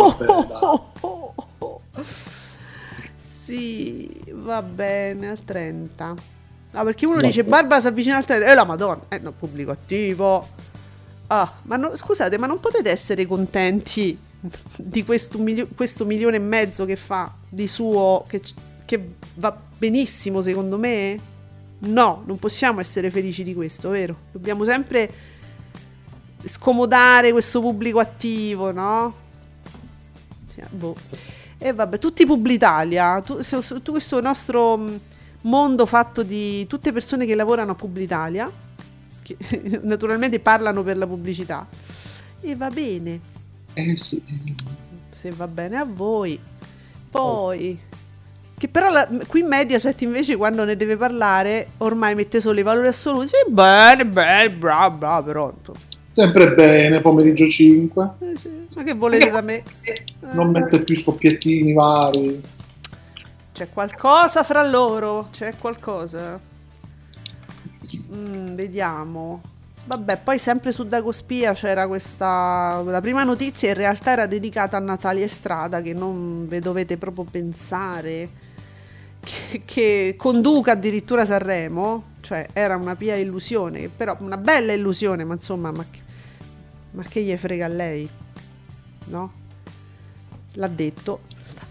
Sì, 3.15 4.09
va 4.31 4.61
bene, 4.63 5.29
al 5.29 5.43
30. 5.43 6.15
Ah, 6.71 6.83
perché 6.83 7.05
uno 7.05 7.15
no, 7.15 7.21
dice 7.21 7.43
Barbara 7.43 7.79
si 7.79 7.87
avvicina 7.87 8.17
al 8.17 8.25
30. 8.25 8.47
E 8.47 8.51
eh, 8.51 8.55
la 8.55 8.65
madonna, 8.65 9.03
eh 9.09 9.19
no, 9.19 9.31
pubblico 9.31 9.71
attivo. 9.71 10.47
Ah, 11.27 11.59
ma 11.63 11.77
no, 11.77 11.95
scusate, 11.95 12.37
ma 12.37 12.47
non 12.47 12.59
potete 12.59 12.89
essere 12.89 13.25
contenti 13.27 14.17
di 14.75 15.03
questo, 15.03 15.37
milio- 15.37 15.67
questo 15.75 16.05
milione 16.05 16.37
e 16.37 16.39
mezzo 16.39 16.85
che 16.85 16.95
fa 16.95 17.31
di 17.47 17.67
suo, 17.67 18.25
che, 18.27 18.41
che 18.83 19.09
va 19.35 19.55
benissimo 19.77 20.41
secondo 20.41 20.77
me? 20.77 21.33
No, 21.77 22.23
non 22.25 22.39
possiamo 22.39 22.79
essere 22.79 23.11
felici 23.11 23.43
di 23.43 23.53
questo, 23.53 23.89
vero? 23.89 24.15
Dobbiamo 24.31 24.63
sempre 24.63 25.11
scomodare 26.45 27.31
questo 27.31 27.59
pubblico 27.59 27.99
attivo, 27.99 28.71
no? 28.71 29.13
Sì, 30.47 30.61
boh. 30.69 30.95
E 31.57 31.73
vabbè, 31.73 31.97
tutti 31.99 32.25
Publitalia, 32.25 33.21
tu, 33.21 33.39
tu, 33.81 33.91
questo 33.91 34.21
nostro 34.21 34.77
mm, 34.77 34.95
mondo 35.41 35.85
fatto 35.85 36.23
di 36.23 36.65
tutte 36.67 36.91
persone 36.91 37.25
che 37.25 37.35
lavorano 37.35 37.71
a 37.71 37.75
Publitalia, 37.75 38.51
che 39.21 39.37
naturalmente 39.83 40.39
parlano 40.39 40.83
per 40.83 40.97
la 40.97 41.07
pubblicità. 41.07 41.67
E 42.41 42.55
va 42.55 42.69
bene. 42.69 43.19
Eh 43.73 43.95
sì. 43.95 44.21
Se 45.11 45.31
va 45.31 45.47
bene 45.47 45.77
a 45.77 45.85
voi. 45.85 46.39
Poi 47.09 47.79
che 48.57 48.69
però 48.69 48.89
la, 48.89 49.05
qui 49.27 49.43
Mediaset 49.43 50.01
invece 50.01 50.37
quando 50.37 50.63
ne 50.63 50.77
deve 50.77 50.95
parlare 50.95 51.71
ormai 51.79 52.15
mette 52.15 52.39
solo 52.39 52.59
i 52.59 52.63
valori 52.63 52.87
assoluti. 52.87 53.27
Sì, 53.27 53.51
bene, 53.51 54.05
bene, 54.05 54.49
bravo, 54.49 54.95
bravo, 54.95 55.25
però... 55.25 55.53
Sempre 56.05 56.53
bene, 56.53 57.01
pomeriggio 57.01 57.45
5. 57.45 58.09
Eh, 58.19 58.35
sì. 58.39 58.67
Ma 58.73 58.83
che 58.83 58.93
volete 58.93 59.29
da 59.29 59.41
me? 59.41 59.63
Non 60.31 60.51
mette 60.51 60.79
più 60.79 60.95
scoppiettini 60.95 61.73
vari. 61.73 62.41
C'è 63.51 63.67
qualcosa 63.73 64.43
fra 64.43 64.65
loro, 64.65 65.27
c'è 65.31 65.53
qualcosa. 65.59 66.39
Mm, 68.15 68.55
vediamo. 68.55 69.41
Vabbè, 69.87 70.19
poi 70.23 70.39
sempre 70.39 70.71
su 70.71 70.87
Dagospia 70.87 71.53
c'era 71.53 71.87
questa. 71.87 72.81
La 72.85 73.01
prima 73.01 73.23
notizia 73.23 73.67
in 73.67 73.75
realtà 73.75 74.11
era 74.11 74.25
dedicata 74.25 74.77
a 74.77 74.79
Natalia 74.79 75.25
Estrada, 75.25 75.81
che 75.81 75.93
non 75.93 76.47
ve 76.47 76.61
dovete 76.61 76.95
proprio 76.95 77.25
pensare 77.29 78.43
che, 79.65 80.15
conduca 80.17 80.73
addirittura 80.73 81.25
Sanremo, 81.25 82.13
cioè 82.21 82.47
era 82.53 82.75
una 82.75 82.95
pia 82.95 83.15
illusione, 83.15 83.89
però 83.89 84.15
una 84.19 84.37
bella 84.37 84.73
illusione, 84.73 85.23
ma 85.23 85.33
insomma, 85.33 85.71
ma 85.71 85.85
che, 85.89 85.99
ma 86.91 87.03
che 87.03 87.21
gli 87.21 87.35
frega 87.35 87.65
a 87.65 87.69
lei? 87.69 88.09
No? 89.05 89.33
L'ha 90.53 90.67
detto. 90.67 91.21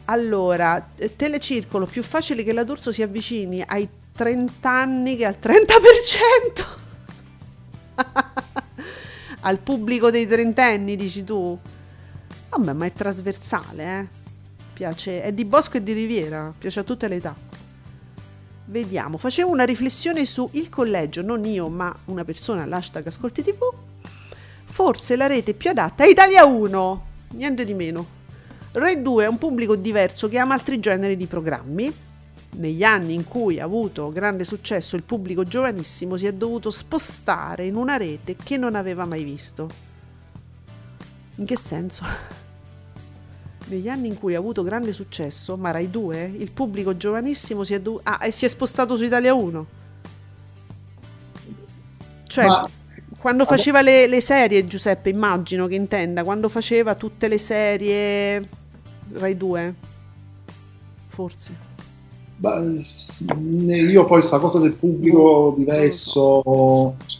Allora, 0.06 0.86
telecircolo, 1.16 1.86
più 1.86 2.02
facile 2.02 2.42
che 2.42 2.52
la 2.52 2.64
D'Urso 2.64 2.92
si 2.92 3.02
avvicini 3.02 3.62
ai 3.66 3.88
30 4.12 4.70
anni 4.70 5.16
che 5.16 5.24
al 5.24 5.38
30%. 5.40 6.64
al 9.40 9.58
pubblico 9.58 10.10
dei 10.10 10.26
trentenni, 10.26 10.96
dici 10.96 11.24
tu? 11.24 11.58
Vabbè, 12.50 12.72
ma 12.72 12.86
è 12.86 12.92
trasversale, 12.92 13.98
eh? 13.98 14.22
Piace, 14.74 15.22
è 15.22 15.32
di 15.32 15.44
Bosco 15.46 15.78
e 15.78 15.82
di 15.82 15.92
Riviera, 15.92 16.52
piace 16.56 16.80
a 16.80 16.82
tutte 16.82 17.08
le 17.08 17.14
età. 17.14 17.34
Vediamo, 18.66 19.16
facevo 19.16 19.50
una 19.50 19.64
riflessione 19.64 20.26
su 20.26 20.48
il 20.52 20.68
collegio, 20.68 21.22
non 21.22 21.44
io, 21.44 21.68
ma 21.68 21.94
una 22.06 22.24
persona 22.24 22.62
all'hashtag 22.62 23.06
Ascolti 23.06 23.42
TV. 23.42 23.72
Forse 24.64 25.16
la 25.16 25.26
rete 25.26 25.54
più 25.54 25.70
adatta 25.70 26.04
è 26.04 26.08
Italia 26.08 26.44
1, 26.44 27.06
niente 27.30 27.64
di 27.64 27.74
meno. 27.74 28.22
Rai 28.72 29.00
2 29.00 29.24
è 29.24 29.28
un 29.28 29.38
pubblico 29.38 29.76
diverso 29.76 30.28
che 30.28 30.38
ama 30.38 30.54
altri 30.54 30.80
generi 30.80 31.16
di 31.16 31.26
programmi. 31.26 31.92
Negli 32.56 32.82
anni 32.82 33.14
in 33.14 33.26
cui 33.26 33.60
ha 33.60 33.64
avuto 33.64 34.10
grande 34.10 34.44
successo 34.44 34.96
il 34.96 35.02
pubblico 35.02 35.44
giovanissimo 35.44 36.16
si 36.16 36.26
è 36.26 36.32
dovuto 36.32 36.70
spostare 36.70 37.66
in 37.66 37.76
una 37.76 37.96
rete 37.96 38.34
che 38.36 38.56
non 38.56 38.74
aveva 38.74 39.04
mai 39.04 39.22
visto. 39.22 39.68
In 41.36 41.44
che 41.44 41.56
senso? 41.56 42.43
Negli 43.66 43.88
anni 43.88 44.08
in 44.08 44.18
cui 44.18 44.34
ha 44.34 44.38
avuto 44.38 44.62
grande 44.62 44.92
successo, 44.92 45.56
ma 45.56 45.70
Rai 45.70 45.90
2, 45.90 46.34
il 46.38 46.50
pubblico 46.50 46.96
giovanissimo 46.96 47.64
si 47.64 47.74
è, 47.74 47.80
do- 47.80 48.00
ah, 48.02 48.20
e 48.22 48.30
si 48.30 48.44
è 48.44 48.48
spostato 48.48 48.96
su 48.96 49.04
Italia 49.04 49.34
1. 49.34 49.66
Cioè, 52.26 52.46
ma... 52.46 52.68
quando 53.18 53.44
faceva 53.44 53.80
le, 53.80 54.06
le, 54.06 54.20
serie, 54.20 54.66
Giuseppe, 54.66 55.08
immagino 55.08 55.66
che 55.66 55.76
intenda, 55.76 56.24
quando 56.24 56.48
faceva 56.48 56.94
tutte 56.94 57.28
le 57.28 57.38
serie 57.38 58.48
Rai 59.12 59.36
2, 59.36 59.74
forse. 61.08 61.72
Beh, 62.36 62.82
io 63.64 64.04
poi 64.04 64.20
sta 64.20 64.38
cosa 64.38 64.58
del 64.58 64.72
pubblico 64.72 65.54
diverso 65.56 66.42
non, 66.44 66.94
so. 67.06 67.18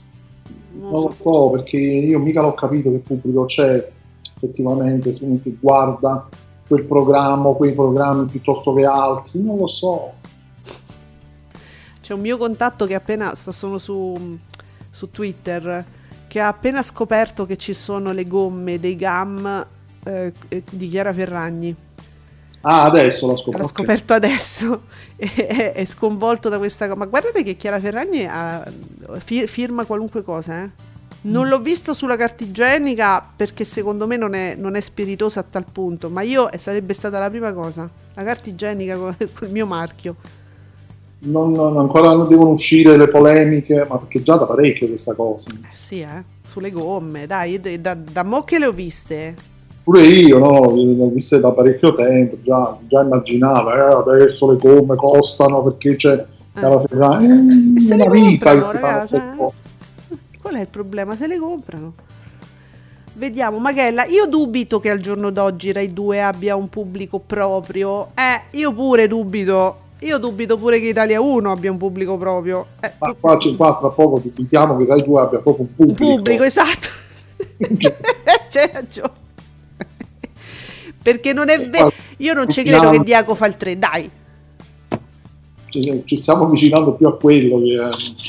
non 0.73 0.91
lo 0.91 1.15
so 1.17 1.51
perché 1.51 1.77
io 1.77 2.19
mica 2.19 2.43
l'ho 2.43 2.53
capito 2.53 2.91
che 2.91 2.99
pubblico 2.99 3.45
c'è 3.45 3.93
effettivamente 4.35 5.12
se 5.12 5.24
uno 5.24 5.41
che 5.43 5.57
guarda 5.61 6.28
quel 6.66 6.85
programma 6.85 7.49
o 7.49 7.57
quei 7.57 7.72
programmi 7.72 8.26
piuttosto 8.26 8.72
che 8.72 8.85
altri, 8.85 9.43
non 9.43 9.59
lo 9.59 9.66
so. 9.66 10.12
C'è 12.01 12.12
un 12.12 12.20
mio 12.20 12.37
contatto 12.37 12.87
che 12.87 12.95
appena, 12.95 13.35
sono 13.35 13.78
su, 13.78 14.39
su 14.91 15.11
Twitter, 15.11 15.85
che 16.26 16.41
ha 16.41 16.49
appena 16.49 16.82
scoperto 16.82 17.47
che 17.47 17.57
ci 17.57 17.72
sono 17.72 18.12
le 18.12 18.26
gomme 18.26 18.80
dei 18.80 18.97
GAM 18.97 19.66
eh, 20.05 20.32
di 20.70 20.89
Chiara 20.89 21.12
Ferragni. 21.12 21.74
Ah, 22.66 22.85
adesso 22.85 23.26
l'ho 23.26 23.37
scoperto. 23.37 23.62
L'ha 23.62 23.68
scoperto 23.68 24.12
adesso 24.14 24.82
è, 25.16 25.72
è, 25.76 25.85
sconvolto 25.85 26.49
da 26.49 26.59
questa 26.59 26.87
cosa. 26.87 26.99
Ma 26.99 27.07
guardate 27.07 27.43
che 27.43 27.57
Chiara 27.57 27.78
Ferragni 27.78 28.24
ha, 28.24 28.64
firma 29.20 29.85
qualunque 29.85 30.22
cosa, 30.22 30.62
eh? 30.62 30.70
Non 31.25 31.49
l'ho 31.49 31.59
visto 31.59 31.95
sulla 31.95 32.16
carta 32.16 32.45
igienica 32.45 33.27
perché 33.35 33.64
secondo 33.64 34.07
me 34.07 34.18
non 34.18 34.35
è, 34.35 34.55
non 34.57 34.75
è 34.75 34.81
spiritosa 34.81 35.41
a 35.41 35.45
tal 35.49 35.64
punto, 35.70 36.11
ma 36.11 36.20
io 36.20 36.51
eh, 36.51 36.59
sarebbe 36.59 36.93
stata 36.93 37.18
la 37.18 37.31
prima 37.31 37.55
cosa, 37.55 37.89
la 38.12 38.22
carta 38.22 38.51
igienica 38.51 38.97
con, 38.97 39.16
il 39.18 39.31
mio 39.51 39.64
marchio. 39.64 40.16
Non, 41.20 41.53
non, 41.53 41.79
ancora 41.79 42.12
non 42.12 42.29
devono 42.29 42.51
uscire 42.51 42.99
le 42.99 43.09
polemiche, 43.09 43.87
ma 43.89 43.99
perché 43.99 44.20
già 44.20 44.37
da 44.37 44.45
parecchio 44.45 44.89
questa 44.89 45.14
cosa. 45.14 45.49
Eh 45.51 45.75
sì, 45.75 46.01
eh, 46.01 46.22
sulle 46.47 46.70
gomme, 46.70 47.27
dai, 47.27 47.59
da, 47.81 47.95
da 47.95 48.22
mo 48.22 48.43
che 48.43 48.59
le 48.59 48.66
ho 48.66 48.72
viste. 48.72 49.35
Pure 49.83 50.07
io, 50.07 50.39
no, 50.39 50.75
le 50.75 51.03
ho 51.03 51.09
viste 51.09 51.41
da 51.41 51.53
parecchio 51.53 51.93
tempo, 51.93 52.37
già, 52.43 52.77
già 52.87 53.01
immaginavo, 53.01 53.72
eh, 53.72 54.12
adesso 54.12 54.51
le 54.51 54.59
gomme 54.59 54.95
costano 54.97 55.62
perché 55.62 55.97
c'è 55.97 56.12
eh. 56.55 56.61
la 56.61 56.81
Ferrari, 56.81 57.25
eh, 57.25 57.95
una 57.95 58.09
vita 58.09 58.55
che 58.55 58.62
si 58.62 58.77
ragazzi, 58.77 59.16
fa 59.16 59.62
Qual 60.45 60.57
è 60.57 60.61
il 60.61 60.69
problema? 60.69 61.17
Se 61.17 61.27
le 61.27 61.39
comprano. 61.39 61.95
Vediamo, 63.15 63.57
Magella, 63.57 64.05
io 64.05 64.27
dubito 64.27 64.79
che 64.79 64.91
al 64.91 64.99
giorno 64.99 65.31
d'oggi 65.31 65.73
Rai 65.73 65.91
2 65.91 66.23
abbia 66.23 66.55
un 66.55 66.69
pubblico 66.69 67.19
proprio. 67.19 68.09
Eh, 68.09 68.59
io 68.59 68.71
pure 68.75 69.09
dubito. 69.09 69.79
Io 70.01 70.19
dubito 70.19 70.59
pure 70.59 70.81
che 70.81 70.89
Italia 70.89 71.19
1 71.19 71.51
abbia 71.51 71.71
un 71.71 71.79
pubblico 71.79 72.19
proprio. 72.19 72.67
Eh, 72.81 72.93
Ma 72.99 73.15
qua, 73.19 73.39
qua 73.57 73.75
tra 73.75 73.89
poco 73.89 74.19
dubitiamo 74.19 74.77
che 74.77 74.85
Rai 74.85 75.03
2 75.03 75.21
abbia 75.23 75.41
proprio 75.41 75.65
un 75.65 75.75
pubblico. 75.75 76.05
Un 76.05 76.15
pubblico, 76.17 76.43
esatto. 76.43 76.89
C'hai 78.51 78.71
ragione. 78.71 79.13
Perché 81.03 81.33
non 81.33 81.49
è 81.49 81.71
vero. 81.71 81.91
Io 82.19 82.35
non 82.35 82.51
ci 82.51 82.63
credo 82.65 82.91
che 82.91 82.99
Diaco 82.99 83.35
fa 83.35 83.47
il 83.47 83.57
3, 83.57 83.79
dai. 83.79 84.11
Ci, 85.81 86.03
ci 86.05 86.16
stiamo 86.16 86.45
avvicinando 86.45 86.93
più 86.95 87.07
a 87.09 87.16
quello 87.16 87.61
che 87.61 87.75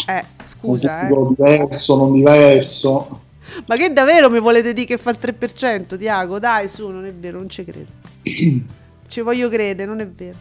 è 0.07 0.19
Eh, 0.19 0.25
scusa, 0.45 1.07
un 1.11 1.23
eh. 1.23 1.35
diverso, 1.35 1.95
non 1.95 2.11
diverso. 2.11 3.19
Ma 3.67 3.75
che 3.77 3.93
davvero 3.93 4.29
mi 4.29 4.39
volete 4.39 4.73
dire 4.73 4.85
che 4.87 4.97
fa 4.97 5.11
il 5.11 5.17
3%, 5.21 5.93
Diaco? 5.95 6.39
Dai, 6.39 6.67
su, 6.67 6.89
non 6.89 7.05
è 7.05 7.13
vero, 7.13 7.37
non 7.37 7.49
ci 7.49 7.63
credo. 7.63 7.91
ci 9.07 9.21
voglio 9.21 9.47
credere, 9.49 9.87
non 9.87 9.99
è 9.99 10.07
vero. 10.07 10.37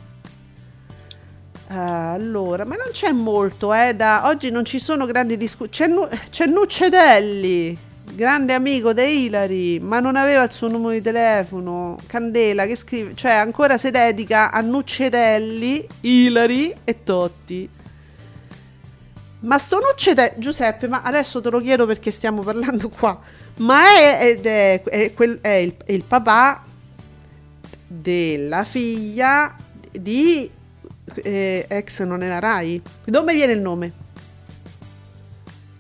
Ah, 1.68 2.12
allora, 2.12 2.64
ma 2.64 2.76
non 2.76 2.88
c'è 2.92 3.11
molto, 3.12 3.72
eh, 3.74 3.94
da... 3.94 4.22
Oggi 4.26 4.50
non 4.50 4.64
ci 4.64 4.78
sono 4.78 5.07
grandi 5.07 5.36
discussioni. 5.36 5.70
C'è, 5.70 5.86
Nu- 5.86 6.09
c'è 6.30 6.46
Nuccedelli, 6.46 7.76
grande 8.14 8.52
amico 8.52 8.92
di 8.92 9.24
Ilari, 9.24 9.80
ma 9.80 10.00
non 10.00 10.16
aveva 10.16 10.42
il 10.42 10.52
suo 10.52 10.68
numero 10.68 10.92
di 10.92 11.00
telefono. 11.00 11.98
Candela 12.06 12.66
che 12.66 12.76
scrive, 12.76 13.14
cioè 13.14 13.32
ancora 13.32 13.76
si 13.76 13.90
dedica 13.90 14.50
a 14.50 14.60
Nuccedelli, 14.60 15.86
Ilari 16.00 16.74
e 16.84 17.02
Totti. 17.02 17.68
Ma 19.40 19.58
sto 19.58 19.80
Nuccedelli, 19.80 20.34
Giuseppe, 20.38 20.88
ma 20.88 21.02
adesso 21.02 21.40
te 21.40 21.50
lo 21.50 21.60
chiedo 21.60 21.86
perché 21.86 22.10
stiamo 22.10 22.42
parlando 22.42 22.88
qua. 22.88 23.20
Ma 23.56 23.80
è, 23.98 24.40
è, 24.40 24.82
è 24.82 25.12
quel- 25.14 25.40
il, 25.42 25.76
è 25.84 25.92
il 25.92 26.04
papà 26.04 26.64
della 27.86 28.64
figlia 28.64 29.54
di 29.90 30.50
eh, 31.22 31.66
ex 31.68 32.02
non 32.02 32.22
è 32.22 32.28
la 32.28 32.38
Rai. 32.38 32.80
Dove 33.04 33.34
viene 33.34 33.52
il 33.52 33.60
nome? 33.60 34.03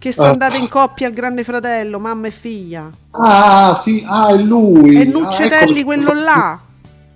Che 0.04 0.12
sono 0.12 0.28
Ah. 0.28 0.32
andate 0.32 0.58
in 0.58 0.68
coppia 0.68 1.06
al 1.06 1.14
grande 1.14 1.44
fratello, 1.44 1.98
mamma 1.98 2.26
e 2.26 2.30
figlia. 2.30 2.90
Ah, 3.12 3.72
sì, 3.72 4.04
ah, 4.06 4.28
è 4.34 4.36
lui. 4.36 4.96
E 4.96 5.00
Ah, 5.00 5.04
Nuccedelli 5.10 5.78
ecco- 5.78 5.84
quello 5.86 6.12
là. 6.12 6.60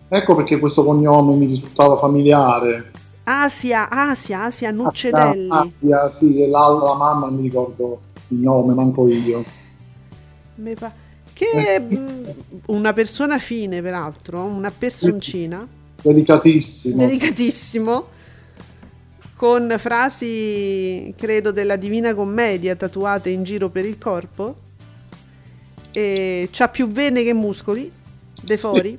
Ecco 0.08 0.34
perché 0.34 0.58
questo 0.58 0.82
cognome 0.82 1.34
mi 1.34 1.44
risultava 1.44 1.96
familiare. 1.98 2.92
Asia, 3.24 3.90
Asia, 3.90 4.44
Asia 4.44 4.70
Nuccedelli. 4.70 5.50
Ah, 5.50 5.68
ah, 6.04 6.08
sì, 6.08 6.40
e 6.42 6.48
la, 6.48 6.66
la 6.66 6.94
mamma 6.94 7.26
non 7.26 7.34
mi 7.34 7.42
ricordo 7.42 8.00
il 8.28 8.38
nome, 8.38 8.72
manco 8.72 9.06
io. 9.06 9.44
Pa- 10.78 10.92
che 11.34 11.78
mh, 11.80 12.22
una 12.68 12.94
persona 12.94 13.38
fine, 13.38 13.82
peraltro, 13.82 14.44
una 14.44 14.70
personcina. 14.70 15.62
Delicatissimo. 16.00 16.96
delicatissimo 17.04 18.04
con 19.38 19.72
frasi 19.78 21.14
credo 21.16 21.52
della 21.52 21.76
Divina 21.76 22.12
Commedia 22.12 22.74
tatuate 22.74 23.30
in 23.30 23.44
giro 23.44 23.68
per 23.68 23.84
il 23.84 23.96
corpo 23.96 24.56
e 25.92 26.48
c'ha 26.50 26.68
più 26.68 26.88
vene 26.88 27.22
che 27.22 27.32
muscoli 27.32 27.90
Sì. 28.44 28.56
fori 28.56 28.98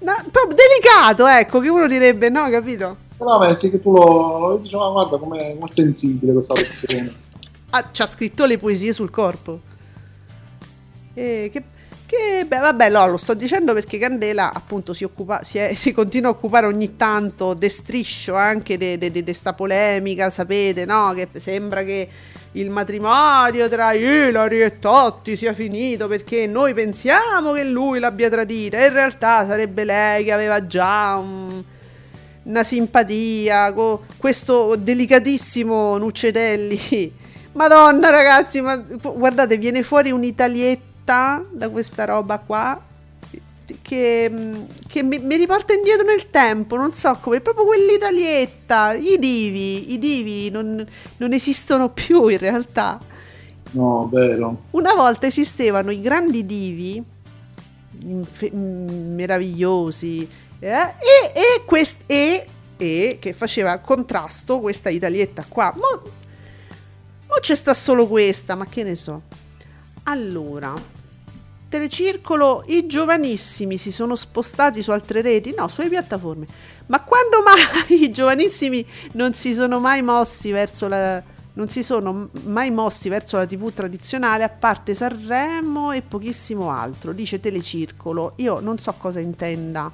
No, 0.00 0.12
proprio 0.32 0.56
delicato 0.56 1.24
ecco 1.28 1.60
che 1.60 1.68
uno 1.68 1.86
direbbe 1.86 2.28
no 2.30 2.50
capito 2.50 2.96
Però 3.16 3.38
beh, 3.38 3.54
sì 3.54 3.70
che 3.70 3.80
tu 3.80 3.92
lo 3.92 4.58
dici, 4.60 4.74
ma 4.74 4.88
guarda 4.90 5.16
com'è, 5.18 5.54
com'è 5.54 5.68
sensibile 5.68 6.32
questa 6.32 6.54
persona. 6.58 7.12
ah, 7.70 7.90
c'ha 7.92 8.06
scritto 8.06 8.44
le 8.44 8.58
poesie 8.58 8.92
sul 8.92 9.10
corpo 9.10 9.60
e 11.14 11.48
che, 11.52 11.62
che 12.12 12.44
beh, 12.44 12.58
vabbè 12.58 12.90
no, 12.90 13.06
lo 13.06 13.16
sto 13.16 13.32
dicendo 13.34 13.72
perché 13.72 13.96
Candela 13.98 14.52
appunto 14.52 14.92
si 14.92 15.04
occupa 15.04 15.42
si, 15.42 15.56
è- 15.58 15.72
si 15.76 15.92
continua 15.92 16.28
a 16.30 16.32
occupare 16.32 16.66
ogni 16.66 16.96
tanto 16.96 17.54
de 17.54 17.68
striscio 17.70 18.34
anche 18.34 18.76
di 18.76 18.98
de, 18.98 19.10
de, 19.10 19.22
de 19.24 19.32
sta 19.34 19.54
polemica 19.54 20.28
sapete 20.30 20.84
no 20.84 21.12
che 21.14 21.28
sembra 21.40 21.82
che 21.82 22.08
il 22.52 22.68
matrimonio 22.68 23.66
tra 23.70 23.92
Ilari 23.94 24.60
e 24.60 24.78
Totti 24.78 25.36
sia 25.38 25.54
finito 25.54 26.06
perché 26.06 26.46
noi 26.46 26.74
pensiamo 26.74 27.52
che 27.52 27.64
lui 27.64 27.98
l'abbia 27.98 28.28
tradita 28.28 28.84
in 28.84 28.92
realtà 28.92 29.46
sarebbe 29.46 29.84
lei 29.84 30.24
che 30.24 30.32
aveva 30.32 30.66
già 30.66 31.16
un- 31.16 31.62
una 32.44 32.64
simpatia 32.64 33.72
con 33.72 34.00
questo 34.16 34.74
delicatissimo 34.76 35.96
Nuccedelli. 35.96 37.12
Madonna 37.54 38.10
ragazzi, 38.10 38.60
ma 38.60 38.76
guardate, 38.76 39.58
viene 39.58 39.82
fuori 39.82 40.10
un'italietta 41.02 41.44
da 41.50 41.68
questa 41.68 42.04
roba 42.04 42.38
qua 42.38 42.80
che, 43.80 44.30
che 44.86 45.02
mi, 45.02 45.18
mi 45.18 45.36
riporta 45.36 45.72
indietro 45.72 46.06
nel 46.06 46.30
tempo, 46.30 46.76
non 46.76 46.92
so 46.92 47.16
come, 47.20 47.40
proprio 47.40 47.64
quell'italietta, 47.64 48.92
i 48.92 49.18
divi, 49.18 49.92
i 49.92 49.98
divi 49.98 50.50
non, 50.50 50.84
non 51.16 51.32
esistono 51.32 51.90
più 51.90 52.28
in 52.28 52.38
realtà. 52.38 53.00
No, 53.72 54.08
vero. 54.10 54.64
Una 54.70 54.94
volta 54.94 55.26
esistevano 55.26 55.90
i 55.90 56.00
grandi 56.00 56.44
divi 56.44 57.02
infe- 58.04 58.52
mm, 58.54 59.14
meravigliosi 59.14 60.28
eh, 60.58 60.68
e, 60.68 61.32
e, 61.32 61.62
quest- 61.64 62.02
e, 62.06 62.46
e 62.76 63.16
che 63.18 63.32
faceva 63.32 63.78
contrasto 63.78 64.60
questa 64.60 64.90
italietta 64.90 65.44
qua. 65.48 65.72
Mo, 65.74 66.02
mo 67.26 67.34
c'è 67.40 67.54
sta 67.54 67.72
solo 67.72 68.06
questa, 68.06 68.54
ma 68.54 68.66
che 68.66 68.82
ne 68.82 68.96
so. 68.96 69.22
Allora, 70.04 70.74
telecircolo, 71.68 72.64
i 72.66 72.86
giovanissimi 72.86 73.78
si 73.78 73.92
sono 73.92 74.16
spostati 74.16 74.82
su 74.82 74.90
altre 74.90 75.22
reti? 75.22 75.54
No, 75.56 75.68
sulle 75.68 75.88
piattaforme. 75.88 76.46
Ma 76.86 77.00
quando 77.02 77.38
mai 77.42 78.02
i 78.02 78.10
giovanissimi 78.10 78.84
non 79.12 79.32
si 79.34 79.54
sono 79.54 79.78
mai 79.78 80.02
mossi 80.02 80.50
verso 80.50 80.88
la 80.88 81.22
non 81.54 81.68
si 81.68 81.82
sono 81.82 82.30
mai 82.44 82.70
mossi 82.70 83.10
verso 83.10 83.36
la 83.36 83.44
TV 83.44 83.72
tradizionale 83.72 84.42
a 84.42 84.48
parte 84.48 84.94
Sanremo 84.94 85.92
e 85.92 86.00
pochissimo 86.00 86.70
altro, 86.70 87.12
dice 87.12 87.40
Telecircolo. 87.40 88.32
Io 88.36 88.60
non 88.60 88.78
so 88.78 88.94
cosa 88.96 89.20
intenda. 89.20 89.90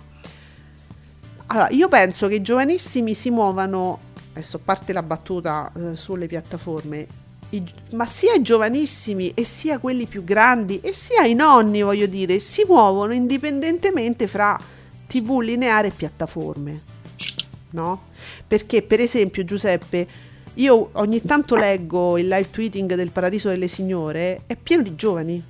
Allora, 1.47 1.69
io 1.71 1.89
penso 1.89 2.29
che 2.29 2.37
i 2.37 2.43
giovanissimi 2.43 3.13
si 3.15 3.31
muovano, 3.31 3.99
adesso 4.33 4.59
parte 4.59 4.93
la 4.93 5.03
battuta 5.03 5.73
eh, 5.75 5.97
sulle 5.97 6.29
piattaforme, 6.29 7.07
i 7.51 7.65
ma 7.93 8.05
sia 8.05 8.35
i 8.35 8.43
giovanissimi 8.43 9.33
e 9.35 9.45
sia 9.45 9.79
quelli 9.79 10.07
più 10.07 10.23
grandi 10.23 10.81
e 10.81 10.93
sia 10.93 11.25
i 11.25 11.35
nonni, 11.35 11.83
voglio 11.83 12.07
dire, 12.07 12.39
si 12.39 12.65
muovono 12.67 13.13
indipendentemente 13.13 14.27
fra 14.27 14.59
TV 15.07 15.41
lineare 15.41 15.89
e 15.89 15.93
piattaforme. 15.93 16.83
No? 17.71 18.03
Perché, 18.47 18.83
per 18.83 19.01
esempio, 19.01 19.45
Giuseppe, 19.45 20.07
io 20.55 20.91
ogni 20.93 21.23
tanto 21.23 21.55
leggo 21.57 22.19
il 22.19 22.29
live 22.29 22.51
tweeting 22.51 22.95
del 22.95 23.11
Paradiso 23.11 23.49
delle 23.49 23.69
Signore, 23.69 24.43
è 24.47 24.57
pieno 24.57 24.83
di 24.83 24.95
giovani. 24.95 25.43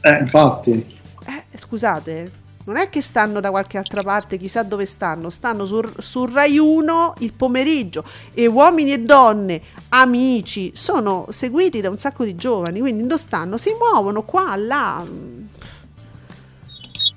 Eh, 0.00 0.18
infatti. 0.18 0.86
Eh, 1.26 1.58
scusate, 1.58 2.30
non 2.66 2.76
è 2.76 2.88
che 2.88 3.00
stanno 3.00 3.38
da 3.40 3.50
qualche 3.50 3.78
altra 3.78 4.02
parte, 4.02 4.36
chissà 4.36 4.64
dove 4.64 4.86
stanno, 4.86 5.30
stanno 5.30 5.64
su, 5.66 5.80
su 5.98 6.26
Rai 6.26 6.58
1 6.58 7.14
il 7.18 7.32
pomeriggio 7.32 8.02
e 8.34 8.46
uomini 8.46 8.92
e 8.92 8.98
donne, 8.98 9.60
amici, 9.90 10.72
sono 10.74 11.26
seguiti 11.28 11.80
da 11.80 11.90
un 11.90 11.96
sacco 11.96 12.24
di 12.24 12.34
giovani, 12.34 12.80
quindi 12.80 13.02
dove 13.02 13.18
stanno? 13.18 13.56
Si 13.56 13.70
muovono 13.78 14.22
qua, 14.22 14.56
là. 14.56 15.04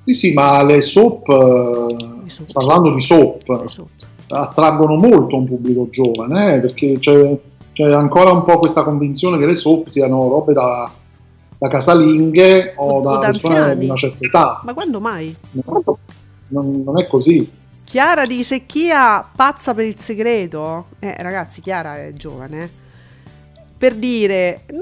Sì, 0.05 0.13
sì, 0.13 0.33
ma 0.33 0.63
le 0.63 0.81
soap, 0.81 1.27
eh, 1.29 2.29
soap. 2.29 2.51
parlando 2.51 2.93
di 2.93 3.01
soap, 3.01 3.41
Insomma. 3.47 3.89
attraggono 4.27 4.95
molto 4.97 5.35
un 5.35 5.45
pubblico 5.45 5.89
giovane, 5.89 6.55
eh, 6.55 6.59
perché 6.59 6.99
c'è, 6.99 7.39
c'è 7.73 7.91
ancora 7.91 8.29
un 8.29 8.43
po' 8.43 8.59
questa 8.59 8.83
convinzione 8.83 9.39
che 9.39 9.47
le 9.47 9.55
soap 9.55 9.87
siano 9.87 10.27
robe 10.27 10.53
da, 10.53 10.91
da 11.59 11.67
casalinghe 11.67 12.73
o, 12.77 12.99
O- 12.99 13.01
da 13.01 13.19
persone 13.19 13.77
di 13.77 13.85
una 13.85 13.95
certa 13.95 14.25
età. 14.25 14.61
Ma 14.63 14.73
quando 14.73 14.99
mai? 14.99 15.35
Non, 16.47 16.81
non 16.83 16.99
è 16.99 17.05
così. 17.05 17.57
Chiara 17.83 18.25
di 18.25 18.41
Secchia 18.43 19.23
pazza 19.35 19.73
per 19.73 19.85
il 19.85 19.99
segreto. 19.99 20.85
Eh, 20.99 21.15
ragazzi, 21.19 21.59
Chiara 21.61 21.97
è 21.97 22.13
giovane. 22.13 22.63
eh. 22.63 22.69
Per 23.77 23.95
dire, 23.95 24.63
non 24.71 24.81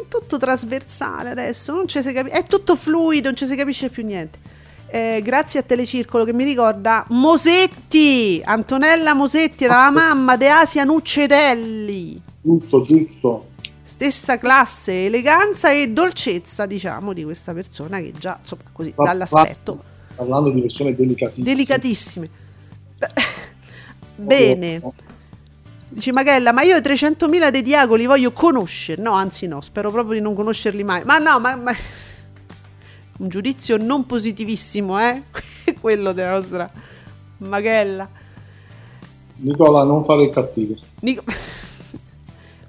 è 0.00 0.04
tutto 0.08 0.38
trasversale 0.38 1.30
adesso, 1.30 1.72
non 1.74 1.86
ci 1.88 2.02
si 2.02 2.12
capi- 2.12 2.30
è 2.30 2.44
tutto 2.44 2.76
fluido, 2.76 3.28
non 3.28 3.36
ci 3.36 3.46
si 3.46 3.56
capisce 3.56 3.88
più 3.88 4.04
niente. 4.04 4.38
Eh, 4.88 5.20
grazie 5.22 5.60
a 5.60 5.62
Telecircolo 5.64 6.24
che 6.24 6.32
mi 6.32 6.44
ricorda 6.44 7.04
Mosetti, 7.08 8.40
Antonella 8.44 9.14
Mosetti 9.14 9.64
era 9.64 9.76
la 9.76 9.90
mamma 9.90 10.36
di 10.36 10.46
Asia 10.46 10.84
Nuccedelli. 10.84 12.20
Giusto, 12.40 12.82
giusto. 12.82 13.46
Stessa 13.86 14.36
classe, 14.36 15.04
eleganza 15.04 15.70
e 15.70 15.90
dolcezza, 15.92 16.66
diciamo, 16.66 17.12
di 17.12 17.22
questa 17.22 17.54
persona 17.54 18.00
che 18.00 18.12
già, 18.18 18.36
insomma, 18.40 18.62
così, 18.72 18.92
Ma- 18.96 19.04
dall'aspetto 19.04 19.80
Parlando 20.16 20.50
di 20.50 20.60
persone 20.60 20.92
delicatissime. 20.96 21.46
delicatissime. 21.48 22.30
Bene. 24.16 24.82
Dici 25.88 26.10
Magella, 26.10 26.50
ma 26.52 26.62
io 26.62 26.76
i 26.76 26.80
300.000 26.80 27.50
dei 27.50 27.62
Diago 27.62 27.94
li 27.94 28.06
voglio 28.06 28.32
conoscere. 28.32 29.00
No, 29.00 29.12
anzi 29.12 29.46
no, 29.46 29.60
spero 29.60 29.92
proprio 29.92 30.14
di 30.14 30.20
non 30.20 30.34
conoscerli 30.34 30.82
mai. 30.82 31.04
Ma 31.04 31.18
no, 31.18 31.38
ma... 31.38 31.54
ma- 31.54 31.72
Un 33.18 33.28
giudizio 33.28 33.76
non 33.76 34.04
positivissimo, 34.04 34.98
eh? 35.00 35.22
Quello 35.80 36.12
della 36.12 36.32
nostra 36.32 36.68
Magella. 37.38 38.08
Nicola, 39.36 39.84
non 39.84 40.04
fare 40.04 40.24
il 40.24 40.30
cattivo. 40.30 40.74
Nico- 41.02 41.22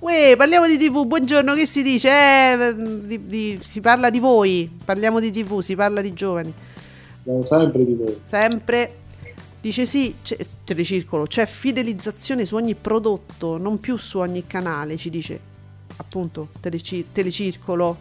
Uè, 0.07 0.35
parliamo 0.37 0.67
di 0.67 0.77
TV, 0.77 1.05
buongiorno, 1.05 1.53
che 1.53 1.65
si 1.65 1.83
dice? 1.83 2.07
Eh, 2.07 2.75
di- 3.03 3.25
di- 3.27 3.59
si 3.61 3.81
parla 3.81 4.09
di 4.09 4.19
voi, 4.19 4.71
parliamo 4.85 5.19
di 5.19 5.29
TV, 5.31 5.59
si 5.59 5.75
parla 5.75 5.99
di 5.99 6.13
giovani. 6.13 6.53
Siamo 7.21 7.41
sempre 7.43 7.83
di 7.83 7.93
voi. 7.93 8.17
Sempre. 8.25 8.99
Dice 9.59 9.85
sì, 9.85 10.15
c'è, 10.23 10.37
telecircolo, 10.63 11.25
c'è 11.25 11.45
fidelizzazione 11.45 12.45
su 12.45 12.55
ogni 12.55 12.73
prodotto, 12.73 13.57
non 13.57 13.81
più 13.81 13.97
su 13.97 14.19
ogni 14.19 14.47
canale, 14.47 14.95
ci 14.95 15.09
dice 15.09 15.37
appunto 15.97 16.51
teleci- 16.61 17.07
telecircolo. 17.11 17.97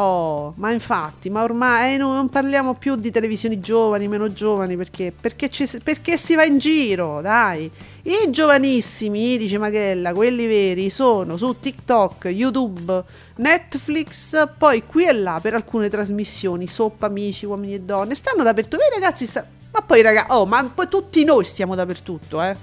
Oh, 0.00 0.52
ma 0.58 0.70
infatti, 0.70 1.28
ma 1.28 1.42
ormai 1.42 1.94
eh, 1.94 1.96
no- 1.96 2.14
non 2.14 2.28
parliamo 2.28 2.74
più 2.74 2.94
di 2.94 3.10
televisioni 3.10 3.58
giovani, 3.58 4.06
meno 4.06 4.32
giovani, 4.32 4.76
perché? 4.76 5.12
Perché, 5.18 5.50
ci 5.50 5.66
si- 5.66 5.80
perché 5.80 6.16
si 6.16 6.36
va 6.36 6.44
in 6.44 6.58
giro, 6.58 7.20
dai. 7.20 7.68
I 8.04 8.30
giovanissimi, 8.30 9.36
dice 9.38 9.58
Maghella, 9.58 10.12
quelli 10.14 10.46
veri, 10.46 10.88
sono 10.88 11.36
su 11.36 11.58
TikTok, 11.58 12.26
YouTube, 12.26 13.02
Netflix, 13.38 14.48
poi 14.56 14.86
qui 14.86 15.04
e 15.04 15.12
là 15.14 15.40
per 15.42 15.54
alcune 15.54 15.88
trasmissioni, 15.88 16.68
soppa, 16.68 17.06
amici, 17.06 17.44
uomini 17.44 17.74
e 17.74 17.80
donne, 17.80 18.14
stanno 18.14 18.44
dappertutto. 18.44 18.76
Vedi 18.76 19.00
ragazzi, 19.00 19.26
sta- 19.26 19.44
ma 19.72 19.80
poi 19.80 20.00
ragazzi, 20.00 20.30
oh, 20.30 20.46
ma 20.46 20.62
poi 20.72 20.86
tutti 20.86 21.24
noi 21.24 21.44
stiamo 21.44 21.74
dappertutto, 21.74 22.40
eh. 22.40 22.56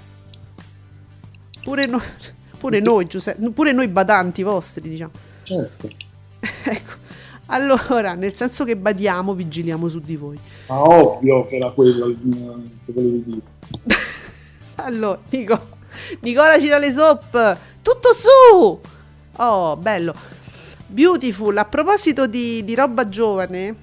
Pure, 1.62 1.84
no- 1.84 2.00
pure 2.58 2.78
Sì. 2.78 2.84
noi, 2.86 3.06
Giuseppe, 3.06 3.50
pure 3.50 3.72
noi 3.72 3.88
badanti 3.88 4.42
vostri, 4.42 4.88
diciamo. 4.88 5.12
Certo. 5.42 5.90
ecco. 6.64 7.04
Allora, 7.46 8.14
nel 8.14 8.34
senso 8.34 8.64
che 8.64 8.76
badiamo, 8.76 9.34
vigiliamo 9.34 9.88
su 9.88 10.00
di 10.00 10.16
voi. 10.16 10.38
Ma 10.68 10.82
ovvio 10.82 11.46
che 11.46 11.56
era 11.56 11.70
quello 11.70 12.06
che 12.06 12.92
volevi 12.92 13.22
dire. 13.22 13.40
Allora, 14.78 15.18
Nico, 15.30 15.68
Nicola 16.20 16.60
ci 16.60 16.68
dà 16.68 16.78
le 16.78 16.92
soap. 16.92 17.58
Tutto 17.80 18.08
su! 18.14 18.80
Oh, 19.36 19.76
bello. 19.76 20.14
Beautiful, 20.86 21.56
a 21.56 21.64
proposito 21.64 22.26
di, 22.26 22.62
di 22.62 22.74
roba 22.74 23.08
giovane, 23.08 23.74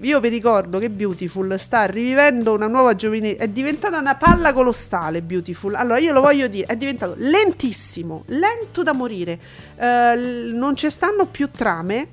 io 0.00 0.20
vi 0.20 0.28
ricordo 0.28 0.78
che 0.78 0.88
Beautiful 0.88 1.58
sta 1.58 1.84
rivivendo 1.84 2.54
una 2.54 2.66
nuova 2.66 2.94
giovinezza. 2.94 3.42
È 3.42 3.48
diventata 3.48 3.98
una 3.98 4.14
palla 4.14 4.52
colossale. 4.52 5.20
Beautiful. 5.20 5.74
Allora, 5.74 5.98
io 5.98 6.12
lo 6.12 6.20
voglio 6.20 6.46
dire: 6.46 6.66
è 6.66 6.76
diventato 6.76 7.14
lentissimo, 7.18 8.24
lento 8.26 8.82
da 8.82 8.92
morire. 8.92 9.38
Eh, 9.76 10.50
non 10.52 10.74
ci 10.74 10.88
stanno 10.90 11.26
più 11.26 11.50
trame. 11.50 12.08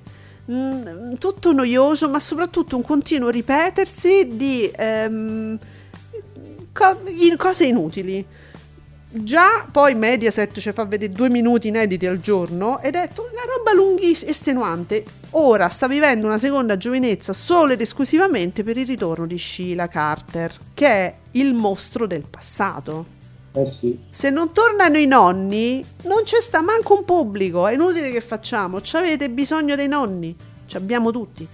Mm, 0.51 1.13
tutto 1.19 1.51
noioso, 1.51 2.09
ma 2.09 2.19
soprattutto 2.19 2.75
un 2.75 2.83
continuo 2.83 3.29
ripetersi 3.29 4.29
di 4.35 4.71
ehm, 4.75 5.57
co- 6.73 7.01
in- 7.05 7.37
cose 7.37 7.65
inutili. 7.65 8.25
Già 9.09 9.65
poi 9.71 9.95
Mediaset 9.95 10.59
ci 10.59 10.71
fa 10.73 10.85
vedere 10.85 11.13
due 11.13 11.29
minuti 11.29 11.69
inediti 11.69 12.05
al 12.05 12.19
giorno 12.19 12.79
ed 12.81 12.95
è 12.95 13.09
una 13.15 13.55
roba 13.55 13.73
lunghissima, 13.73 14.29
estenuante. 14.31 15.03
Ora 15.31 15.69
sta 15.69 15.87
vivendo 15.87 16.27
una 16.27 16.37
seconda 16.37 16.75
giovinezza 16.77 17.31
solo 17.31 17.73
ed 17.73 17.81
esclusivamente 17.81 18.63
per 18.63 18.77
il 18.77 18.85
ritorno 18.85 19.25
di 19.25 19.37
Sheila 19.37 19.87
Carter, 19.87 20.53
che 20.73 20.87
è 20.87 21.15
il 21.31 21.53
mostro 21.53 22.05
del 22.05 22.25
passato. 22.29 23.16
Eh 23.57 23.65
sì. 23.65 23.99
Se 24.11 24.29
non 24.29 24.51
tornano 24.51 24.99
i 24.99 25.07
nonni, 25.07 25.83
non 26.03 26.21
c'è 26.23 26.39
sta 26.39 26.61
manco 26.61 26.95
un 26.95 27.05
pubblico. 27.05 27.65
È 27.65 27.73
inutile 27.73 28.11
che 28.11 28.21
facciamo. 28.21 28.81
Ci 28.81 28.95
avete 28.95 29.31
bisogno 29.31 29.75
dei 29.75 29.87
nonni. 29.87 30.35
Ci 30.67 30.77
abbiamo 30.77 31.09
tutti. 31.11 31.47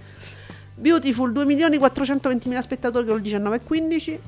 Beautiful 0.74 1.32
2.420.000 1.32 2.58
spettatori 2.58 3.06
col 3.06 3.22
19,15 3.22 4.18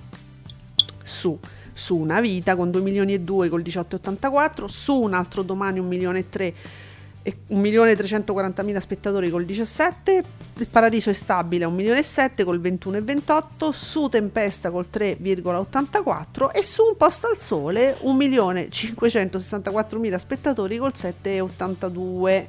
su, 1.03 1.39
su 1.73 1.97
una 1.97 2.21
vita 2.23 2.57
con 2.57 2.71
2 2.71 2.81
milioni 2.81 3.13
e 3.13 3.21
2 3.21 3.51
col 3.51 3.61
18,84 3.61 4.65
su 4.65 4.95
un 4.99 5.13
altro 5.13 5.43
domani 5.43 5.79
1 5.79 5.87
milione 5.87 6.21
e 6.21 6.29
3 6.31 6.55
e 7.27 7.39
1 7.49 7.61
milione 7.61 7.91
e 7.91 7.97
340.000 7.97 8.79
spettatori 8.79 9.31
col 9.31 9.45
17 9.45 10.23
il 10.59 10.69
paradiso 10.69 11.11
è 11.11 11.13
stabile 11.13 11.65
a 11.65 11.67
1 11.67 11.75
milione 11.75 11.99
e 11.99 12.05
7 12.05 12.45
col 12.45 12.61
21,28 12.61 13.71
su 13.71 14.07
tempesta 14.07 14.71
col 14.71 14.87
3,84 14.93 16.53
e 16.53 16.63
su 16.63 16.85
un 16.85 16.97
posto 16.97 17.27
al 17.27 17.39
sole 17.39 17.97
1 17.99 18.15
milione 18.15 18.67
e 18.67 18.69
564.000 18.69 20.17
spettatori 20.17 20.77
col 20.79 20.93
7,82 20.95 22.47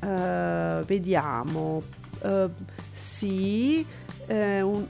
eh, 0.00 0.82
vediamo. 0.84 1.82
Eh, 2.20 2.48
sì 2.90 3.86
eh, 4.26 4.60
un, 4.60 4.86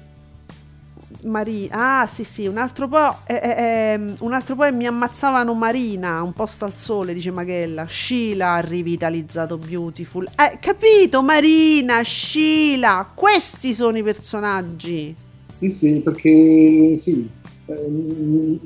Marina, 1.24 2.00
ah 2.02 2.06
sì 2.06 2.24
sì, 2.24 2.46
un 2.46 2.56
altro 2.56 2.88
po', 2.88 3.16
eh, 3.26 3.34
eh, 3.34 3.50
eh, 3.94 4.12
un 4.20 4.32
altro 4.32 4.54
po' 4.56 4.64
e 4.64 4.72
mi 4.72 4.86
ammazzavano 4.86 5.54
Marina, 5.54 6.22
un 6.22 6.32
posto 6.32 6.64
al 6.64 6.74
sole, 6.74 7.14
dice 7.14 7.30
Maghella, 7.30 7.86
Sheila 7.88 8.54
ha 8.54 8.60
rivitalizzato 8.60 9.56
Beautiful, 9.56 10.24
eh, 10.26 10.58
capito 10.60 11.22
Marina, 11.22 12.02
Sheila, 12.04 13.08
questi 13.14 13.72
sono 13.74 13.96
i 13.98 14.02
personaggi, 14.02 15.14
Sì, 15.58 15.70
sì, 15.70 15.92
perché 16.00 16.96
sì, 16.98 17.28
ehm, 17.66 18.60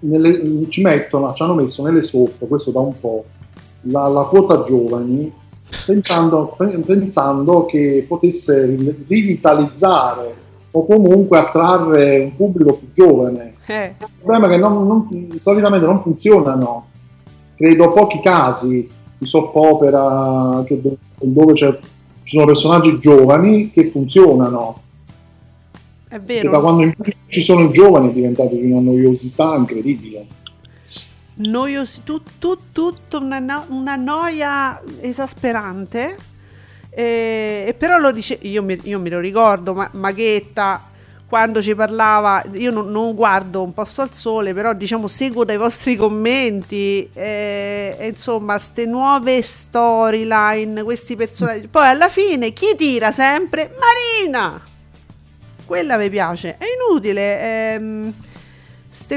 nelle- 0.00 0.66
ci 0.68 0.82
mettono, 0.82 1.32
ci 1.32 1.42
hanno 1.42 1.54
messo 1.54 1.82
nelle 1.82 2.02
soap, 2.02 2.46
questo 2.46 2.70
da 2.70 2.80
un 2.80 2.98
po', 3.00 3.24
la, 3.84 4.06
la 4.08 4.24
quota 4.24 4.62
giovani, 4.62 5.32
pensando, 5.86 6.56
pensando 6.84 7.64
che 7.66 8.04
potesse 8.06 8.66
ri- 8.66 9.04
rivitalizzare 9.08 10.40
o 10.74 10.86
comunque 10.86 11.38
attrarre 11.38 12.20
un 12.20 12.36
pubblico 12.36 12.74
più 12.74 12.88
giovane. 12.92 13.54
eh, 13.66 13.94
Il 13.98 14.06
problema 14.22 14.46
è 14.46 14.50
che 14.50 14.56
non- 14.58 14.86
non- 14.86 15.28
solitamente 15.38 15.86
non 15.86 16.00
funzionano. 16.00 16.86
Credo 17.54 17.88
pochi 17.90 18.20
casi 18.20 18.88
di 19.18 19.26
soap 19.26 19.54
opera 19.54 20.62
che 20.66 20.80
do- 20.80 20.96
dove 21.20 21.54
ci 21.54 21.78
sono 22.24 22.46
personaggi 22.46 22.98
giovani 22.98 23.70
che 23.70 23.90
funzionano. 23.90 24.80
è 26.08 26.16
Perché 26.18 26.42
da 26.42 26.50
vero, 26.50 26.60
quando 26.60 26.82
in 26.82 26.94
più 26.98 27.12
ci 27.28 27.40
sono 27.40 27.60
i 27.64 27.70
giovani 27.72 28.10
è 28.10 28.12
diventato 28.12 28.54
di 28.54 28.70
una 28.70 28.80
noiosità 28.80 29.54
incredibile. 29.54 30.26
Noios, 31.34 32.02
tu, 32.04 32.20
tu- 32.38 32.58
tutto 32.72 33.18
una, 33.20 33.64
una 33.68 33.96
noia 33.96 34.80
esasperante. 35.00 36.16
E, 36.94 37.64
e 37.66 37.74
però 37.74 37.96
lo 37.98 38.12
dice, 38.12 38.38
io 38.42 38.62
mi, 38.62 38.78
io 38.82 38.98
me 38.98 39.08
lo 39.08 39.18
ricordo, 39.18 39.72
ma, 39.72 39.88
Maghetta 39.92 40.90
quando 41.32 41.62
ci 41.62 41.74
parlava, 41.74 42.44
io 42.52 42.70
non, 42.70 42.90
non 42.90 43.14
guardo 43.14 43.62
un 43.62 43.72
posto 43.72 44.02
al 44.02 44.12
sole, 44.12 44.52
però 44.52 44.74
diciamo 44.74 45.08
seguo 45.08 45.46
dai 45.46 45.56
vostri 45.56 45.96
commenti, 45.96 47.08
e, 47.10 47.96
e 47.98 48.06
insomma, 48.08 48.58
ste 48.58 48.84
nuove 48.84 49.40
storyline, 49.40 50.82
questi 50.82 51.16
personaggi. 51.16 51.68
Poi 51.68 51.86
alla 51.86 52.10
fine 52.10 52.52
chi 52.52 52.74
tira 52.76 53.10
sempre? 53.12 53.70
Marina! 53.80 54.60
Quella 55.64 55.96
mi 55.96 56.10
piace, 56.10 56.58
è 56.58 56.66
inutile. 56.66 57.40
Ehm, 57.72 58.14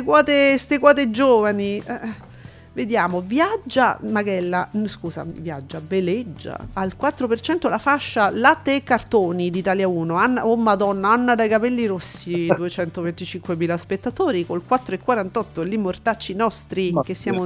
quote, 0.05 0.57
ste 0.57 0.79
quote 0.79 1.11
giovani. 1.11 1.83
eh, 1.85 2.33
vediamo, 2.75 3.21
viaggia 3.21 3.97
Maghella, 4.01 4.67
n- 4.73 4.85
scusa, 4.87 5.25
viaggia, 5.25 5.81
veleggia 5.85 6.67
al 6.73 6.93
4% 7.01 7.69
la 7.69 7.77
fascia 7.77 8.29
latte 8.29 8.75
e 8.75 8.83
cartoni 8.83 9.49
d'Italia 9.49 9.87
1. 9.87 10.13
Anna, 10.15 10.45
oh 10.45 10.57
madonna, 10.57 11.09
Anna 11.09 11.35
dai 11.35 11.47
capelli 11.47 11.85
rossi, 11.85 12.47
225.000 12.51 13.75
spettatori 13.75 14.45
col 14.45 14.61
4,48 14.69 15.65
gli 15.65 15.77
mortacci 15.77 16.35
nostri 16.35 16.91
Ma- 16.91 17.01
che 17.01 17.13
siamo 17.13 17.45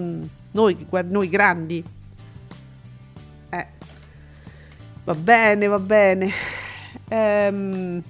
noi, 0.51 0.85
noi 1.07 1.29
grandi. 1.29 1.83
Eh. 3.51 3.67
Va 5.03 5.15
bene, 5.15 5.67
va 5.67 5.79
bene. 5.79 6.31
Ehm, 7.07 8.01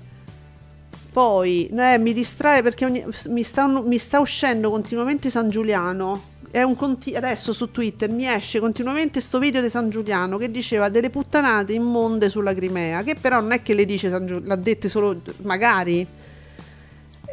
poi 1.11 1.67
eh, 1.67 1.97
mi 1.97 2.13
distrae 2.13 2.61
perché 2.63 2.86
ogni- 2.86 3.05
mi, 3.28 3.43
sta, 3.43 3.67
mi 3.67 3.97
sta 3.97 4.20
uscendo 4.22 4.70
continuamente 4.72 5.30
San 5.30 5.49
Giuliano. 5.49 6.38
Conti- 6.76 7.14
adesso 7.14 7.54
su 7.54 7.70
Twitter 7.70 8.10
mi 8.10 8.28
esce 8.28 8.60
continuamente 8.60 9.22
sto 9.22 9.38
video 9.38 9.62
di 9.62 9.70
San 9.70 9.89
Giuliano 9.89 10.38
che 10.38 10.50
diceva 10.50 10.89
delle 10.89 11.10
puttanate 11.10 11.74
immonde 11.74 12.28
sulla 12.30 12.54
Crimea. 12.54 13.04
Che 13.04 13.16
però 13.16 13.39
non 13.39 13.52
è 13.52 13.62
che 13.62 13.74
le 13.76 13.86
dice 13.86 14.10
San 14.10 14.26
Giuliano, 14.26 14.47
l'ha 14.47 14.56
dette 14.56 14.89
solo 14.89 15.22
magari. 15.43 16.08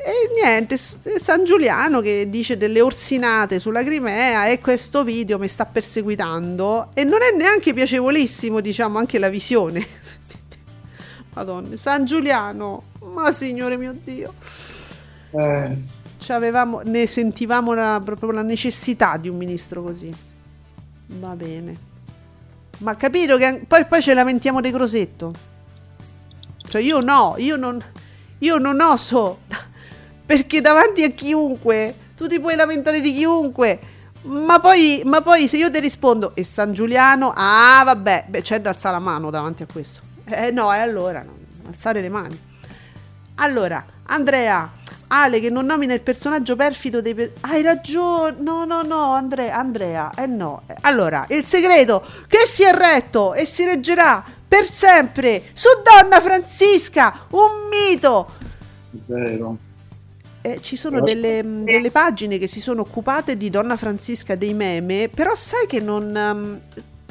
E 0.07 0.31
niente, 0.41 0.77
San 0.77 1.45
Giuliano 1.45 2.01
che 2.01 2.29
dice 2.29 2.57
delle 2.57 2.81
orsinate 2.81 3.59
sulla 3.59 3.83
Crimea 3.83 4.47
e 4.47 4.61
questo 4.61 5.03
video 5.03 5.39
mi 5.39 5.49
sta 5.49 5.65
perseguitando 5.65 6.91
e 6.95 7.03
non 7.03 7.23
è 7.23 7.35
neanche 7.37 7.73
piacevolissimo, 7.73 8.61
diciamo, 8.61 8.99
anche 8.99 9.19
la 9.19 9.29
visione. 9.31 9.85
Madonna, 11.35 11.77
San 11.77 12.05
Giuliano, 12.05 12.85
ma 13.01 13.33
signore 13.33 13.77
mio 13.77 13.95
Dio, 14.03 14.35
Eh, 15.33 15.79
C'avevamo- 16.27 16.81
ne 16.85 17.07
sentivamo 17.07 17.73
la- 17.73 18.01
proprio 18.05 18.33
la 18.33 18.43
necessità 18.43 19.17
di 19.17 19.29
un 19.29 19.37
ministro 19.37 19.83
così. 19.83 20.13
Va 21.07 21.37
bene. 21.37 21.77
Ma 22.79 22.97
capito 22.97 23.37
che 23.37 23.65
poi, 23.67 23.85
poi 23.87 24.03
ci 24.03 24.13
lamentiamo 24.13 24.61
di 24.61 24.73
Crosetto. 24.73 25.33
Cioè 26.69 26.83
io 26.83 26.99
no, 27.01 27.35
io 27.39 27.55
non, 27.57 27.81
io 28.39 28.59
non 28.59 28.81
oso, 28.81 29.43
perché 30.27 30.61
davanti 30.61 31.05
a 31.05 31.11
chiunque, 31.11 31.95
tu 32.17 32.27
ti 32.27 32.41
puoi 32.41 32.57
lamentare 32.57 33.01
di 33.01 33.13
chiunque, 33.15 33.81
Ma 34.23 34.59
poi, 34.59 35.03
ma 35.05 35.21
poi 35.23 35.47
se 35.47 35.57
io 35.57 35.71
ti 35.71 35.79
rispondo 35.79 36.35
e 36.35 36.43
San 36.43 36.73
Giuliano, 36.73 37.33
ah 37.37 37.83
vabbè, 37.85 38.25
beh, 38.29 38.43
c'è 38.43 38.61
da 38.61 38.71
alzare 38.71 38.97
la 38.97 39.01
mano 39.01 39.31
davanti 39.31 39.63
a 39.63 39.67
questo. 39.73 40.01
Eh 40.25 40.51
no, 40.51 40.73
e 40.75 40.79
allora 40.79 41.23
no, 41.23 41.37
alzare 41.69 42.01
le 42.01 42.09
mani. 42.09 42.37
Allora, 43.37 43.85
Andrea, 44.07 44.69
Ale 45.09 45.41
che 45.41 45.51
non 45.51 45.67
nomina 45.67 45.95
il 45.95 46.01
personaggio 46.01 46.57
perfido 46.57 47.01
dei... 47.01 47.15
Per- 47.15 47.33
Hai 47.43 47.63
ragione, 47.63 48.37
no, 48.41 48.65
no, 48.65 48.83
no, 48.83 49.13
Andrea, 49.13 49.57
Andrea, 49.57 50.13
eh 50.15 50.27
no. 50.27 50.63
Allora, 50.83 51.25
il 51.29 51.45
segreto 51.45 52.05
che 52.27 52.41
si 52.47 52.65
è 52.65 52.73
retto 52.73 53.35
e 53.35 53.45
si 53.47 53.65
reggerà 53.65 54.25
per 54.49 54.69
sempre 54.69 55.51
su 55.53 55.69
Donna 55.85 56.21
Francisca, 56.21 57.27
un 57.31 57.69
mito. 57.71 58.31
Vero. 58.91 59.57
Eh, 60.43 60.61
ci 60.63 60.77
sono 60.77 61.01
delle, 61.01 61.43
mh, 61.43 61.65
delle 61.65 61.91
pagine 61.91 62.39
che 62.39 62.47
si 62.47 62.61
sono 62.61 62.83
occupate 62.83 63.37
di 63.37 63.51
Donna 63.51 63.77
Francisca 63.77 64.35
dei 64.37 64.55
meme, 64.55 65.09
però 65.13 65.35
sai 65.35 65.67
che 65.67 65.81
non... 65.81 66.15
um, 66.15 66.61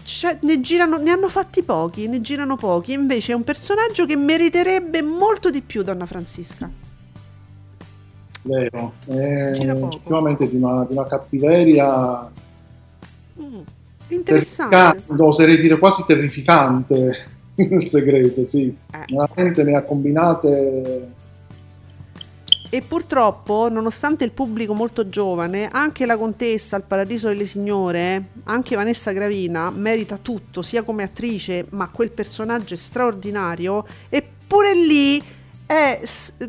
c'è- 0.04 0.38
ne, 0.42 0.62
girano, 0.62 0.98
ne 0.98 1.12
hanno 1.12 1.28
fatti 1.30 1.64
pochi, 1.64 2.08
ne 2.08 2.22
girano 2.22 2.56
pochi, 2.58 2.94
invece 2.94 3.32
è 3.32 3.36
un 3.36 3.44
personaggio 3.44 4.06
che 4.06 4.16
meriterebbe 4.16 5.02
molto 5.02 5.50
di 5.50 5.62
più 5.62 5.82
Donna 5.82 6.06
Francisca. 6.06 6.70
Vero. 8.46 8.94
Effettivamente 9.08 10.48
di 10.50 10.56
una, 10.56 10.86
di 10.86 10.94
una 10.94 11.08
cattiveria 11.08 12.32
Mm, 13.42 13.62
interessante. 14.10 15.04
oserei 15.18 15.60
dire 15.60 15.78
quasi 15.78 16.06
terrificante 16.06 17.28
il 17.56 17.88
segreto, 17.88 18.46
sì. 18.46 18.68
Eh. 18.92 19.06
Veramente 19.14 19.64
ne 19.64 19.76
ha 19.76 19.84
combinate 19.84 21.12
E 22.70 22.82
purtroppo, 22.82 23.70
nonostante 23.70 24.24
il 24.26 24.32
pubblico 24.32 24.74
molto 24.74 25.10
giovane, 25.10 25.68
anche 25.70 26.06
la 26.06 26.18
contessa 26.18 26.76
al 26.76 26.84
Paradiso 26.84 27.28
delle 27.28 27.46
Signore, 27.46 28.30
anche 28.46 28.76
Vanessa 28.76 29.12
Gravina, 29.12 29.70
merita 29.70 30.18
tutto, 30.18 30.62
sia 30.62 30.84
come 30.84 31.04
attrice, 31.04 31.68
ma 31.72 31.90
quel 31.90 32.12
personaggio 32.12 32.74
è 32.74 32.78
straordinario. 32.78 33.86
Eppure 34.10 34.74
lì 34.76 35.22
è 35.66 36.02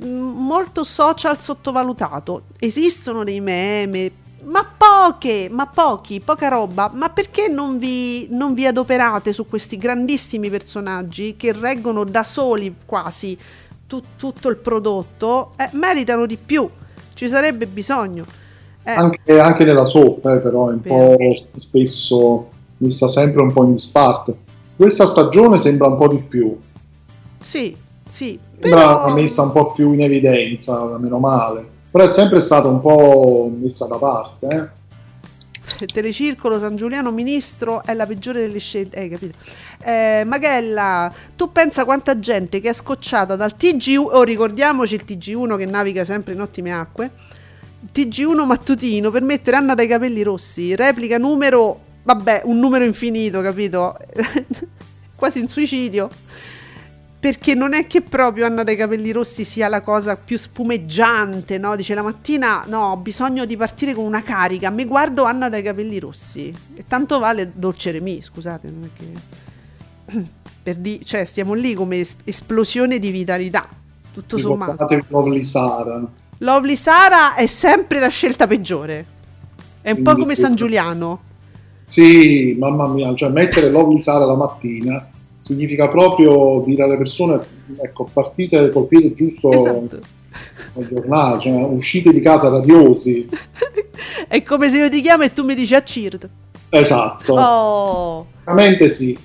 molto 0.04 0.84
social 0.84 1.40
sottovalutato. 1.40 2.42
Esistono 2.58 3.24
dei 3.24 3.40
meme, 3.40 4.10
ma 4.44 4.64
poche, 4.76 5.48
ma 5.50 5.66
pochi, 5.66 6.20
poca 6.20 6.48
roba. 6.48 6.90
Ma 6.94 7.08
perché 7.08 7.48
non 7.48 7.78
vi, 7.78 8.28
non 8.30 8.54
vi 8.54 8.66
adoperate 8.66 9.32
su 9.32 9.46
questi 9.46 9.76
grandissimi 9.76 10.50
personaggi 10.50 11.36
che 11.36 11.52
reggono 11.52 12.04
da 12.04 12.22
soli 12.22 12.74
quasi 12.84 13.36
tu- 13.86 14.02
tutto 14.16 14.48
il 14.48 14.56
prodotto? 14.56 15.52
Eh, 15.56 15.70
meritano 15.72 16.26
di 16.26 16.36
più, 16.36 16.68
ci 17.14 17.28
sarebbe 17.28 17.66
bisogno. 17.66 18.24
Eh, 18.82 18.92
anche, 18.92 19.40
anche 19.40 19.64
nella 19.64 19.84
soap, 19.84 20.24
eh, 20.26 20.38
però 20.38 20.68
è 20.68 20.72
un 20.74 20.80
Vero. 20.80 21.16
po' 21.16 21.58
spesso 21.58 22.48
messa 22.78 23.08
sempre 23.08 23.42
un 23.42 23.52
po' 23.52 23.64
in 23.64 23.72
disparte. 23.72 24.36
Questa 24.76 25.06
stagione 25.06 25.58
sembra 25.58 25.88
un 25.88 25.96
po' 25.96 26.06
di 26.06 26.18
più, 26.18 26.56
sì, 27.46 27.76
sì, 28.08 28.38
sembra 28.60 28.98
però... 28.98 29.14
messa 29.14 29.42
un 29.42 29.52
po' 29.52 29.72
più 29.72 29.92
in 29.92 30.02
evidenza, 30.02 30.96
meno 30.98 31.18
male. 31.18 31.68
Però 31.90 32.04
è 32.04 32.08
sempre 32.08 32.40
stata 32.40 32.68
un 32.68 32.80
po' 32.80 33.50
messa 33.58 33.86
da 33.86 33.96
parte. 33.96 34.46
eh. 34.46 34.84
Telecircolo 35.92 36.58
San 36.58 36.76
Giuliano 36.76 37.10
Ministro 37.10 37.82
è 37.84 37.92
la 37.94 38.06
peggiore 38.06 38.40
delle 38.40 38.58
scelte. 38.58 38.96
Eh, 38.96 39.08
capito? 39.08 39.38
Eh, 39.82 40.22
Magella, 40.26 41.12
tu 41.34 41.50
pensa 41.52 41.84
quanta 41.84 42.18
gente 42.18 42.60
che 42.60 42.70
è 42.70 42.72
scocciata 42.72 43.36
dal 43.36 43.54
TG1, 43.58 43.98
oh, 43.98 44.22
ricordiamoci 44.22 44.94
il 44.94 45.04
TG1 45.06 45.56
che 45.56 45.66
naviga 45.66 46.04
sempre 46.04 46.34
in 46.34 46.40
ottime 46.40 46.72
acque. 46.72 47.10
TG1 47.92 48.44
mattutino 48.44 49.10
per 49.10 49.22
mettere 49.22 49.56
Anna 49.56 49.74
dai 49.74 49.86
capelli 49.86 50.22
rossi, 50.22 50.74
replica 50.74 51.18
numero, 51.18 51.80
vabbè, 52.02 52.42
un 52.44 52.58
numero 52.58 52.84
infinito, 52.84 53.40
capito? 53.40 53.96
Quasi 55.14 55.40
un 55.40 55.48
suicidio. 55.48 56.08
Perché 57.18 57.54
non 57.54 57.72
è 57.72 57.86
che 57.86 58.02
proprio 58.02 58.44
Anna 58.46 58.62
dai 58.62 58.76
capelli 58.76 59.10
rossi 59.10 59.42
sia 59.42 59.68
la 59.68 59.80
cosa 59.80 60.16
più 60.16 60.36
spumeggiante, 60.38 61.58
no? 61.58 61.74
Dice 61.74 61.94
la 61.94 62.02
mattina, 62.02 62.62
no, 62.68 62.90
ho 62.92 62.96
bisogno 62.98 63.44
di 63.46 63.56
partire 63.56 63.94
con 63.94 64.04
una 64.04 64.22
carica, 64.22 64.70
mi 64.70 64.84
guardo 64.84 65.24
Anna 65.24 65.48
dai 65.48 65.62
capelli 65.62 65.98
rossi. 65.98 66.54
E 66.74 66.84
tanto 66.86 67.18
vale 67.18 67.50
Dolce 67.54 67.90
Remi, 67.90 68.20
scusate, 68.22 68.68
non 68.70 68.84
è 68.84 68.98
che... 68.98 70.24
Per 70.66 70.74
di- 70.76 71.00
cioè, 71.04 71.24
stiamo 71.24 71.54
lì 71.54 71.74
come 71.74 72.00
es- 72.00 72.16
esplosione 72.24 72.98
di 72.98 73.10
vitalità, 73.10 73.68
tutto 74.12 74.36
sommato. 74.36 74.72
Ricordate 74.72 75.04
Lovely 75.08 75.42
Sara. 75.44 76.04
Lovely 76.38 76.74
Sara 76.76 77.34
è 77.36 77.46
sempre 77.46 78.00
la 78.00 78.08
scelta 78.08 78.48
peggiore. 78.48 79.06
È 79.80 79.90
un 79.90 79.96
po' 79.98 80.02
Quindi- 80.02 80.20
come 80.22 80.34
San 80.34 80.54
Giuliano. 80.56 81.20
Sì, 81.84 82.56
mamma 82.58 82.88
mia, 82.88 83.14
cioè 83.14 83.30
mettere 83.30 83.70
Lovely 83.70 84.00
Sara 84.00 84.24
la 84.24 84.36
mattina 84.36 85.08
significa 85.46 85.88
proprio 85.88 86.60
dire 86.66 86.82
alle 86.82 86.96
persone, 86.96 87.38
ecco, 87.80 88.08
partite 88.12 88.68
col 88.70 88.86
piede 88.88 89.14
giusto 89.14 89.52
Esatto. 89.52 90.00
al 90.74 90.86
giornale, 90.88 91.40
cioè 91.40 91.62
uscite 91.62 92.12
di 92.12 92.20
casa 92.20 92.48
radiosi. 92.48 93.28
È 94.28 94.42
come 94.42 94.68
se 94.68 94.78
io 94.78 94.88
ti 94.90 95.00
chiamo 95.00 95.22
e 95.22 95.32
tu 95.32 95.44
mi 95.44 95.54
dici 95.54 95.74
a 95.74 95.82
Cird. 95.84 96.28
Esatto, 96.68 97.32
Oh. 97.34 98.26
veramente 98.44 98.88
sì. 98.88 99.16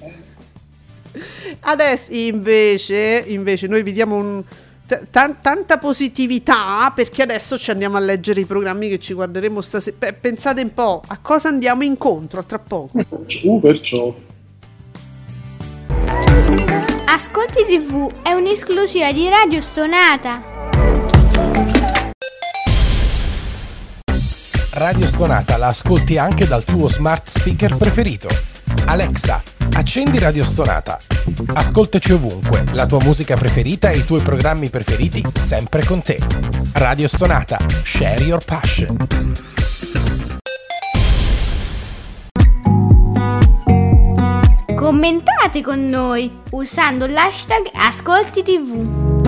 Adesso 1.64 2.14
invece, 2.14 3.24
invece 3.28 3.68
noi 3.68 3.84
vi 3.84 3.92
diamo 3.92 4.16
un- 4.16 4.44
t- 4.88 5.08
tan- 5.12 5.38
tanta 5.42 5.78
positività 5.78 6.92
perché 6.96 7.22
adesso 7.24 7.58
ci 7.58 7.72
andiamo 7.72 7.98
a 7.98 8.00
leggere 8.00 8.42
i 8.42 8.46
programmi 8.46 8.90
che 8.90 9.00
ci 9.00 9.14
guarderemo 9.14 9.60
stasera. 9.62 9.96
Pe- 10.00 10.14
pensate 10.14 10.62
un 10.62 10.74
po' 10.74 11.02
a 11.06 11.18
cosa 11.22 11.50
andiamo 11.50 11.84
incontro 11.84 12.44
tra 12.44 12.60
poco. 12.60 13.00
Uh, 13.44 13.60
perciò. 13.60 14.14
Ascolti 17.14 17.66
TV 17.66 18.10
è 18.22 18.32
un'esclusiva 18.32 19.12
di 19.12 19.28
Radio 19.28 19.60
Stonata. 19.62 20.42
Radio 24.70 25.08
Stonata 25.08 25.58
la 25.58 25.68
ascolti 25.68 26.18
anche 26.18 26.48
dal 26.48 26.64
tuo 26.64 26.88
smart 26.88 27.28
speaker 27.28 27.76
preferito. 27.76 28.30
Alexa, 28.86 29.44
accendi 29.74 30.20
Radio 30.20 30.46
Stonata. 30.46 31.00
Ascoltaci 31.48 32.14
ovunque, 32.14 32.64
la 32.72 32.86
tua 32.86 33.04
musica 33.04 33.36
preferita 33.36 33.90
e 33.90 33.98
i 33.98 34.06
tuoi 34.06 34.22
programmi 34.22 34.70
preferiti 34.70 35.22
sempre 35.38 35.84
con 35.84 36.02
te. 36.02 36.18
Radio 36.76 37.10
Stonata, 37.10 37.60
share 37.84 38.24
your 38.24 38.42
passion. 38.46 38.96
Commentate 44.82 45.62
con 45.62 45.90
noi 45.90 46.42
usando 46.50 47.06
l'hashtag 47.06 47.70
Ascolti 47.72 48.42
TV. 48.42 49.20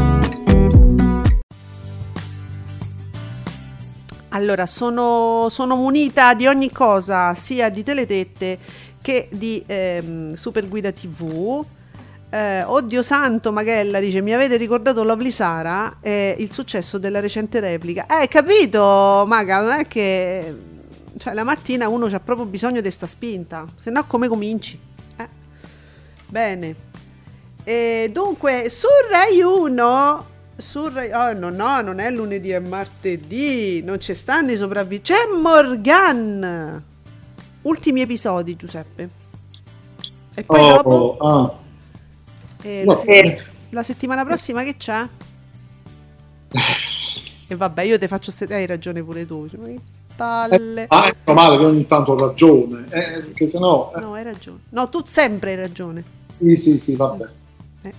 Allora, 4.29 4.65
sono, 4.65 5.45
sono 5.51 5.75
munita 5.75 6.33
di 6.33 6.47
ogni 6.47 6.71
cosa, 6.71 7.35
sia 7.35 7.69
di 7.69 7.83
teletette 7.83 8.57
che 8.99 9.27
di 9.31 9.63
ehm, 9.63 10.33
Super 10.33 10.67
Guida 10.67 10.91
TV. 10.91 11.63
Eh, 12.31 12.63
oddio 12.63 13.03
santo, 13.03 13.51
Magella 13.51 13.99
dice: 13.99 14.21
Mi 14.21 14.33
avete 14.33 14.57
ricordato 14.57 15.03
Lovely 15.03 15.29
Sara 15.29 15.97
e 16.01 16.35
il 16.39 16.51
successo 16.51 16.97
della 16.97 17.19
recente 17.19 17.59
replica. 17.59 18.07
Eh, 18.07 18.27
capito, 18.27 19.23
Maga, 19.27 19.61
non 19.61 19.73
è 19.73 19.87
che. 19.87 20.55
Cioè, 21.15 21.31
la 21.35 21.43
mattina 21.43 21.87
uno 21.89 22.07
ha 22.07 22.19
proprio 22.19 22.47
bisogno 22.47 22.81
di 22.81 22.89
sta 22.89 23.05
spinta, 23.05 23.67
se 23.77 23.91
no, 23.91 24.03
come 24.07 24.27
cominci? 24.27 24.91
Eh. 26.33 26.55
Bene. 26.55 26.75
E 27.63 28.09
dunque, 28.11 28.69
su 28.69 28.87
Rai 29.09 29.39
1 29.41 30.31
su 30.55 30.87
Rai 30.89 31.11
oh, 31.11 31.33
no, 31.33 31.49
no, 31.49 31.81
non 31.81 31.99
è 31.99 32.09
lunedì, 32.09 32.49
è 32.49 32.59
martedì. 32.59 33.81
Non 33.83 33.99
ci 33.99 34.13
stanno 34.15 34.51
i 34.51 34.57
sopravvissuti. 34.57 35.13
C'è 35.13 35.39
Morgan. 35.39 36.83
Ultimi 37.61 38.01
episodi, 38.01 38.55
Giuseppe. 38.55 39.09
E 40.35 40.43
poi 40.43 40.67
dopo 40.67 41.15
Oh, 41.19 41.59
eh, 42.63 42.83
no, 42.83 42.93
la, 42.93 42.97
se- 42.99 43.41
la 43.69 43.83
settimana 43.83 44.25
prossima 44.25 44.63
che 44.63 44.75
c'è? 44.77 45.07
E 47.45 47.55
vabbè, 47.55 47.81
io 47.83 47.99
te 47.99 48.07
faccio 48.07 48.31
se 48.31 48.45
hai 48.45 48.65
ragione 48.65 49.03
pure 49.03 49.27
tu. 49.27 49.47
Cioè, 49.49 49.75
palle. 50.15 50.85
Ah, 50.87 51.13
è 51.23 51.33
male 51.33 51.57
che 51.57 51.65
ogni 51.65 51.85
tanto 51.85 52.13
ho 52.13 52.17
ragione, 52.17 52.85
eh, 52.89 53.19
perché 53.19 53.47
sennò... 53.47 53.91
eh, 53.95 53.99
No, 53.99 54.13
hai 54.13 54.23
ragione. 54.23 54.59
No, 54.69 54.89
tu 54.89 55.03
sempre 55.05 55.51
hai 55.51 55.57
ragione. 55.57 56.03
Sì, 56.43 56.55
sì, 56.55 56.77
sì, 56.79 56.95
vabbè. 56.95 57.25
Eh. 57.83 57.93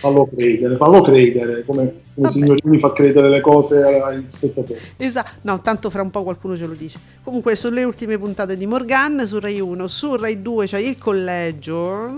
Fallo 0.00 0.26
credere, 0.34 0.76
fallo 0.76 1.02
credere, 1.02 1.64
come, 1.64 1.92
come 2.14 2.28
signorini 2.28 2.78
fa 2.78 2.92
credere 2.92 3.28
le 3.28 3.40
cose 3.40 3.82
agli 3.84 4.24
spettatori. 4.28 4.78
Esatto, 4.96 5.30
no, 5.42 5.60
tanto 5.60 5.90
fra 5.90 6.00
un 6.02 6.10
po' 6.10 6.22
qualcuno 6.22 6.56
ce 6.56 6.66
lo 6.66 6.72
dice. 6.74 6.98
Comunque, 7.22 7.54
sono 7.54 7.74
le 7.74 7.84
ultime 7.84 8.16
puntate 8.18 8.56
di 8.56 8.64
Morgan 8.66 9.26
su 9.26 9.38
Rai 9.38 9.60
1, 9.60 9.86
su 9.88 10.16
Rai 10.16 10.40
2 10.40 10.66
c'è 10.66 10.78
il 10.78 10.96
collegio. 10.96 12.14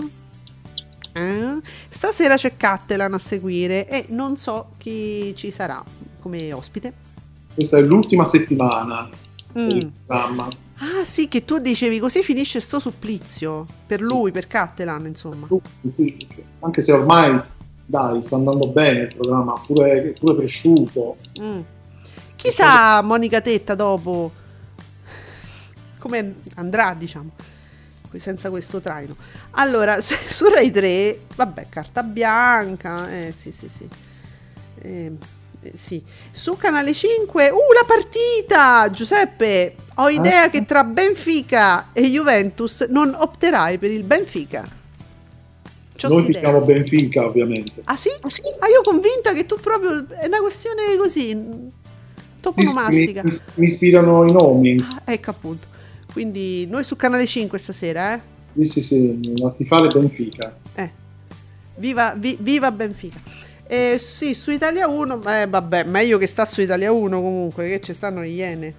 Eh? 1.11 1.59
Stasera 1.89 2.35
c'è 2.35 2.55
Cattelan 2.57 3.13
a 3.13 3.19
seguire 3.19 3.87
e 3.87 4.05
non 4.09 4.37
so 4.37 4.69
chi 4.77 5.33
ci 5.35 5.51
sarà 5.51 5.83
come 6.21 6.53
ospite. 6.53 6.93
Questa 7.53 7.77
è 7.77 7.81
l'ultima 7.81 8.25
settimana 8.25 9.09
Mm. 9.55 9.67
del 9.67 9.91
programma. 10.05 10.49
Ah 10.77 11.05
sì, 11.05 11.27
che 11.27 11.45
tu 11.45 11.57
dicevi 11.59 11.99
così 11.99 12.23
finisce 12.23 12.59
sto 12.59 12.79
supplizio. 12.79 13.65
Per 13.85 13.99
Sì. 14.01 14.05
lui, 14.07 14.31
per 14.31 14.47
Cattelan, 14.47 15.05
insomma. 15.05 15.47
Sì, 15.85 16.27
anche 16.59 16.81
se 16.81 16.91
ormai, 16.91 17.41
dai, 17.85 18.23
sta 18.23 18.35
andando 18.35 18.67
bene 18.67 19.01
il 19.01 19.13
programma, 19.13 19.53
pure, 19.65 20.15
pure 20.19 20.35
cresciuto. 20.35 21.17
Mm. 21.39 21.59
Chissà 22.35 23.01
Monica 23.01 23.39
Tetta 23.39 23.75
dopo 23.75 24.31
come 25.99 26.35
andrà, 26.55 26.93
diciamo, 26.97 27.29
senza 28.17 28.49
questo 28.49 28.81
traino. 28.81 29.15
Allora, 29.51 30.01
su, 30.01 30.13
su 30.27 30.45
Rai 30.49 30.69
3, 30.69 31.21
vabbè, 31.35 31.67
carta 31.69 32.03
bianca, 32.03 33.09
eh 33.09 33.31
sì, 33.33 33.51
sì, 33.51 33.69
sì. 33.69 33.87
Eh, 34.81 35.11
sì. 35.75 36.01
Su 36.31 36.55
Canale 36.57 36.93
5, 36.93 37.49
uh, 37.49 37.55
la 37.55 37.85
partita! 37.87 38.89
Giuseppe, 38.91 39.75
ho 39.95 40.09
idea 40.09 40.43
sì. 40.43 40.49
che 40.51 40.65
tra 40.65 40.83
Benfica 40.83 41.89
e 41.93 42.03
Juventus 42.09 42.81
non 42.89 43.15
opterai 43.17 43.77
per 43.77 43.91
il 43.91 44.03
Benfica. 44.03 44.67
C'ho 45.95 46.07
Noi 46.07 46.25
tifiamo 46.25 46.61
Benfica, 46.61 47.25
ovviamente. 47.25 47.81
Ah 47.85 47.95
sì? 47.95 48.09
Ah, 48.09 48.67
io 48.67 48.81
convinta 48.83 49.33
che 49.33 49.45
tu 49.45 49.55
proprio 49.61 50.05
è 50.09 50.25
una 50.25 50.39
questione 50.39 50.97
così 50.97 51.19
Sì, 51.19 51.33
sì, 51.33 51.37
mi, 51.37 51.71
toponomastica. 52.41 53.23
mi- 53.23 53.37
mi 53.55 53.65
ispirano 53.65 54.27
i 54.27 54.31
nomi. 54.31 54.79
Ah, 54.79 55.01
ecco 55.05 55.29
appunto. 55.29 55.67
Quindi 56.11 56.67
noi 56.67 56.83
su 56.83 56.95
Canale 56.95 57.25
5 57.25 57.57
stasera, 57.57 58.15
eh? 58.15 58.21
Sì, 58.53 58.65
sì, 58.65 58.81
sì, 58.81 59.33
a 59.43 59.51
tifare 59.51 59.87
Benfica. 59.87 60.55
Eh. 60.75 60.89
Viva, 61.75 62.13
vi- 62.15 62.37
viva 62.39 62.71
Benfica. 62.71 63.19
Eh, 63.65 63.97
sì, 63.97 64.33
su 64.33 64.51
Italia 64.51 64.87
1, 64.87 65.21
eh, 65.25 65.47
vabbè, 65.47 65.83
meglio 65.85 66.17
che 66.17 66.27
sta 66.27 66.45
su 66.45 66.61
Italia 66.61 66.91
1 66.91 67.21
comunque, 67.21 67.67
che 67.69 67.81
ci 67.81 67.93
stanno 67.93 68.23
Iene. 68.23 68.73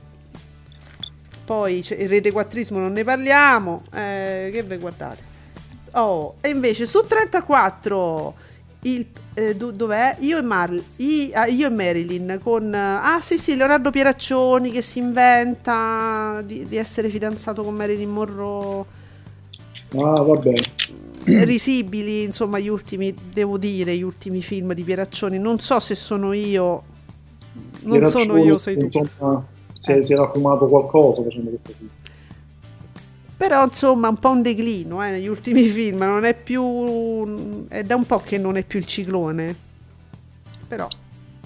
Poi 1.45 1.81
c'è 1.83 1.97
il 1.97 2.09
rete 2.09 2.33
quattrismo 2.33 2.79
non 2.79 2.93
ne 2.93 3.05
parliamo, 3.05 3.83
eh, 3.93 4.51
che 4.53 4.63
ve 4.63 4.79
guardate. 4.79 5.23
Oh, 5.93 6.37
e 6.41 6.49
invece 6.49 6.87
su 6.87 7.05
34 7.07 8.35
il, 8.83 9.07
eh, 9.35 9.55
do- 9.57 9.71
dov'è? 9.71 10.17
Io 10.21 10.39
e, 10.39 10.43
Marl- 10.43 10.83
i- 10.97 11.31
ah, 11.35 11.47
io 11.47 11.67
e 11.67 11.71
Marilyn 11.71 12.41
con... 12.43 12.73
Ah 12.75 13.21
sì 13.23 13.39
sì, 13.39 13.57
Leonardo 13.57 13.91
Pieraccioni 13.91 14.71
che 14.71 14.83
si 14.83 14.99
inventa 14.99 16.43
di, 16.45 16.67
di 16.67 16.77
essere 16.77 17.09
fidanzato 17.11 17.63
con 17.63 17.75
Marilyn 17.75 18.11
Monroe 18.11 18.85
Ah, 19.97 20.23
vabbè. 20.23 20.53
risibili, 21.45 22.23
insomma, 22.25 22.59
gli 22.59 22.69
ultimi, 22.69 23.15
devo 23.33 23.59
dire, 23.59 23.97
gli 23.97 24.03
ultimi 24.03 24.43
film 24.43 24.73
di 24.75 24.83
Pieraccioni. 24.83 25.39
Non 25.39 25.59
so 25.61 25.81
se 25.81 25.95
sono 25.95 26.33
io, 26.33 26.83
non 27.83 27.97
Era 27.97 28.09
sono 28.09 28.37
io, 28.37 28.59
sei 28.59 28.77
tu. 28.77 28.85
Insomma, 28.85 29.45
si, 29.77 29.93
è- 29.93 29.97
Eh. 29.99 30.03
si 30.03 30.13
era 30.13 30.29
fumato 30.31 30.67
qualcosa 30.67 31.23
facendo 31.23 31.51
questo 31.51 31.73
film. 31.77 31.91
Però, 33.37 33.65
insomma, 33.65 34.09
un 34.09 34.17
po' 34.19 34.31
un 34.31 34.43
declino 34.43 35.05
eh, 35.05 35.11
negli 35.11 35.27
ultimi 35.27 35.65
film. 35.69 35.99
Non 35.99 36.25
è 36.25 36.35
più. 36.35 37.67
È 37.69 37.83
da 37.83 37.95
un 37.97 38.05
po' 38.07 38.21
che 38.21 38.39
non 38.39 38.57
è 38.57 38.63
più 38.63 38.79
il 38.79 38.87
ciclone. 38.87 39.57
Però, 40.69 40.89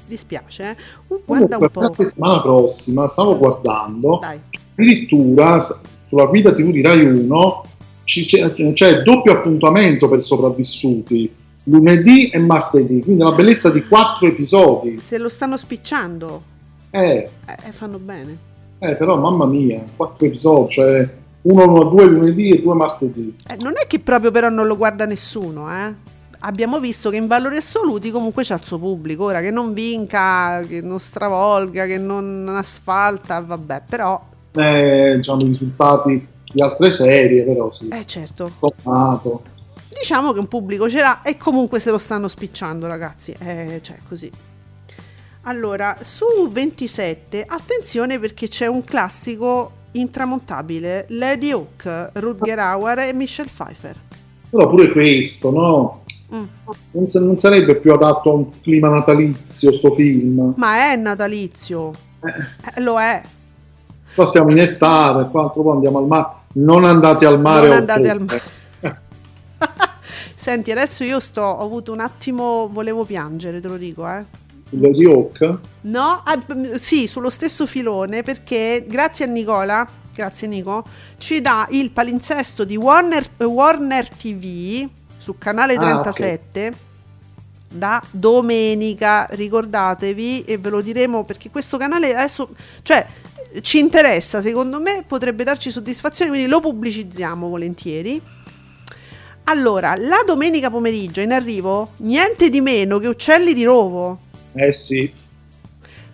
dispiace, 0.06 0.70
eh. 0.70 0.76
Uh, 1.08 1.22
guarda 1.24 1.56
un 1.56 1.68
po'. 1.70 1.80
la 1.80 1.92
settimana 1.94 2.40
prossima 2.42 3.08
stavo 3.08 3.36
guardando, 3.36 4.18
Dai. 4.20 4.38
addirittura 4.74 5.58
sulla 6.06 6.26
guida 6.26 6.52
TV 6.52 6.70
di 6.70 6.82
Rai 6.82 7.04
1 7.04 7.62
ci- 7.64 7.76
c'è, 8.14 8.72
c'è 8.72 9.02
doppio 9.02 9.32
appuntamento 9.32 10.08
per 10.08 10.22
sopravvissuti, 10.22 11.30
lunedì 11.64 12.28
e 12.30 12.38
martedì, 12.38 13.02
quindi 13.02 13.22
una 13.22 13.32
bellezza 13.34 13.70
di 13.70 13.86
quattro 13.86 14.26
episodi. 14.26 14.98
Se 14.98 15.18
lo 15.18 15.28
stanno 15.28 15.56
spicciando, 15.56 16.42
Eh, 16.90 17.28
eh, 17.46 17.72
fanno 17.72 17.98
bene. 17.98 18.36
eh, 18.78 18.96
però 18.96 19.18
mamma 19.18 19.44
mia, 19.44 19.84
quattro 19.94 20.26
episodi, 20.26 20.70
cioè 20.70 21.08
uno, 21.42 21.64
uno, 21.64 21.84
due 21.84 22.06
lunedì 22.06 22.50
e 22.50 22.62
due 22.62 22.74
martedì. 22.74 23.36
Eh, 23.48 23.56
non 23.56 23.74
è 23.76 23.86
che 23.86 23.98
proprio 24.00 24.30
però 24.30 24.48
non 24.48 24.66
lo 24.66 24.76
guarda 24.76 25.04
nessuno, 25.04 25.70
eh. 25.70 25.94
Abbiamo 26.40 26.78
visto 26.78 27.10
che 27.10 27.16
in 27.16 27.26
valori 27.26 27.56
assoluti 27.56 28.12
comunque 28.12 28.44
c'ha 28.44 28.54
il 28.54 28.64
suo 28.64 28.78
pubblico, 28.78 29.24
ora 29.24 29.40
che 29.40 29.50
non 29.50 29.72
vinca, 29.72 30.62
che 30.62 30.80
non 30.80 31.00
stravolga, 31.00 31.84
che 31.86 31.98
non 31.98 32.46
asfalta, 32.48 33.40
vabbè, 33.40 33.82
però, 33.88 34.24
Eh, 34.52 35.14
diciamo 35.16 35.40
i 35.42 35.46
risultati 35.46 36.26
di 36.52 36.62
altre 36.62 36.90
serie, 36.90 37.44
però 37.44 37.72
sì, 37.72 37.88
eh 37.88 38.06
certo, 38.06 38.50
sommato. 38.58 39.42
diciamo 39.98 40.32
che 40.32 40.38
un 40.38 40.48
pubblico 40.48 40.88
ce 40.88 41.00
l'ha 41.00 41.22
e 41.22 41.36
comunque 41.36 41.78
se 41.78 41.90
lo 41.90 41.98
stanno 41.98 42.28
spicciando 42.28 42.86
ragazzi, 42.86 43.34
eh, 43.38 43.80
cioè 43.82 43.96
così. 44.08 44.30
Allora, 45.42 45.96
su 46.00 46.48
27, 46.50 47.44
attenzione 47.46 48.18
perché 48.18 48.48
c'è 48.48 48.66
un 48.66 48.84
classico 48.84 49.72
intramontabile, 49.92 51.06
Lady 51.08 51.50
Hawk, 51.50 52.10
Rutger 52.14 52.58
Hauer 52.58 52.98
e 52.98 53.12
Michelle 53.14 53.48
Pfeiffer. 53.48 53.96
Però 54.50 54.68
pure 54.68 54.90
questo, 54.92 55.50
no? 55.50 56.02
Mm. 56.34 56.44
Non, 56.90 57.06
non 57.24 57.38
sarebbe 57.38 57.76
più 57.76 57.92
adatto 57.92 58.30
a 58.30 58.34
un 58.34 58.60
clima 58.60 58.88
natalizio 58.90 59.72
sto 59.72 59.94
film. 59.94 60.52
Ma 60.56 60.90
è 60.92 60.96
natalizio, 60.96 61.92
Eh, 62.20 62.80
lo 62.80 62.98
è. 63.00 63.22
Qua 64.14 64.26
siamo 64.26 64.50
in 64.50 64.58
estate, 64.58 65.30
qua 65.30 65.44
altro 65.44 65.62
po' 65.62 65.72
andiamo 65.72 65.98
al 65.98 66.06
mare. 66.06 66.26
Non 66.54 66.84
andate 66.84 67.26
al 67.26 67.40
mare. 67.40 67.68
Non 67.68 67.76
andate 67.76 68.08
al 68.08 68.20
mare. 68.20 68.42
Senti, 70.36 70.70
adesso 70.70 71.04
io 71.04 71.20
sto, 71.20 71.42
ho 71.42 71.64
avuto 71.64 71.92
un 71.92 72.00
attimo, 72.00 72.68
volevo 72.70 73.04
piangere, 73.04 73.60
te 73.60 73.68
lo 73.68 73.76
dico, 73.76 74.08
eh. 74.08 74.24
Lady 74.70 75.04
Hawk? 75.04 75.58
No, 75.82 76.22
ah, 76.24 76.38
sì, 76.78 77.06
sullo 77.06 77.30
stesso 77.30 77.66
filone, 77.66 78.22
perché 78.22 78.84
grazie 78.86 79.24
a 79.24 79.28
Nicola, 79.28 79.86
grazie 80.14 80.46
Nico, 80.46 80.84
ci 81.18 81.40
dà 81.40 81.66
il 81.70 81.90
palinsesto 81.90 82.64
di 82.64 82.76
Warner, 82.76 83.24
Warner 83.38 84.08
TV 84.08 84.88
su 85.16 85.36
canale 85.38 85.74
Ah, 85.74 86.00
37 86.02 86.86
da 87.70 88.02
domenica, 88.10 89.26
ricordatevi 89.30 90.44
e 90.44 90.58
ve 90.58 90.70
lo 90.70 90.80
diremo 90.80 91.24
perché 91.24 91.50
questo 91.50 91.76
canale 91.76 92.14
adesso, 92.14 92.50
cioè 92.82 93.06
ci 93.60 93.78
interessa, 93.78 94.40
secondo 94.40 94.80
me 94.80 95.04
potrebbe 95.06 95.44
darci 95.44 95.70
soddisfazione, 95.70 96.30
quindi 96.30 96.48
lo 96.48 96.60
pubblicizziamo 96.60 97.48
volentieri. 97.48 98.20
Allora, 99.44 99.96
la 99.96 100.22
domenica 100.26 100.70
pomeriggio 100.70 101.20
in 101.20 101.32
arrivo 101.32 101.92
niente 101.98 102.50
di 102.50 102.60
meno 102.60 102.98
che 102.98 103.08
Uccelli 103.08 103.54
di 103.54 103.64
Rovo. 103.64 104.18
Eh 104.52 104.72
sì. 104.72 105.10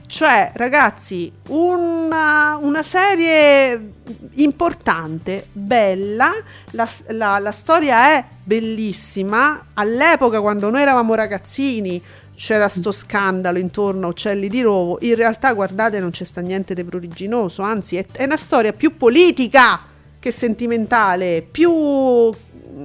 Cioè, 0.06 0.52
ragazzi, 0.54 1.32
una, 1.48 2.56
una 2.60 2.82
serie 2.84 3.92
importante, 4.34 5.46
bella, 5.50 6.30
la, 6.72 6.88
la- 7.08 7.38
la 7.40 7.50
storia 7.50 8.10
è 8.16 8.24
bellissima. 8.44 9.70
All'epoca, 9.74 10.40
quando 10.40 10.70
noi 10.70 10.82
eravamo 10.82 11.14
ragazzini, 11.14 12.00
c'era 12.36 12.68
sto 12.68 12.92
scandalo 12.92 13.58
intorno 13.58 14.06
a 14.06 14.10
Uccelli 14.10 14.48
di 14.48 14.60
Rovo. 14.60 14.98
In 15.00 15.14
realtà, 15.14 15.52
guardate, 15.52 16.00
non 16.00 16.10
c'è 16.10 16.24
sta 16.24 16.40
niente 16.40 16.74
di 16.74 16.84
pruriginoso, 16.84 17.62
anzi, 17.62 17.96
è, 17.96 18.06
è 18.12 18.24
una 18.24 18.36
storia 18.36 18.72
più 18.72 18.96
politica 18.96 19.80
che 20.18 20.30
sentimentale, 20.30 21.46
più 21.48 22.32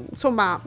insomma. 0.10 0.62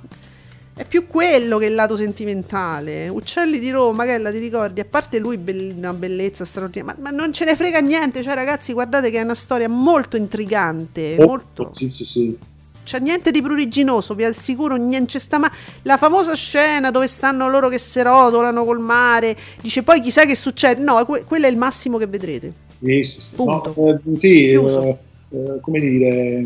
È 0.74 0.86
più 0.86 1.06
quello 1.06 1.58
che 1.58 1.66
il 1.66 1.74
lato 1.74 1.98
sentimentale. 1.98 3.06
Uccelli 3.08 3.58
di 3.58 3.70
Roma, 3.70 3.96
Magella, 3.96 4.30
ti 4.30 4.38
ricordi? 4.38 4.80
A 4.80 4.86
parte 4.86 5.18
lui, 5.18 5.36
bell- 5.36 5.76
una 5.76 5.92
bellezza 5.92 6.46
straordinaria, 6.46 6.94
ma, 6.98 7.10
ma 7.10 7.14
non 7.14 7.30
ce 7.30 7.44
ne 7.44 7.54
frega 7.54 7.80
niente. 7.80 8.22
Cioè, 8.22 8.32
ragazzi, 8.32 8.72
guardate 8.72 9.10
che 9.10 9.18
è 9.18 9.22
una 9.22 9.34
storia 9.34 9.68
molto 9.68 10.16
intrigante. 10.16 11.16
Oh, 11.18 11.26
molto... 11.26 11.68
Sì, 11.72 11.90
sì, 11.90 12.06
sì. 12.06 12.38
C'è 12.84 12.98
niente 12.98 13.30
di 13.30 13.40
pruriginoso, 13.40 14.14
vi 14.14 14.24
assicuro. 14.24 14.76
Niente, 14.76 15.18
sta 15.18 15.38
ma- 15.38 15.50
la 15.82 15.96
famosa 15.96 16.34
scena 16.34 16.90
dove 16.90 17.06
stanno 17.06 17.48
loro 17.48 17.68
che 17.68 17.78
si 17.78 18.02
rotolano 18.02 18.64
col 18.64 18.80
mare. 18.80 19.36
Dice 19.60 19.82
poi 19.82 20.00
chissà 20.00 20.24
che 20.24 20.34
succede. 20.34 20.82
No, 20.82 21.04
que- 21.06 21.22
quello 21.24 21.46
è 21.46 21.50
il 21.50 21.56
massimo 21.56 21.96
che 21.98 22.06
vedrete. 22.06 22.52
Sì, 22.82 23.04
sì, 23.04 23.20
sì. 23.20 23.34
No, 23.36 23.62
eh, 23.76 23.98
sì, 24.18 24.46
eh, 24.48 24.56
eh, 24.56 25.60
come 25.60 25.80
dire, 25.80 26.44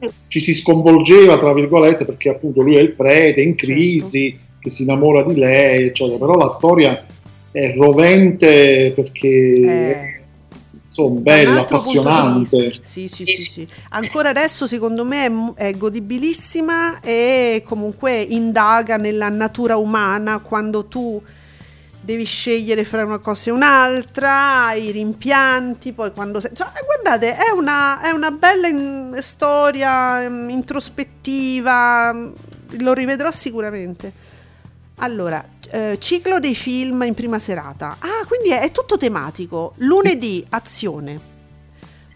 Eh. 0.00 0.10
ci 0.28 0.40
si 0.40 0.52
sconvolgeva, 0.54 1.38
tra 1.38 1.54
virgolette, 1.54 2.04
perché 2.04 2.28
appunto 2.28 2.60
lui 2.60 2.76
è 2.76 2.80
il 2.80 2.92
prete 2.92 3.40
in 3.40 3.56
Certo. 3.56 3.72
crisi, 3.72 4.38
che 4.60 4.70
si 4.70 4.82
innamora 4.82 5.22
di 5.22 5.34
lei, 5.38 5.86
eccetera. 5.86 6.18
Però 6.18 6.34
la 6.36 6.48
storia 6.48 7.06
è 7.50 7.74
rovente 7.76 8.92
perché, 8.94 10.17
Punto 10.98 11.32
di 11.32 11.44
appassionante. 11.44 12.72
Sì, 12.72 13.06
sì, 13.06 13.24
sì, 13.24 13.44
sì. 13.44 13.68
Ancora 13.90 14.30
adesso 14.30 14.66
secondo 14.66 15.04
me 15.04 15.26
è, 15.54 15.68
è 15.68 15.76
godibilissima 15.76 16.98
e 17.00 17.62
comunque 17.64 18.20
indaga 18.20 18.96
nella 18.96 19.28
natura 19.28 19.76
umana 19.76 20.40
quando 20.40 20.86
tu 20.86 21.22
devi 22.00 22.24
scegliere 22.24 22.82
fra 22.84 23.04
una 23.04 23.18
cosa 23.18 23.50
e 23.50 23.52
un'altra, 23.52 24.72
i 24.72 24.90
rimpianti, 24.90 25.92
poi 25.92 26.10
quando 26.10 26.40
sei... 26.40 26.50
cioè, 26.54 26.66
guardate, 26.84 27.36
è 27.36 27.50
una, 27.50 28.00
è 28.00 28.10
una 28.10 28.30
bella 28.32 28.66
in- 28.66 29.18
storia 29.20 30.28
mm, 30.28 30.48
introspettiva, 30.48 32.12
mm, 32.12 32.28
lo 32.78 32.92
rivedrò 32.92 33.30
sicuramente. 33.30 34.12
Allora, 34.96 35.44
eh, 35.70 35.96
ciclo 36.00 36.38
dei 36.38 36.54
film 36.54 37.02
in 37.02 37.14
prima 37.14 37.38
serata. 37.38 37.96
Ah, 37.98 38.24
quindi 38.26 38.50
è, 38.50 38.60
è 38.60 38.72
tutto 38.72 38.96
tematico. 38.96 39.74
Lunedì, 39.76 40.44
azione. 40.50 41.36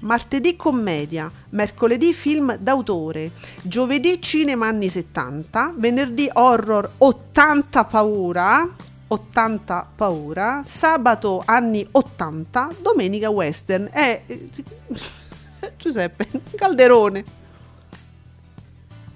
martedì 0.00 0.57
commedia, 0.57 1.30
mercoledì 1.50 2.12
film 2.12 2.57
d'autore, 2.57 3.30
giovedì 3.62 4.20
cinema 4.20 4.66
anni 4.66 4.88
70, 4.88 5.74
venerdì 5.76 6.28
horror 6.32 6.90
80 6.98 7.84
paura, 7.84 8.68
80 9.07 9.90
paura, 9.94 10.62
sabato 10.64 11.42
anni 11.44 11.86
80, 11.88 12.74
domenica 12.80 13.30
western. 13.30 13.88
È 13.92 14.22
Giuseppe 15.76 16.28
Calderone. 16.57 17.41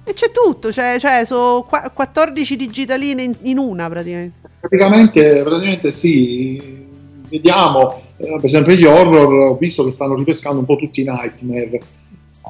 E 0.08 0.14
c'è 0.14 0.30
tutto, 0.30 0.70
cioè, 0.70 0.98
cioè 1.00 1.24
sono 1.24 1.66
14 1.66 2.54
digitaline 2.54 3.22
in, 3.22 3.34
in 3.42 3.58
una 3.58 3.88
praticamente. 3.88 4.48
Praticamente, 4.60 5.42
praticamente 5.42 5.90
sì, 5.90 6.86
vediamo, 7.28 8.00
eh, 8.16 8.36
per 8.36 8.44
esempio 8.44 8.74
gli 8.74 8.84
horror, 8.84 9.32
ho 9.32 9.56
visto 9.56 9.82
che 9.84 9.90
stanno 9.90 10.14
ripescando 10.14 10.60
un 10.60 10.64
po' 10.64 10.76
tutti 10.76 11.00
i 11.00 11.04
nightmare. 11.04 11.80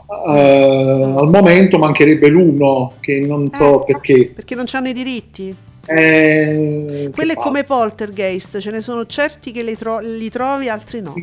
Uh, 0.07 1.17
al 1.19 1.31
momento 1.31 1.79
mancherebbe 1.79 2.29
l'uno, 2.29 2.93
che 3.01 3.21
non 3.21 3.51
so 3.51 3.87
Eh, 3.87 3.93
perché. 3.93 4.33
Perché 4.35 4.55
non 4.55 4.67
hanno 4.73 4.89
i 4.89 4.93
diritti. 4.93 5.57
Eh, 5.87 7.11
Quello 7.11 7.33
è 7.33 7.37
come 7.37 7.65
Poltergeist, 7.65 8.59
ce 8.59 8.71
ne 8.71 8.83
sono 8.83 9.07
certi 9.07 9.51
che 9.51 9.63
li, 9.63 9.79
tro- 9.79 10.01
li 10.01 10.29
trovi, 10.29 10.69
altri 10.69 11.01
no. 11.01 11.15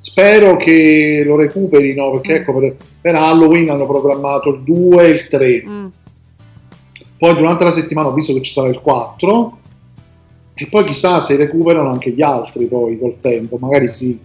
Spero 0.00 0.56
che 0.56 1.22
lo 1.24 1.36
recuperino 1.36 2.10
perché 2.12 2.32
Mm. 2.32 2.36
ecco, 2.36 2.58
per, 2.58 2.76
per 3.00 3.14
Halloween 3.14 3.70
hanno 3.70 3.86
programmato 3.86 4.54
il 4.54 4.62
2 4.62 5.04
e 5.04 5.08
il 5.10 5.28
3. 5.28 5.64
Mm. 5.66 5.86
Poi 7.18 7.34
durante 7.34 7.64
la 7.64 7.72
settimana 7.72 8.08
ho 8.08 8.14
visto 8.14 8.32
che 8.32 8.40
ci 8.42 8.52
sarà 8.52 8.68
il 8.68 8.80
4 8.80 9.58
e 10.54 10.66
poi 10.70 10.84
chissà 10.84 11.20
se 11.20 11.36
recuperano 11.36 11.90
anche 11.90 12.10
gli 12.10 12.22
altri 12.22 12.66
poi 12.66 12.98
col 12.98 13.18
tempo, 13.20 13.56
magari 13.58 13.88
sì. 13.88 14.18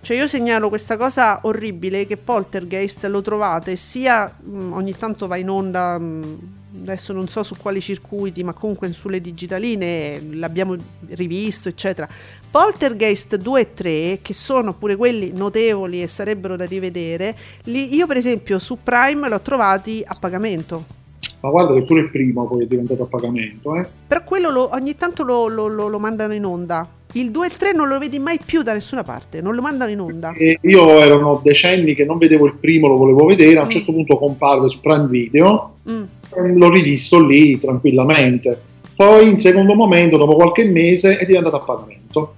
Cioè 0.00 0.16
io 0.16 0.28
segnalo 0.28 0.68
questa 0.68 0.96
cosa 0.96 1.40
orribile 1.42 2.06
che 2.06 2.16
Poltergeist 2.16 3.06
lo 3.06 3.22
trovate 3.22 3.74
sia 3.76 4.32
mh, 4.40 4.72
ogni 4.72 4.94
tanto 4.96 5.26
va 5.26 5.36
in 5.36 5.48
onda, 5.50 5.98
mh, 5.98 6.38
adesso 6.82 7.12
non 7.12 7.28
so 7.28 7.42
su 7.42 7.56
quali 7.56 7.80
circuiti, 7.80 8.42
ma 8.42 8.52
comunque 8.52 8.92
sulle 8.92 9.20
digitaline 9.20 10.20
l'abbiamo 10.32 10.76
rivisto, 11.08 11.68
eccetera. 11.68 12.08
Poltergeist 12.50 13.36
2 13.36 13.60
e 13.60 13.72
3, 13.72 14.18
che 14.22 14.34
sono 14.34 14.74
pure 14.74 14.96
quelli 14.96 15.32
notevoli 15.34 16.02
e 16.02 16.06
sarebbero 16.06 16.56
da 16.56 16.64
rivedere, 16.64 17.36
li- 17.64 17.94
io 17.94 18.06
per 18.06 18.16
esempio 18.16 18.58
su 18.58 18.78
Prime 18.82 19.28
l'ho 19.28 19.40
trovati 19.40 20.02
a 20.06 20.14
pagamento. 20.14 21.04
Ma 21.40 21.50
guarda 21.50 21.74
che 21.74 21.82
pure 21.84 22.00
il 22.00 22.10
primo 22.10 22.46
poi 22.46 22.64
è 22.64 22.66
diventato 22.66 23.02
a 23.04 23.06
pagamento, 23.06 23.74
eh. 23.76 23.86
Per 24.06 24.24
quello 24.24 24.50
lo- 24.50 24.70
ogni 24.72 24.96
tanto 24.96 25.22
lo, 25.22 25.46
lo- 25.48 25.68
lo- 25.68 25.98
mandano 25.98 26.32
in 26.34 26.44
onda. 26.44 26.88
Il 27.12 27.30
2 27.30 27.46
e 27.46 27.48
il 27.50 27.56
3 27.56 27.72
non 27.72 27.88
lo 27.88 27.98
vedi 27.98 28.18
mai 28.18 28.38
più 28.44 28.62
da 28.62 28.72
nessuna 28.72 29.02
parte, 29.02 29.40
non 29.40 29.54
lo 29.54 29.62
mandano 29.62 29.90
in 29.90 30.00
onda. 30.00 30.32
E 30.32 30.58
io 30.62 30.98
erano 31.00 31.40
decenni 31.42 31.94
che 31.94 32.04
non 32.04 32.18
vedevo 32.18 32.46
il 32.46 32.54
primo, 32.60 32.88
lo 32.88 32.96
volevo 32.96 33.24
vedere, 33.24 33.58
a 33.58 33.62
un 33.62 33.66
Mm. 33.68 33.70
certo 33.70 33.92
punto 33.92 34.18
comparve 34.18 34.68
su 34.68 34.80
Prime 34.80 35.06
Video, 35.06 35.76
Mm. 35.88 36.02
e 36.34 36.52
l'ho 36.54 36.70
rivisto 36.70 37.24
lì 37.24 37.58
tranquillamente. 37.58 38.60
Poi 38.94 39.28
in 39.30 39.38
secondo 39.38 39.74
momento, 39.74 40.16
dopo 40.16 40.34
qualche 40.36 40.64
mese, 40.64 41.16
è 41.18 41.24
diventato 41.26 41.56
a 41.56 41.60
pagamento. 41.60 42.34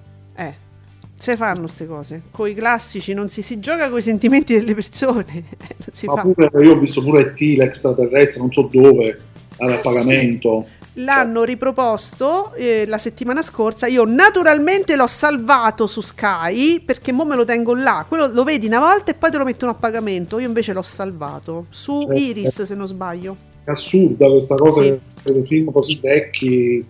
Eh, 1.19 1.21
se 1.21 1.35
fanno 1.35 1.59
queste 1.59 1.85
cose. 1.85 2.21
Con 2.31 2.47
i 2.47 2.53
classici 2.53 3.13
non 3.13 3.27
si, 3.27 3.41
si 3.41 3.59
gioca 3.59 3.89
con 3.89 3.99
i 3.99 4.01
sentimenti 4.01 4.53
delle 4.53 4.73
persone. 4.73 5.43
pure 6.05 6.49
io 6.63 6.71
ho 6.71 6.79
visto 6.79 7.03
pure 7.03 7.21
E.T. 7.21 7.57
l'extraterrestre, 7.57 8.39
non 8.39 8.51
so 8.51 8.69
dove, 8.71 9.19
era 9.57 9.73
a 9.73 9.75
Ah, 9.75 9.75
sì, 9.75 9.81
pagamento. 9.81 10.65
L'hanno 10.93 11.43
riproposto 11.43 12.53
eh, 12.53 12.85
la 12.87 12.97
settimana 12.97 13.41
scorsa. 13.41 13.87
Io 13.87 14.05
naturalmente 14.05 14.95
l'ho 14.95 15.07
salvato 15.07 15.87
su 15.87 16.01
Sky 16.01 16.79
perché 16.81 17.11
mo 17.11 17.25
me 17.25 17.35
lo 17.35 17.45
tengo 17.45 17.75
là. 17.75 18.05
Quello 18.07 18.27
lo 18.27 18.43
vedi 18.43 18.67
una 18.67 18.79
volta 18.79 19.11
e 19.11 19.13
poi 19.13 19.29
te 19.29 19.37
lo 19.37 19.43
mettono 19.43 19.71
a 19.71 19.75
pagamento. 19.75 20.39
Io 20.39 20.47
invece 20.47 20.73
l'ho 20.73 20.81
salvato 20.81 21.67
su 21.69 22.01
Certo. 22.01 22.13
Iris, 22.19 22.61
se 22.63 22.75
non 22.75 22.87
sbaglio. 22.87 23.35
È 23.63 23.71
assurda 23.71 24.29
questa 24.29 24.55
cosa 24.55 24.81
Sì. 24.81 24.99
che 25.23 25.43
film 25.45 25.71
così 25.71 25.99
vecchi 26.01 26.83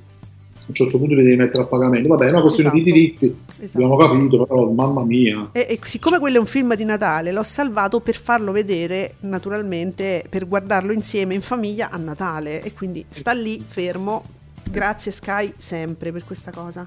un 0.70 0.76
certo 0.76 0.97
punto 0.99 1.15
li 1.15 1.24
devi 1.24 1.36
mettere 1.36 1.63
a 1.63 1.65
pagamento. 1.65 2.07
Vabbè, 2.09 2.28
è 2.28 2.30
una 2.30 2.41
questione 2.41 2.70
di 2.72 2.82
Esatto. 2.82 2.93
diritti, 2.95 3.36
Esatto. 3.63 3.84
abbiamo 3.84 3.97
capito, 3.97 4.45
però 4.45 4.70
mamma 4.70 5.03
mia. 5.03 5.49
E, 5.51 5.65
e 5.70 5.80
siccome 5.84 6.20
quello 6.20 6.38
è 6.38 6.39
un 6.39 6.45
film 6.45 6.76
di 6.76 6.86
Natale, 6.86 7.32
l'ho 7.32 7.43
salvato 7.43 7.99
per 7.99 8.15
farlo 8.15 8.51
vedere 8.51 9.15
naturalmente, 9.22 10.24
per 10.30 10.47
guardarlo 10.47 10.91
insieme 10.91 11.34
in 11.34 11.41
famiglia 11.41 11.89
a 11.89 11.97
Natale. 11.97 12.61
E 12.61 12.74
quindi 12.74 13.03
sta 13.09 13.32
lì 13.32 13.59
fermo. 13.65 14.24
Grazie 14.70 15.11
Sky 15.11 15.53
sempre 15.57 16.11
per 16.11 16.24
questa 16.24 16.51
cosa. 16.51 16.86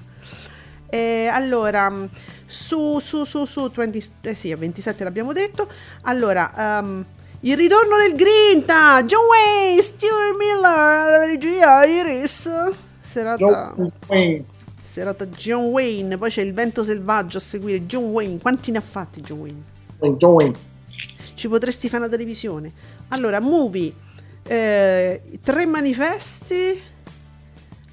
E 0.89 1.27
allora, 1.31 1.91
su, 2.45 2.99
su, 2.99 3.25
su, 3.25 3.45
su 3.45 3.71
20, 3.73 4.03
eh 4.21 4.35
sì, 4.35 4.51
a 4.51 4.57
27 4.57 5.03
l'abbiamo 5.03 5.33
detto. 5.33 5.67
Allora, 6.03 6.79
ehm, 6.79 7.05
il 7.41 7.57
ritorno 7.57 7.97
del 7.97 8.15
Grinta, 8.15 9.03
John 9.03 9.25
Wayne, 9.25 9.81
Stuart 9.81 10.37
Miller, 10.37 10.61
la 10.61 11.25
regia 11.25 11.83
Iris. 11.83 12.49
Serata... 13.13 13.75
Serata 14.79 15.27
John 15.27 15.65
Wayne, 15.65 16.17
poi 16.17 16.31
c'è 16.31 16.41
il 16.41 16.51
vento 16.51 16.83
selvaggio 16.83 17.37
a 17.37 17.41
seguire. 17.41 17.85
John 17.85 18.05
Wayne, 18.05 18.39
quanti 18.39 18.71
ne 18.71 18.79
ha 18.79 18.81
fatti 18.81 19.21
John 19.21 19.39
Wayne? 19.39 19.63
John 20.17 20.33
Wayne. 20.33 20.55
Ci 21.35 21.47
potresti 21.47 21.89
fare 21.89 22.03
una 22.03 22.11
televisione. 22.11 22.71
Allora, 23.09 23.39
movie, 23.39 23.93
eh, 24.47 25.21
tre 25.41 25.65
manifesti 25.67 26.81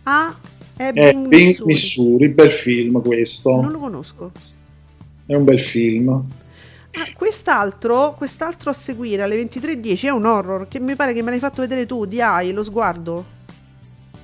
a 0.05 0.35
Ebbing, 0.77 1.07
Ebbing, 1.07 1.27
Missouri. 1.27 1.73
Missouri, 1.73 2.29
bel 2.29 2.53
film 2.53 3.03
questo. 3.03 3.61
Non 3.61 3.73
lo 3.73 3.79
conosco. 3.79 4.33
È 5.27 5.35
un 5.35 5.45
bel 5.45 5.61
film. 5.61 6.09
Ah, 6.93 7.09
quest'altro, 7.15 8.15
quest'altro 8.17 8.71
a 8.71 8.75
seguire 8.75 9.23
alle 9.23 9.37
23.10 9.37 10.07
è 10.07 10.11
un 10.11 10.25
horror 10.25 10.67
che 10.67 10.81
mi 10.81 10.97
pare 10.97 11.13
che 11.13 11.23
me 11.23 11.31
l'hai 11.31 11.39
fatto 11.39 11.61
vedere 11.61 11.85
tu, 11.85 12.07
di 12.07 12.23
AI, 12.23 12.53
lo 12.53 12.65
sguardo. 12.65 13.39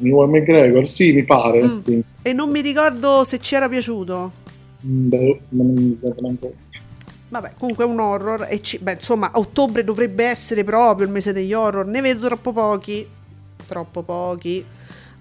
Ewan 0.02 0.30
McGregor, 0.30 0.86
sì, 0.86 1.12
mi 1.12 1.24
pare. 1.24 1.62
Mm. 1.62 1.76
Sì. 1.76 2.02
E 2.22 2.32
non 2.32 2.50
mi 2.50 2.60
ricordo 2.60 3.24
se 3.24 3.38
ci 3.38 3.54
era 3.54 3.68
piaciuto. 3.68 4.32
Mm, 4.86 5.08
beh, 5.08 5.40
non 5.50 5.66
mi 5.72 5.98
ricordo. 6.00 6.52
Vabbè, 7.28 7.52
comunque 7.58 7.84
è 7.84 7.88
un 7.88 7.98
horror. 8.00 8.46
E 8.48 8.60
ci- 8.60 8.78
beh, 8.78 8.92
insomma, 8.92 9.30
ottobre 9.34 9.84
dovrebbe 9.84 10.24
essere 10.24 10.64
proprio 10.64 11.06
il 11.06 11.12
mese 11.12 11.32
degli 11.32 11.52
horror. 11.52 11.86
Ne 11.86 12.00
vedo 12.00 12.26
troppo 12.26 12.52
pochi. 12.52 13.06
Troppo 13.66 14.02
pochi. 14.02 14.64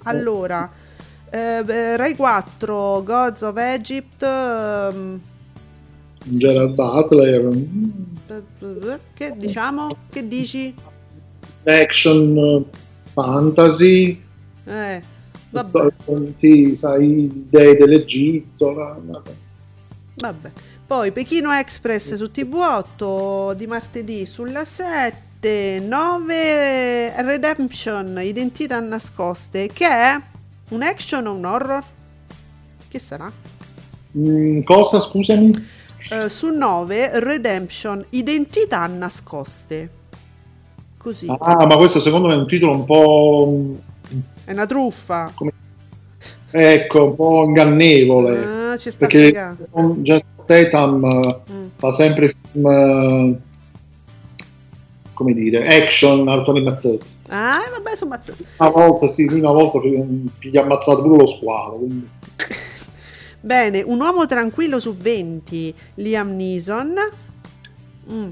Allora, 0.03 0.69
eh, 1.29 1.61
beh, 1.63 1.97
Rai 1.97 2.15
4, 2.15 3.01
Gods 3.03 3.41
of 3.41 3.57
Egypt. 3.57 4.21
ehm, 4.23 5.19
Gerard 6.27 6.73
Butler, 6.73 7.43
mm, 7.43 8.93
che 9.13 9.33
diciamo? 9.37 9.95
Che 10.09 10.27
dici? 10.27 10.73
action, 11.65 12.37
eh, 12.37 12.65
fantasy, 13.13 14.21
Eh, 14.65 15.01
vabbè, 15.49 15.93
sì, 16.35 16.75
sai, 16.75 17.23
idee 17.25 17.75
dell'Egitto. 17.77 18.73
la- 18.73 18.97
la- 19.07 19.21
vabbè. 20.15 20.51
Poi 20.87 21.11
Pechino 21.11 21.51
Express 21.51 22.13
su 22.13 22.29
TV8 22.31 23.53
di 23.55 23.65
martedì 23.65 24.25
sulla 24.25 24.65
7, 24.65 25.79
9 25.79 27.21
Redemption, 27.23 28.19
Identità 28.21 28.79
nascoste, 28.79 29.67
che 29.73 29.87
è 29.87 30.21
un 30.69 30.81
action 30.83 31.25
o 31.25 31.33
un 31.33 31.45
horror? 31.45 31.83
Che 32.87 32.99
sarà? 32.99 33.31
Mm, 34.17 34.61
cosa, 34.61 34.99
scusami? 34.99 35.51
Eh, 36.09 36.29
su 36.29 36.49
9 36.49 37.19
Redemption, 37.19 38.05
Identità 38.11 38.85
nascoste. 38.85 39.89
Così. 40.97 41.27
Ah, 41.27 41.65
ma 41.65 41.77
questo 41.77 41.99
secondo 41.99 42.27
me 42.27 42.33
è 42.33 42.37
un 42.37 42.47
titolo 42.47 42.71
un 42.73 42.85
po'... 42.85 43.79
È 44.45 44.51
una 44.51 44.65
truffa. 44.65 45.33
ecco, 46.51 47.05
un 47.05 47.15
po' 47.15 47.43
ingannevole. 47.45 48.45
Ah, 48.45 48.77
ci 48.77 48.91
sta 48.91 49.07
perché 49.07 49.55
con 49.71 50.03
Just 50.03 50.25
Statham 50.35 51.03
eh, 51.03 51.39
Mm. 51.51 51.65
fa 51.75 51.91
sempre 51.91 52.29
film, 52.51 52.67
eh, 52.67 53.39
come 55.13 55.33
dire, 55.33 55.67
action 55.67 56.27
a 56.27 56.41
Tony 56.43 56.61
Mazzetti. 56.61 57.13
Ah, 57.27 57.59
vabbè, 57.71 57.95
sono 57.95 58.11
mazzato. 58.11 58.43
Una 58.57 58.69
volta, 58.69 59.07
sì, 59.07 59.25
una 59.25 59.51
volta 59.51 59.79
gli 59.79 60.57
ha 60.57 60.61
ammazzato 60.61 61.01
pure 61.01 61.17
lo 61.17 61.25
squalo. 61.27 61.75
Quindi. 61.77 62.07
Bene, 63.41 63.81
un 63.81 63.99
uomo 63.99 64.25
tranquillo 64.25 64.79
su 64.79 64.95
20, 64.95 65.73
Liam 65.95 66.35
Neeson. 66.35 66.93
Mm. 68.11 68.29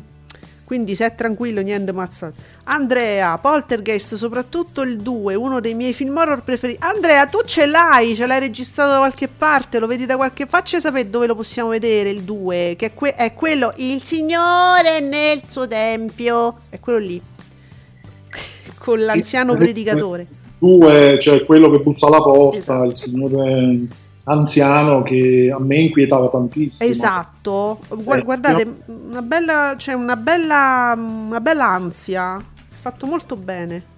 Quindi 0.65 0.95
se 0.95 1.05
è 1.05 1.15
tranquillo, 1.15 1.61
niente 1.61 1.91
mazzato. 1.91 2.33
Andrea, 2.65 3.37
Poltergeist, 3.37 4.15
soprattutto 4.15 4.81
il 4.81 4.97
2, 4.97 5.35
uno 5.35 5.59
dei 5.59 5.73
miei 5.73 5.93
film 5.93 6.15
horror 6.15 6.41
preferiti. 6.41 6.79
Andrea, 6.81 7.27
tu 7.27 7.39
ce 7.45 7.65
l'hai, 7.65 8.15
ce 8.15 8.25
l'hai 8.25 8.39
registrato 8.39 8.91
da 8.91 8.97
qualche 8.97 9.27
parte, 9.27 9.79
lo 9.79 9.87
vedi 9.87 10.05
da 10.05 10.15
qualche 10.15 10.45
Facci 10.45 10.79
sapere 10.79 11.09
dove 11.09 11.27
lo 11.27 11.35
possiamo 11.35 11.69
vedere 11.69 12.09
il 12.09 12.21
2, 12.21 12.75
che 12.77 12.87
è, 12.87 12.93
que- 12.93 13.15
è 13.15 13.33
quello 13.33 13.73
Il 13.77 14.03
Signore 14.03 14.99
nel 15.01 15.41
suo 15.47 15.67
tempio. 15.67 16.59
È 16.69 16.79
quello 16.79 16.99
lì. 16.99 17.21
Con 18.79 18.99
l'anziano 18.99 19.53
predicatore. 19.53 20.25
Due, 20.59 21.17
cioè 21.19 21.43
quello 21.43 21.69
che 21.69 21.79
bussa 21.79 22.07
alla 22.07 22.21
porta, 22.21 22.57
Esatto. 22.57 22.85
il 22.85 22.95
signore... 22.95 23.79
anziano 24.25 25.01
che 25.01 25.51
a 25.53 25.59
me 25.59 25.77
inquietava 25.77 26.29
tantissimo. 26.29 26.89
Esatto, 26.89 27.79
Eh, 27.89 28.21
guardate, 28.23 28.81
una 28.85 29.21
bella, 29.21 29.73
c'è 29.77 29.93
una 29.93 30.15
bella, 30.15 30.93
una 30.95 31.41
bella 31.41 31.67
ansia, 31.67 32.41
fatto 32.69 33.05
molto 33.05 33.35
bene. 33.35 33.91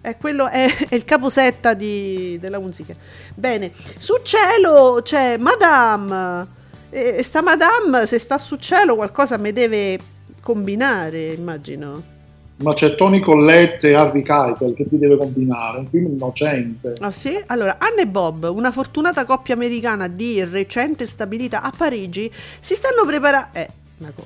È, 0.00 0.16
quello, 0.16 0.48
è, 0.48 0.66
è 0.88 0.94
il 0.94 1.04
caposetta 1.04 1.74
di, 1.74 2.38
della 2.40 2.58
musica. 2.58 2.94
Bene, 3.34 3.72
su 3.98 4.20
cielo 4.22 5.00
c'è 5.02 5.36
Madame. 5.36 6.62
E 6.90 7.22
sta 7.24 7.42
Madame, 7.42 8.06
se 8.06 8.18
sta 8.18 8.38
su 8.38 8.56
cielo, 8.56 8.94
qualcosa 8.94 9.36
mi 9.36 9.52
deve 9.52 9.98
combinare, 10.40 11.32
immagino. 11.32 12.13
Ma 12.56 12.72
c'è 12.72 12.94
Tony 12.94 13.18
Collette 13.20 13.88
e 13.88 13.94
Harvey 13.94 14.22
Keitel 14.22 14.74
che 14.74 14.88
ti 14.88 14.96
deve 14.96 15.16
combinare, 15.16 15.78
un 15.78 15.86
film 15.88 16.12
innocente. 16.12 16.94
Ah 17.00 17.10
sì? 17.10 17.36
Allora, 17.46 17.76
Anne 17.78 18.02
e 18.02 18.06
Bob, 18.06 18.44
una 18.44 18.70
fortunata 18.70 19.24
coppia 19.24 19.54
americana 19.54 20.06
di 20.06 20.42
recente 20.44 21.04
stabilità 21.04 21.62
a 21.62 21.72
Parigi, 21.76 22.30
si 22.60 22.74
stanno 22.74 23.04
preparando... 23.04 23.48
Eh, 23.52 23.68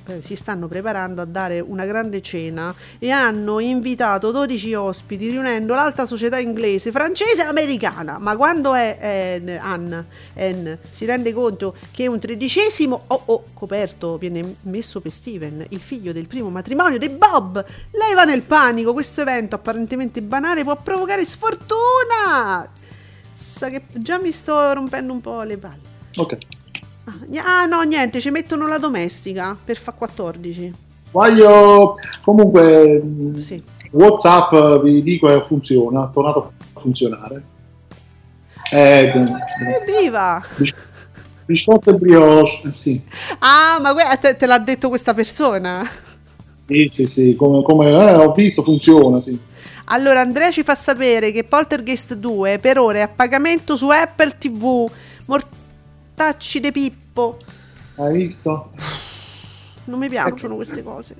eh, 0.06 0.22
si 0.22 0.34
stanno 0.34 0.66
preparando 0.66 1.20
a 1.20 1.26
dare 1.26 1.60
una 1.60 1.84
grande 1.84 2.22
cena 2.22 2.74
e 2.98 3.10
hanno 3.10 3.58
invitato 3.58 4.30
12 4.30 4.74
ospiti 4.74 5.28
riunendo 5.28 5.74
l'alta 5.74 6.06
società 6.06 6.38
inglese, 6.38 6.90
francese 6.90 7.42
e 7.42 7.44
americana. 7.44 8.16
Ma 8.18 8.36
quando 8.36 8.74
è 8.74 9.40
eh, 9.44 9.56
Anne, 9.56 10.06
Anne 10.34 10.78
si 10.90 11.04
rende 11.04 11.32
conto 11.32 11.76
che 11.90 12.06
un 12.06 12.18
tredicesimo 12.18 13.04
oh, 13.08 13.22
oh, 13.26 13.44
coperto 13.52 14.16
viene 14.16 14.56
messo 14.62 15.00
per 15.00 15.12
Steven, 15.12 15.66
il 15.68 15.80
figlio 15.80 16.12
del 16.12 16.26
primo 16.26 16.48
matrimonio 16.48 16.98
di 16.98 17.10
Bob, 17.10 17.62
lei 17.90 18.14
va 18.14 18.24
nel 18.24 18.42
panico. 18.42 18.92
Questo 18.94 19.20
evento 19.20 19.54
apparentemente 19.54 20.22
banale 20.22 20.64
può 20.64 20.76
provocare 20.76 21.24
sfortuna. 21.26 22.70
Sa 23.34 23.68
che 23.68 23.82
già 23.92 24.18
mi 24.18 24.32
sto 24.32 24.72
rompendo 24.72 25.12
un 25.12 25.20
po' 25.20 25.42
le 25.42 25.58
palle. 25.58 25.96
Ok. 26.16 26.57
Ah, 27.08 27.62
Ah, 27.62 27.66
no, 27.66 27.80
niente, 27.82 28.20
ci 28.20 28.30
mettono 28.30 28.66
la 28.66 28.78
domestica 28.78 29.56
per 29.62 29.76
fa 29.78 29.92
14. 29.92 30.72
Voglio 31.10 31.94
comunque 32.22 33.02
Sì. 33.38 33.62
WhatsApp 33.92 34.52
eh, 34.52 34.80
vi 34.82 35.00
dico 35.02 35.26
che 35.26 35.42
funziona, 35.42 36.08
è 36.08 36.12
tornato 36.12 36.52
a 36.74 36.80
funzionare. 36.80 37.42
Eh, 38.70 39.10
Evviva! 39.80 40.44
bis- 40.56 40.74
biscotto 41.46 41.90
e 41.90 41.94
brioche, 41.94 42.68
eh, 42.68 42.72
sì. 42.72 43.00
Ah, 43.38 43.78
ma 43.80 43.94
que- 43.94 44.18
te, 44.20 44.36
te 44.36 44.44
l'ha 44.46 44.58
detto 44.58 44.90
questa 44.90 45.14
persona. 45.14 45.88
Sì, 46.66 46.84
sì, 46.88 47.06
sì, 47.06 47.34
come, 47.34 47.62
come 47.62 47.88
eh, 47.88 48.14
ho 48.16 48.32
visto 48.32 48.62
funziona, 48.62 49.18
sì. 49.20 49.38
Allora, 49.86 50.20
Andrea 50.20 50.50
ci 50.50 50.62
fa 50.62 50.74
sapere 50.74 51.32
che 51.32 51.44
Poltergeist 51.44 52.12
2 52.14 52.58
per 52.58 52.76
ora 52.78 52.98
è 52.98 53.00
a 53.00 53.08
pagamento 53.08 53.74
su 53.78 53.88
Apple 53.88 54.36
TV. 54.36 54.90
Mortacci 56.22 56.58
de 56.58 56.72
Pippo. 56.72 57.38
Hai 57.94 58.12
visto? 58.12 58.70
Non 59.84 60.00
mi 60.00 60.08
piacciono 60.08 60.56
queste 60.56 60.82
cose. 60.82 61.14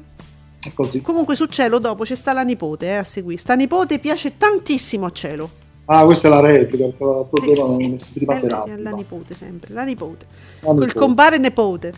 È 0.61 0.73
così. 0.75 1.03
Comunque 1.03 1.37
su 1.37 1.47
Cielo 1.47 1.79
dopo 1.79 2.03
c'è 2.03 2.17
sta 2.17 2.33
la 2.33 2.43
nipote 2.43 2.87
eh, 2.87 2.95
a 2.97 3.05
seguire. 3.05 3.39
Sta 3.39 3.55
nipote 3.55 4.01
piace 4.01 4.37
tantissimo 4.37 5.07
a 5.07 5.11
Cielo. 5.11 5.51
Ah, 5.85 6.05
questa 6.05 6.27
è 6.27 6.31
la 6.33 6.41
replica, 6.41 6.89
tua 6.99 7.29
Sì. 7.97 8.13
prima 8.15 8.33
Eh, 8.33 8.37
serata. 8.37 8.73
eh, 8.73 8.77
la 8.79 8.91
nipote 8.91 9.37
sempre, 9.37 9.73
la 9.73 9.85
nipote. 9.85 10.27
La 10.63 10.73
nipote. 10.73 10.95
compare 10.95 11.39
nipote. 11.39 11.93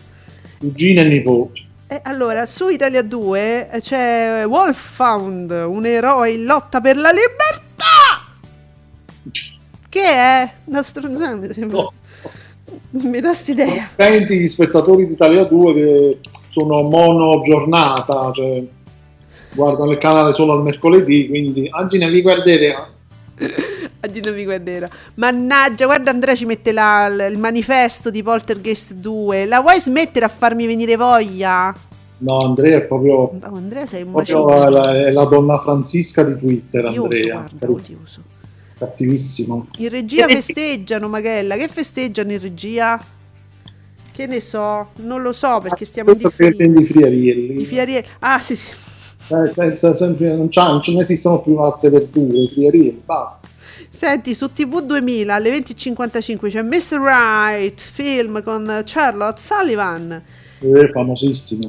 Cugina 0.59 1.01
e 1.01 1.05
nipote. 1.05 1.61
E 1.87 2.01
allora, 2.05 2.45
su 2.45 2.69
Italia 2.69 3.01
2 3.03 3.71
eh, 3.71 3.81
c'è 3.81 4.45
Wolfhound, 4.47 5.51
un 5.51 5.87
eroe 5.87 6.33
in 6.33 6.45
lotta 6.45 6.83
per 6.83 6.99
la 6.99 7.11
libertà! 7.11 8.29
Che 9.89 10.03
è? 10.05 10.53
Una 10.67 10.83
stronzata, 10.83 11.35
mi 11.35 11.51
sembra. 11.53 11.81
No. 11.81 11.93
Mi 12.91 13.21
dà 13.21 13.35
st'idea. 13.35 13.89
Senti 13.97 14.39
gli 14.39 14.47
spettatori 14.47 15.07
di 15.07 15.13
Italia 15.13 15.45
2 15.45 15.75
che 15.75 16.19
sono 16.49 16.83
mono 16.83 17.43
giornata, 17.43 18.31
cioè 18.33 18.63
guardano 19.55 19.91
il 19.93 19.99
canale 19.99 20.33
solo 20.33 20.53
al 20.53 20.63
mercoledì, 20.63 21.29
quindi 21.29 21.69
oggi 21.73 21.99
ne 21.99 22.09
vi 22.11 22.23
guarderemo. 22.23 22.87
Di 24.11 24.21
non 24.25 24.35
mi 24.35 24.45
guarderà. 24.45 24.89
Mannaggia, 25.15 25.87
guarda 25.87 26.11
Andrea 26.11 26.35
ci 26.35 26.45
mette 26.45 26.73
la- 26.73 27.07
il 27.07 27.39
manifesto 27.39 28.11
di 28.11 28.23
Poltergeist 28.23 28.95
2. 28.95 29.47
La 29.47 29.61
vuoi 29.61 29.81
smettere 29.81 30.25
a 30.25 30.29
farmi 30.29 30.67
venire 30.67 30.97
voglia? 30.97 31.75
No, 32.19 32.39
Andrea 32.41 32.77
è 32.79 32.83
proprio, 32.85 33.15
Oh, 33.15 33.39
Andrea 33.55 33.87
sei 33.87 34.03
un 34.03 34.13
proprio 34.13 34.69
la, 34.69 35.07
è 35.07 35.11
la 35.11 35.25
donna 35.25 35.59
Francisca 35.59 36.23
di 36.23 36.37
Twitter, 36.39 36.85
Odioso, 36.85 37.03
Andrea. 37.05 37.35
guarda, 37.35 37.71
odioso. 37.71 38.23
Cattivissimo. 38.81 39.67
In 39.77 39.91
regia 39.91 40.27
festeggiano, 40.27 41.07
Magella. 41.09 41.57
Che 41.57 41.69
festeggiano 41.69 42.33
in 42.33 42.41
regia? 42.41 42.99
Che 44.11 44.27
ne 44.27 44.41
so, 44.41 44.89
non 44.97 45.21
lo 45.21 45.33
so 45.33 45.59
perché 45.61 45.85
stiamo 45.85 46.13
in 46.13 46.19
Questo 46.19 46.37
per 46.39 46.49
differita. 46.55 46.81
di 46.81 46.87
friarielli. 46.87 47.61
I 47.61 47.67
friarielli. 47.67 48.07
Ah, 48.21 48.41
sì, 48.41 48.57
sì. 48.57 48.69
Eh, 49.29 49.53
senza- 49.53 49.97
sempre- 49.99 50.35
non, 50.35 50.49
c'ha- 50.49 50.71
non 50.71 50.81
ce 50.81 50.95
ne 50.95 51.03
esistono 51.03 51.43
più 51.43 51.57
altre 51.59 51.91
verdure, 51.91 52.39
i 52.39 52.49
friarielli, 52.49 53.03
basta. 53.05 53.47
Senti, 53.91 54.35
su 54.35 54.51
TV 54.51 54.81
2000 54.81 55.35
alle 55.35 55.51
20.55 55.51 56.49
c'è 56.51 56.63
Mr. 56.63 56.99
Right, 57.01 57.79
film 57.79 58.43
con 58.43 58.83
Charlotte 58.87 59.39
Sullivan. 59.41 60.23
È 60.59 60.89
famosissimo. 60.91 61.69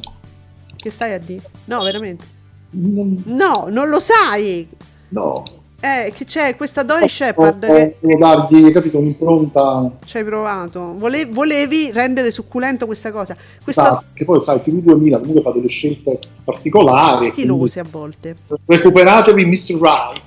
Che 0.76 0.90
stai 0.90 1.12
a 1.12 1.18
dire? 1.18 1.42
No, 1.66 1.82
veramente. 1.82 2.24
Non- 2.70 3.22
No, 3.26 3.66
non 3.70 3.90
lo 3.90 4.00
sai. 4.00 4.66
no. 5.10 5.60
Eh, 5.84 6.12
che 6.14 6.24
c'è 6.24 6.54
questa 6.54 6.84
Dory 6.84 7.08
Shepard 7.08 7.66
che 7.66 7.96
Devo 7.98 8.18
dargli, 8.18 8.70
capito, 8.70 8.98
un'impronta 8.98 9.90
ci 10.04 10.16
hai 10.18 10.22
provato. 10.24 10.94
Vole- 10.96 11.26
volevi 11.26 11.90
rendere 11.90 12.30
succulento 12.30 12.86
questa 12.86 13.10
cosa. 13.10 13.36
Questo 13.64 13.80
Esatto, 13.82 14.04
che 14.14 14.24
poi 14.24 14.40
sai, 14.40 14.60
TV 14.60 14.74
2000 14.80 15.18
comunque 15.18 15.42
fa 15.42 15.50
delle 15.50 15.66
scelte 15.66 16.20
particolari. 16.44 17.26
stilose 17.32 17.80
a 17.80 17.84
volte. 17.90 18.36
quindi 18.46 18.62
Recuperatevi 18.66 19.44
Mr. 19.44 19.78
Right. 19.80 20.20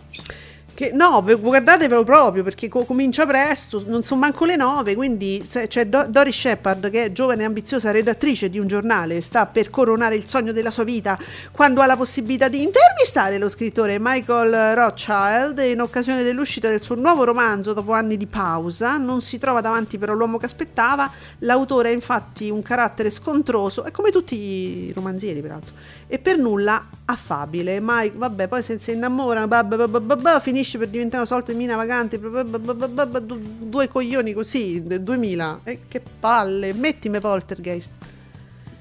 Che, 0.75 0.91
no, 0.93 1.21
ve- 1.21 1.35
guardatevelo 1.35 2.03
proprio 2.03 2.43
perché 2.43 2.67
co- 2.67 2.83
comincia 2.83 3.25
presto, 3.25 3.81
non 3.87 4.03
sono 4.03 4.19
manco 4.19 4.43
le 4.43 4.57
nove, 4.57 4.93
quindi 4.93 5.41
cioè, 5.49 5.67
c'è 5.67 5.87
Do- 5.87 6.03
Doris 6.09 6.37
Shepard 6.37 6.89
che 6.89 7.05
è 7.05 7.11
giovane 7.13 7.43
e 7.43 7.45
ambiziosa 7.45 7.91
redattrice 7.91 8.49
di 8.49 8.59
un 8.59 8.67
giornale, 8.67 9.21
sta 9.21 9.45
per 9.45 9.69
coronare 9.69 10.15
il 10.15 10.27
sogno 10.27 10.51
della 10.51 10.71
sua 10.71 10.83
vita 10.83 11.17
quando 11.53 11.79
ha 11.79 11.85
la 11.85 11.95
possibilità 11.95 12.49
di 12.49 12.61
intervistare 12.61 13.37
lo 13.37 13.47
scrittore 13.47 13.95
Michael 14.01 14.75
Rothschild 14.75 15.59
in 15.59 15.79
occasione 15.79 16.23
dell'uscita 16.23 16.67
del 16.67 16.81
suo 16.81 16.95
nuovo 16.95 17.23
romanzo 17.23 17.71
dopo 17.71 17.93
anni 17.93 18.17
di 18.17 18.27
pausa, 18.27 18.97
non 18.97 19.21
si 19.21 19.37
trova 19.37 19.61
davanti 19.61 19.97
però 19.97 20.13
l'uomo 20.13 20.37
che 20.37 20.45
aspettava, 20.45 21.09
l'autore 21.39 21.87
ha 21.87 21.93
infatti 21.93 22.49
un 22.49 22.61
carattere 22.61 23.11
scontroso, 23.11 23.85
è 23.85 23.91
come 23.91 24.11
tutti 24.11 24.35
i 24.35 24.91
romanzieri 24.93 25.39
peraltro, 25.39 25.73
e 26.07 26.19
per 26.19 26.37
nulla 26.37 26.87
affabile. 27.05 27.79
Mike, 27.81 28.13
vabbè, 28.15 28.47
poi 28.47 28.61
se 28.61 28.79
si 28.79 28.91
innamorano, 28.91 29.47
finisce 30.39 30.77
per 30.77 30.87
diventare 30.89 31.17
una 31.17 31.25
sorta 31.25 31.51
di 31.51 31.57
mina 31.57 31.75
vagante, 31.75 32.19
due 32.19 33.87
coglioni 33.87 34.33
così, 34.33 34.83
de- 34.85 35.01
2000. 35.01 35.59
E 35.63 35.79
che 35.87 36.01
palle, 36.19 36.73
mettimi 36.73 37.19
Poltergeist. 37.19 37.91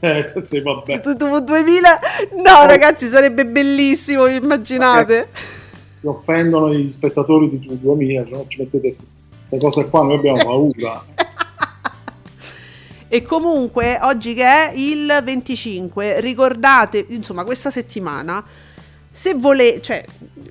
Eh, 0.01 0.27
sì, 0.43 0.61
vabbè. 0.61 1.01
Tu, 1.01 1.17
tu 1.17 1.41
2000? 1.41 2.01
No, 2.35 2.67
ragazzi, 2.67 3.07
sarebbe 3.07 3.47
bellissimo, 3.47 4.27
immaginate. 4.27 5.29
Si 6.01 6.07
offendono 6.07 6.71
gli 6.75 6.91
spettatori 6.91 7.49
di 7.49 7.59
TV 7.59 7.73
2000, 7.81 8.25
cioè, 8.27 8.45
ci 8.47 8.61
mettete 8.61 8.89
queste 8.91 9.59
cose 9.59 9.89
qua, 9.89 10.03
noi 10.03 10.17
abbiamo 10.17 10.45
paura. 10.45 11.03
E 13.09 13.23
comunque, 13.23 13.99
oggi 14.03 14.35
che 14.35 14.45
è 14.45 14.73
il 14.75 15.21
25, 15.23 16.21
ricordate, 16.21 17.05
insomma, 17.09 17.45
questa 17.45 17.71
settimana, 17.71 18.45
se 19.13 19.35
volete, 19.35 19.81
cioè, 19.81 20.05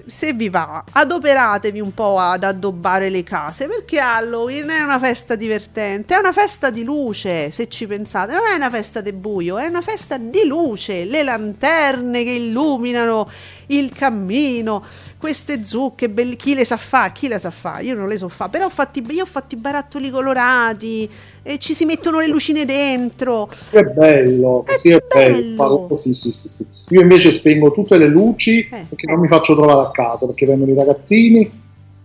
se 0.05 0.31
vi 0.31 0.47
va, 0.47 0.85
adoperatevi 0.89 1.81
un 1.81 1.93
po' 1.93 2.17
ad 2.17 2.43
addobbare 2.45 3.09
le 3.09 3.23
case, 3.23 3.67
perché 3.67 3.99
Halloween 3.99 4.69
è 4.69 4.81
una 4.81 4.99
festa 4.99 5.35
divertente, 5.35 6.15
è 6.15 6.17
una 6.17 6.31
festa 6.31 6.69
di 6.69 6.83
luce, 6.83 7.51
se 7.51 7.67
ci 7.67 7.87
pensate, 7.87 8.31
non 8.31 8.43
è 8.49 8.55
una 8.55 8.69
festa 8.69 9.01
di 9.01 9.11
buio, 9.11 9.57
è 9.57 9.65
una 9.65 9.81
festa 9.81 10.17
di 10.17 10.45
luce, 10.45 11.03
le 11.03 11.23
lanterne 11.23 12.23
che 12.23 12.31
illuminano 12.31 13.29
il 13.67 13.91
cammino, 13.91 14.83
queste 15.17 15.63
zucche, 15.65 16.09
belli- 16.09 16.35
chi 16.35 16.53
le 16.53 16.65
sa 16.65 16.77
fa, 16.77 17.11
chi 17.11 17.27
le 17.27 17.39
sa 17.39 17.51
fa, 17.51 17.79
io 17.79 17.95
non 17.95 18.07
le 18.07 18.17
so 18.17 18.29
fa, 18.29 18.49
però 18.49 18.65
ho 18.65 18.69
fatti, 18.69 19.03
io 19.09 19.23
ho 19.23 19.27
fatti 19.27 19.55
barattoli 19.55 20.09
colorati, 20.09 21.09
e 21.41 21.59
ci 21.59 21.73
si 21.73 21.85
mettono 21.85 22.19
le 22.19 22.27
lucine 22.27 22.65
dentro, 22.65 23.49
È 23.69 23.81
bello, 23.83 24.63
così 24.65 24.89
è, 24.91 25.03
bello. 25.07 25.35
bello. 25.35 25.55
Farlo 25.55 25.85
così, 25.87 26.13
sì, 26.13 26.31
sì, 26.31 26.49
sì. 26.49 26.65
Io 26.89 27.01
invece 27.01 27.31
spengo 27.31 27.71
tutte 27.71 27.97
le 27.97 28.07
luci 28.07 28.59
Eh. 28.59 28.85
perché 28.89 29.07
non 29.09 29.19
mi 29.19 29.27
faccio 29.27 29.55
trovare 29.55 29.81
a 29.81 29.91
casa, 29.91 30.25
perché 30.25 30.45
vengono 30.45 30.71
i 30.71 30.75
ragazzini 30.75 31.61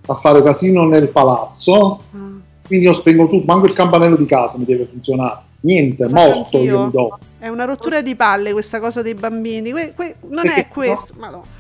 a 0.07 0.15
fare 0.15 0.43
casino 0.43 0.85
nel 0.87 1.09
palazzo, 1.09 2.01
Ah. 2.13 2.27
quindi 2.67 2.87
io 2.87 2.93
spengo 2.93 3.29
tutto, 3.29 3.45
manco 3.47 3.67
il 3.67 3.73
campanello 3.75 4.17
di 4.17 4.25
casa 4.27 4.59
mi 4.59 4.65
deve 4.65 4.87
funzionare. 4.87 5.41
Niente, 5.61 6.09
Faccio 6.09 6.15
morto 6.15 6.39
anch'io. 6.57 6.61
io 6.63 6.85
mi 6.85 6.91
do. 6.93 7.19
È 7.39 7.48
una 7.48 7.65
rottura 7.65 8.02
di 8.02 8.15
palle 8.15 8.52
questa 8.52 8.81
cosa 8.81 9.02
dei 9.02 9.15
bambini. 9.15 9.70
Que- 9.70 9.93
que- 9.94 10.16
non 10.31 10.43
Perché 10.43 10.60
è 10.60 10.69
questo. 10.69 11.15
Madonna. 11.16 11.56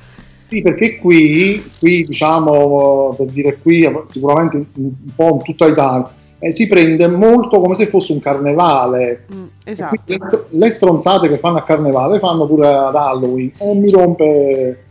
Sì, 0.48 0.62
perché 0.62 0.96
qui, 0.96 1.62
qui 1.78 2.04
diciamo, 2.04 3.14
per 3.16 3.26
dire 3.26 3.58
qui, 3.58 3.86
sicuramente 4.04 4.64
un 4.74 4.92
po' 5.14 5.34
in 5.34 5.42
tutta 5.42 5.66
Italia, 5.66 6.10
eh, 6.38 6.52
si 6.52 6.66
prende 6.66 7.06
molto 7.06 7.60
come 7.60 7.74
se 7.74 7.86
fosse 7.86 8.12
un 8.12 8.20
carnevale. 8.20 9.26
Mm, 9.32 9.44
esatto. 9.64 10.02
le, 10.06 10.18
le 10.48 10.70
stronzate 10.70 11.28
che 11.28 11.36
fanno 11.38 11.58
a 11.58 11.64
carnevale 11.64 12.18
fanno 12.18 12.46
pure 12.46 12.66
ad 12.66 12.96
Halloween 12.96 13.52
e 13.58 13.74
mi 13.74 13.90
rompe. 13.90 14.82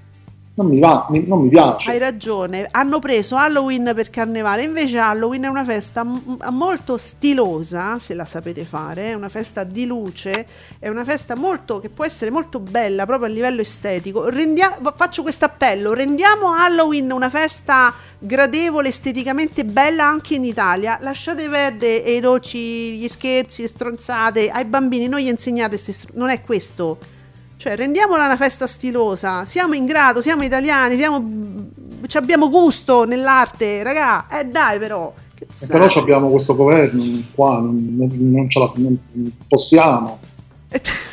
Non 0.58 0.70
mi 0.70 0.80
va, 0.80 1.06
non 1.12 1.42
mi 1.42 1.50
piace. 1.50 1.92
Hai 1.92 2.00
ragione, 2.00 2.68
hanno 2.72 2.98
preso 2.98 3.36
Halloween 3.36 3.92
per 3.94 4.10
carnevale, 4.10 4.64
invece 4.64 4.98
Halloween 4.98 5.44
è 5.44 5.48
una 5.48 5.64
festa 5.64 6.04
m- 6.04 6.40
molto 6.50 6.98
stilosa, 6.98 8.00
se 8.00 8.16
la 8.16 8.26
sapete 8.26 8.66
fare, 8.66 9.12
è 9.12 9.14
una 9.14 9.30
festa 9.30 9.64
di 9.64 9.86
luce, 9.86 10.48
è 10.80 10.88
una 10.88 11.04
festa 11.04 11.36
molto 11.36 11.80
che 11.80 11.90
può 11.90 12.06
essere 12.06 12.32
molto 12.32 12.60
bella 12.60 13.06
proprio 13.06 13.30
a 13.30 13.32
livello 13.32 13.62
estetico. 13.62 14.30
Rendia- 14.30 14.80
faccio 14.96 15.22
questo 15.22 15.46
appello, 15.46 15.94
rendiamo 15.94 16.52
Halloween 16.52 17.12
una 17.12 17.30
festa 17.30 17.94
gradevole, 18.18 18.88
esteticamente 18.88 19.64
bella 19.64 20.06
anche 20.06 20.34
in 20.34 20.44
Italia. 20.44 20.98
Lasciate 21.02 21.48
perdere 21.48 21.98
i 21.98 22.20
roci, 22.20 22.98
gli 22.98 23.08
scherzi, 23.08 23.62
le 23.62 23.68
stronzate 23.68 24.50
ai 24.50 24.66
bambini, 24.66 25.08
non 25.08 25.20
gli 25.20 25.28
insegnate 25.28 25.78
str- 25.78 26.14
non 26.14 26.30
è 26.30 26.42
questo. 26.42 26.98
Cioè, 27.58 27.76
rendiamola 27.76 28.26
una 28.26 28.38
festa 28.38 28.68
stilosa. 28.68 29.44
Siamo 29.46 29.74
in 29.74 29.86
grado, 29.86 30.22
siamo 30.22 30.44
italiani, 30.44 30.96
siamo, 30.96 31.24
ci 32.06 32.18
abbiamo 32.18 32.50
gusto 32.50 33.04
nell'arte, 33.06 33.82
raga. 33.84 34.28
Eh 34.30 34.46
dai, 34.46 34.78
però. 34.80 35.12
Però 35.68 35.86
abbiamo 35.86 36.30
questo 36.30 36.56
governo 36.56 37.04
qua, 37.34 37.60
non, 37.60 37.96
non- 37.98 38.50
ce 38.50 38.60
la 38.60 38.72
non 38.76 38.98
possiamo. 39.48 40.20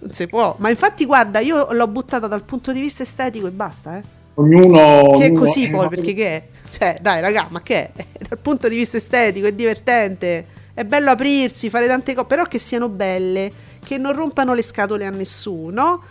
Non 0.00 0.12
si 0.12 0.28
può. 0.28 0.54
Ma 0.58 0.68
infatti, 0.70 1.04
guarda, 1.04 1.40
io 1.40 1.72
l'ho 1.72 1.88
buttata 1.88 2.28
dal 2.28 2.44
punto 2.44 2.72
di 2.72 2.80
vista 2.80 3.02
estetico 3.02 3.48
e 3.48 3.50
basta, 3.50 3.98
eh. 3.98 4.02
Ognuno. 4.34 5.18
Che 5.18 5.24
è 5.24 5.26
ognuno- 5.26 5.40
così 5.40 5.64
eh, 5.64 5.70
poi, 5.70 5.88
perché 5.88 6.14
che 6.14 6.26
è? 6.28 6.42
Cioè, 6.70 6.98
dai, 7.00 7.20
raga, 7.20 7.48
ma 7.50 7.60
che 7.62 7.90
è? 7.92 8.04
Dal 8.28 8.38
punto 8.38 8.68
di 8.68 8.76
vista 8.76 8.96
estetico 8.96 9.48
è 9.48 9.52
divertente. 9.52 10.46
È 10.72 10.84
bello 10.84 11.10
aprirsi, 11.10 11.68
fare 11.68 11.88
tante 11.88 12.14
cose, 12.14 12.26
però 12.28 12.44
che 12.44 12.58
siano 12.60 12.88
belle, 12.88 13.50
che 13.84 13.98
non 13.98 14.14
rompano 14.14 14.54
le 14.54 14.62
scatole 14.62 15.06
a 15.06 15.10
nessuno. 15.10 16.02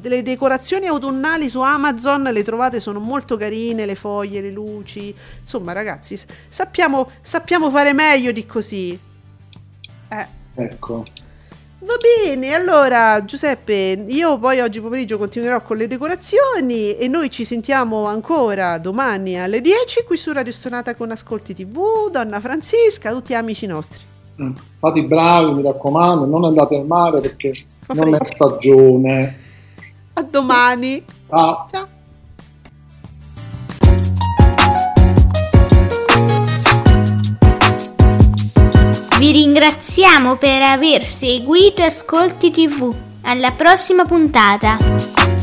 Le 0.00 0.22
decorazioni 0.22 0.86
autunnali 0.86 1.48
su 1.48 1.60
Amazon 1.60 2.22
le 2.22 2.42
trovate, 2.42 2.80
sono 2.80 2.98
molto 2.98 3.36
carine, 3.36 3.86
le 3.86 3.94
foglie, 3.94 4.40
le 4.40 4.50
luci. 4.50 5.14
Insomma, 5.40 5.72
ragazzi, 5.72 6.18
sappiamo, 6.48 7.10
sappiamo 7.20 7.70
fare 7.70 7.92
meglio 7.92 8.32
di 8.32 8.46
così. 8.46 8.98
Eh. 10.08 10.26
Ecco. 10.54 11.04
Va 11.84 11.96
bene, 11.96 12.54
allora 12.54 13.24
Giuseppe, 13.24 14.04
io 14.06 14.38
poi 14.38 14.60
oggi 14.60 14.80
pomeriggio 14.80 15.18
continuerò 15.18 15.62
con 15.62 15.76
le 15.76 15.88
decorazioni 15.88 16.96
e 16.96 17.08
noi 17.08 17.28
ci 17.28 17.44
sentiamo 17.44 18.04
ancora 18.04 18.78
domani 18.78 19.40
alle 19.40 19.60
10 19.60 20.04
qui 20.04 20.16
su 20.16 20.32
Radio 20.32 20.52
Stonata 20.52 20.94
con 20.94 21.10
Ascolti 21.10 21.54
TV, 21.54 22.08
Donna 22.08 22.38
Francisca, 22.38 23.10
tutti 23.10 23.34
amici 23.34 23.66
nostri. 23.66 24.11
Fate 24.78 24.98
i 24.98 25.04
bravi, 25.04 25.52
mi 25.52 25.62
raccomando, 25.62 26.26
non 26.26 26.44
andate 26.44 26.76
al 26.76 26.86
mare 26.86 27.20
perché 27.20 27.52
Fa 27.80 27.94
non 27.94 28.14
è 28.14 28.24
stagione. 28.24 29.38
A 30.14 30.22
domani. 30.22 31.04
Ciao. 31.28 31.66
Ciao. 31.70 31.88
Vi 39.18 39.30
ringraziamo 39.30 40.36
per 40.36 40.62
aver 40.62 41.02
seguito 41.04 41.82
Ascolti 41.82 42.50
TV. 42.50 42.92
Alla 43.22 43.52
prossima 43.52 44.04
puntata. 44.04 45.41